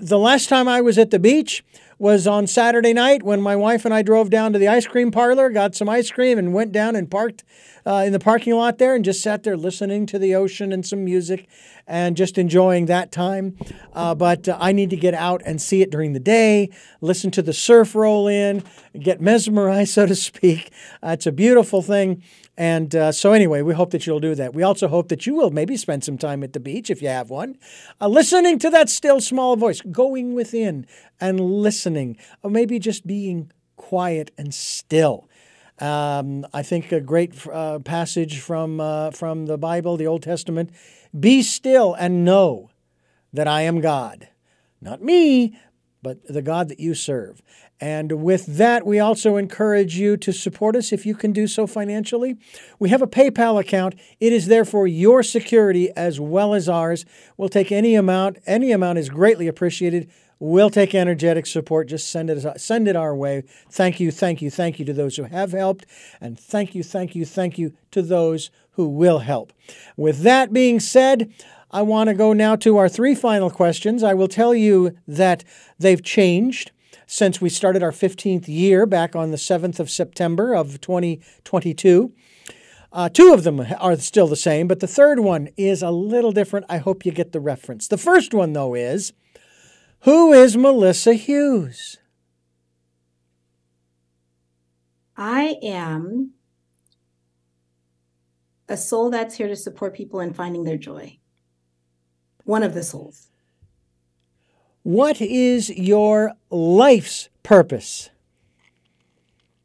the 0.00 0.18
last 0.18 0.48
time 0.48 0.68
I 0.68 0.80
was 0.80 0.98
at 0.98 1.10
the 1.10 1.18
beach, 1.18 1.62
was 2.00 2.26
on 2.26 2.46
Saturday 2.46 2.94
night 2.94 3.22
when 3.22 3.42
my 3.42 3.54
wife 3.54 3.84
and 3.84 3.92
I 3.92 4.00
drove 4.00 4.30
down 4.30 4.54
to 4.54 4.58
the 4.58 4.68
ice 4.68 4.86
cream 4.86 5.10
parlor, 5.10 5.50
got 5.50 5.74
some 5.74 5.86
ice 5.86 6.10
cream, 6.10 6.38
and 6.38 6.54
went 6.54 6.72
down 6.72 6.96
and 6.96 7.10
parked 7.10 7.44
uh, 7.86 8.04
in 8.06 8.14
the 8.14 8.18
parking 8.18 8.54
lot 8.54 8.78
there 8.78 8.94
and 8.94 9.04
just 9.04 9.22
sat 9.22 9.42
there 9.42 9.54
listening 9.54 10.06
to 10.06 10.18
the 10.18 10.34
ocean 10.34 10.72
and 10.72 10.84
some 10.86 11.04
music 11.04 11.46
and 11.86 12.16
just 12.16 12.38
enjoying 12.38 12.86
that 12.86 13.12
time. 13.12 13.54
Uh, 13.92 14.14
but 14.14 14.48
uh, 14.48 14.56
I 14.58 14.72
need 14.72 14.88
to 14.90 14.96
get 14.96 15.12
out 15.12 15.42
and 15.44 15.60
see 15.60 15.82
it 15.82 15.90
during 15.90 16.14
the 16.14 16.20
day, 16.20 16.70
listen 17.02 17.30
to 17.32 17.42
the 17.42 17.52
surf 17.52 17.94
roll 17.94 18.28
in, 18.28 18.64
get 18.98 19.20
mesmerized, 19.20 19.90
so 19.92 20.06
to 20.06 20.14
speak. 20.14 20.72
It's 21.02 21.26
a 21.26 21.32
beautiful 21.32 21.82
thing. 21.82 22.22
And 22.60 22.94
uh, 22.94 23.10
so, 23.10 23.32
anyway, 23.32 23.62
we 23.62 23.72
hope 23.72 23.90
that 23.92 24.06
you'll 24.06 24.20
do 24.20 24.34
that. 24.34 24.52
We 24.52 24.62
also 24.62 24.86
hope 24.86 25.08
that 25.08 25.24
you 25.24 25.34
will 25.34 25.50
maybe 25.50 25.78
spend 25.78 26.04
some 26.04 26.18
time 26.18 26.44
at 26.44 26.52
the 26.52 26.60
beach 26.60 26.90
if 26.90 27.00
you 27.00 27.08
have 27.08 27.30
one, 27.30 27.56
uh, 28.02 28.06
listening 28.06 28.58
to 28.58 28.68
that 28.68 28.90
still 28.90 29.18
small 29.22 29.56
voice, 29.56 29.80
going 29.80 30.34
within 30.34 30.86
and 31.18 31.40
listening, 31.40 32.18
or 32.42 32.50
maybe 32.50 32.78
just 32.78 33.06
being 33.06 33.50
quiet 33.76 34.30
and 34.36 34.52
still. 34.52 35.26
Um, 35.78 36.46
I 36.52 36.62
think 36.62 36.92
a 36.92 37.00
great 37.00 37.46
uh, 37.46 37.78
passage 37.78 38.40
from 38.40 38.78
uh, 38.78 39.12
from 39.12 39.46
the 39.46 39.56
Bible, 39.56 39.96
the 39.96 40.06
Old 40.06 40.22
Testament. 40.22 40.68
Be 41.18 41.40
still 41.40 41.94
and 41.94 42.26
know 42.26 42.68
that 43.32 43.48
I 43.48 43.62
am 43.62 43.80
God, 43.80 44.28
not 44.82 45.02
me, 45.02 45.58
but 46.02 46.18
the 46.26 46.42
God 46.42 46.68
that 46.68 46.78
you 46.78 46.92
serve. 46.92 47.40
And 47.80 48.22
with 48.22 48.44
that, 48.58 48.84
we 48.84 48.98
also 48.98 49.36
encourage 49.36 49.96
you 49.96 50.16
to 50.18 50.32
support 50.32 50.76
us 50.76 50.92
if 50.92 51.06
you 51.06 51.14
can 51.14 51.32
do 51.32 51.46
so 51.46 51.66
financially. 51.66 52.36
We 52.78 52.90
have 52.90 53.00
a 53.00 53.06
PayPal 53.06 53.58
account. 53.58 53.94
It 54.20 54.32
is 54.34 54.46
there 54.46 54.66
for 54.66 54.86
your 54.86 55.22
security 55.22 55.90
as 55.96 56.20
well 56.20 56.52
as 56.52 56.68
ours. 56.68 57.06
We'll 57.38 57.48
take 57.48 57.72
any 57.72 57.94
amount. 57.94 58.38
Any 58.46 58.70
amount 58.70 58.98
is 58.98 59.08
greatly 59.08 59.48
appreciated. 59.48 60.10
We'll 60.38 60.70
take 60.70 60.94
energetic 60.94 61.46
support. 61.46 61.88
Just 61.88 62.10
send 62.10 62.30
it 62.30 62.60
send 62.60 62.88
it 62.88 62.96
our 62.96 63.14
way. 63.14 63.44
Thank 63.70 64.00
you, 64.00 64.10
thank 64.10 64.40
you, 64.40 64.50
thank 64.50 64.78
you 64.78 64.84
to 64.86 64.92
those 64.94 65.16
who 65.16 65.24
have 65.24 65.52
helped, 65.52 65.84
and 66.18 66.38
thank 66.38 66.74
you, 66.74 66.82
thank 66.82 67.14
you, 67.14 67.26
thank 67.26 67.58
you 67.58 67.74
to 67.90 68.00
those 68.00 68.50
who 68.72 68.88
will 68.88 69.18
help. 69.18 69.52
With 69.98 70.22
that 70.22 70.50
being 70.50 70.80
said, 70.80 71.30
I 71.70 71.82
want 71.82 72.08
to 72.08 72.14
go 72.14 72.32
now 72.32 72.56
to 72.56 72.78
our 72.78 72.88
three 72.88 73.14
final 73.14 73.50
questions. 73.50 74.02
I 74.02 74.14
will 74.14 74.28
tell 74.28 74.54
you 74.54 74.96
that 75.06 75.44
they've 75.78 76.02
changed 76.02 76.72
since 77.10 77.40
we 77.40 77.48
started 77.48 77.82
our 77.82 77.90
15th 77.90 78.46
year 78.46 78.86
back 78.86 79.16
on 79.16 79.32
the 79.32 79.36
7th 79.36 79.80
of 79.80 79.90
September 79.90 80.54
of 80.54 80.80
2022. 80.80 82.12
Uh, 82.92 83.08
two 83.08 83.34
of 83.34 83.42
them 83.42 83.60
are 83.80 83.96
still 83.96 84.28
the 84.28 84.36
same, 84.36 84.68
but 84.68 84.78
the 84.78 84.86
third 84.86 85.18
one 85.18 85.48
is 85.56 85.82
a 85.82 85.90
little 85.90 86.30
different. 86.30 86.66
I 86.68 86.78
hope 86.78 87.04
you 87.04 87.10
get 87.10 87.32
the 87.32 87.40
reference. 87.40 87.88
The 87.88 87.98
first 87.98 88.32
one, 88.32 88.52
though, 88.52 88.74
is 88.74 89.12
Who 90.02 90.32
is 90.32 90.56
Melissa 90.56 91.14
Hughes? 91.14 91.98
I 95.16 95.56
am 95.64 96.34
a 98.68 98.76
soul 98.76 99.10
that's 99.10 99.34
here 99.34 99.48
to 99.48 99.56
support 99.56 99.96
people 99.96 100.20
in 100.20 100.32
finding 100.32 100.62
their 100.62 100.78
joy. 100.78 101.18
One 102.44 102.62
of 102.62 102.72
the 102.72 102.84
souls. 102.84 103.29
What 104.82 105.20
is 105.20 105.68
your 105.70 106.32
life's 106.50 107.28
purpose? 107.42 108.10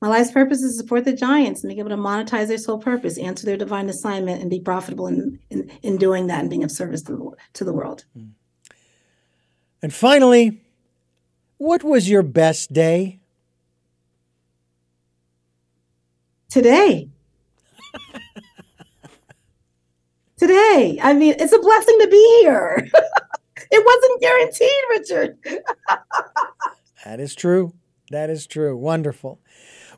My 0.01 0.09
life's 0.09 0.32
purpose 0.32 0.61
is 0.61 0.74
to 0.74 0.78
support 0.84 1.05
the 1.05 1.13
giants 1.13 1.63
and 1.63 1.74
be 1.74 1.80
able 1.80 1.89
to 1.89 1.95
monetize 1.95 2.47
their 2.47 2.57
soul 2.57 2.78
purpose, 2.78 3.18
answer 3.18 3.45
their 3.45 3.57
divine 3.57 3.88
assignment, 3.89 4.41
and 4.41 4.49
be 4.49 4.59
profitable 4.59 5.07
in, 5.07 5.39
in, 5.49 5.72
in 5.84 5.97
doing 5.97 6.28
that 6.28 6.41
and 6.41 6.49
being 6.49 6.63
of 6.63 6.72
service 6.72 7.01
to 7.03 7.13
the, 7.13 7.32
to 7.53 7.63
the 7.63 7.74
world. 7.74 8.03
Hmm. 8.13 8.26
And 9.82 9.93
finally, 9.93 10.61
what 11.57 11.84
was 11.84 12.09
your 12.09 12.24
best 12.24 12.74
day? 12.74 13.20
Today. 16.49 17.09
Today. 20.38 20.99
I 21.01 21.13
mean, 21.13 21.36
it's 21.39 21.53
a 21.53 21.59
blessing 21.59 21.97
to 22.01 22.07
be 22.07 22.39
here. 22.41 22.89
it 23.72 23.86
wasn't 23.86 24.22
guaranteed, 24.22 24.70
Richard. 24.89 25.38
that 27.05 27.20
is 27.20 27.36
true. 27.36 27.74
That 28.11 28.30
is 28.30 28.45
true. 28.45 28.78
Wonderful. 28.78 29.39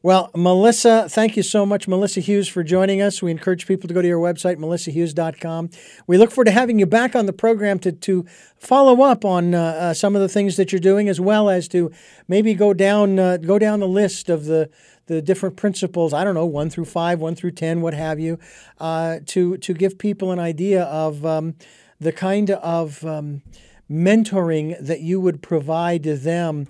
Well, 0.03 0.29
Melissa, 0.35 1.09
thank 1.09 1.35
you 1.35 1.43
so 1.43 1.65
much, 1.65 1.87
Melissa 1.87 2.19
Hughes, 2.19 2.47
for 2.47 2.63
joining 2.63 3.01
us. 3.01 3.21
We 3.21 3.31
encourage 3.31 3.65
people 3.65 3.87
to 3.87 3.93
go 3.93 4.01
to 4.01 4.07
your 4.07 4.19
website, 4.19 4.57
melissahughes.com. 4.57 5.71
We 6.05 6.17
look 6.17 6.31
forward 6.31 6.45
to 6.45 6.51
having 6.51 6.77
you 6.77 6.85
back 6.85 7.15
on 7.15 7.25
the 7.25 7.33
program 7.33 7.79
to, 7.79 7.91
to 7.91 8.25
follow 8.57 9.01
up 9.01 9.25
on 9.25 9.55
uh, 9.55 9.61
uh, 9.61 9.93
some 9.93 10.15
of 10.15 10.21
the 10.21 10.29
things 10.29 10.55
that 10.57 10.71
you're 10.71 10.79
doing, 10.79 11.09
as 11.09 11.19
well 11.19 11.49
as 11.49 11.67
to 11.69 11.91
maybe 12.27 12.53
go 12.53 12.73
down 12.73 13.17
uh, 13.17 13.37
go 13.37 13.57
down 13.57 13.79
the 13.79 13.87
list 13.87 14.29
of 14.29 14.45
the 14.45 14.69
the 15.07 15.21
different 15.21 15.55
principles. 15.55 16.13
I 16.13 16.23
don't 16.23 16.35
know, 16.35 16.45
one 16.45 16.69
through 16.69 16.85
five, 16.85 17.19
one 17.19 17.35
through 17.35 17.51
ten, 17.51 17.81
what 17.81 17.93
have 17.93 18.19
you, 18.19 18.37
uh, 18.79 19.19
to 19.27 19.57
to 19.57 19.73
give 19.73 19.97
people 19.97 20.31
an 20.31 20.39
idea 20.39 20.83
of 20.83 21.25
um, 21.25 21.55
the 21.99 22.11
kind 22.11 22.51
of 22.51 23.03
um, 23.05 23.41
mentoring 23.89 24.77
that 24.79 25.01
you 25.01 25.19
would 25.19 25.41
provide 25.41 26.03
to 26.03 26.15
them 26.15 26.67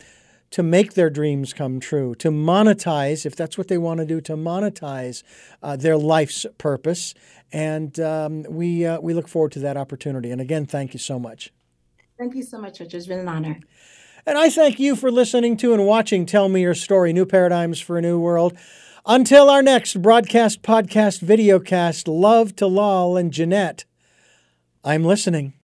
to 0.49 0.63
make 0.63 0.93
their 0.93 1.09
dreams 1.09 1.53
come 1.53 1.79
true, 1.79 2.15
to 2.15 2.29
monetize, 2.29 3.25
if 3.25 3.35
that's 3.35 3.57
what 3.57 3.67
they 3.67 3.77
want 3.77 3.99
to 3.99 4.05
do, 4.05 4.21
to 4.21 4.33
monetize 4.33 5.23
uh, 5.61 5.75
their 5.75 5.97
life's 5.97 6.45
purpose. 6.57 7.13
And 7.51 7.99
um, 7.99 8.43
we, 8.43 8.85
uh, 8.85 8.99
we 9.01 9.13
look 9.13 9.27
forward 9.27 9.51
to 9.53 9.59
that 9.59 9.75
opportunity. 9.75 10.31
And 10.31 10.39
again, 10.39 10.65
thank 10.65 10.93
you 10.93 10.99
so 10.99 11.19
much. 11.19 11.51
Thank 12.17 12.35
you 12.35 12.43
so 12.43 12.57
much, 12.59 12.79
Richard. 12.79 12.95
It's 12.95 13.07
been 13.07 13.19
an 13.19 13.27
honor. 13.27 13.59
And 14.25 14.37
I 14.37 14.49
thank 14.49 14.79
you 14.79 14.95
for 14.95 15.11
listening 15.11 15.57
to 15.57 15.73
and 15.73 15.85
watching 15.85 16.25
Tell 16.25 16.49
Me 16.49 16.61
Your 16.61 16.75
Story 16.75 17.13
New 17.13 17.25
Paradigms 17.25 17.79
for 17.79 17.97
a 17.97 18.01
New 18.01 18.19
World. 18.19 18.57
Until 19.05 19.49
our 19.49 19.61
next 19.61 20.01
broadcast, 20.01 20.61
podcast, 20.63 21.23
videocast, 21.23 22.07
love 22.07 22.55
to 22.57 22.67
Lal 22.67 23.15
and 23.15 23.31
Jeanette, 23.31 23.85
I'm 24.87 25.03
listening. 25.03 25.53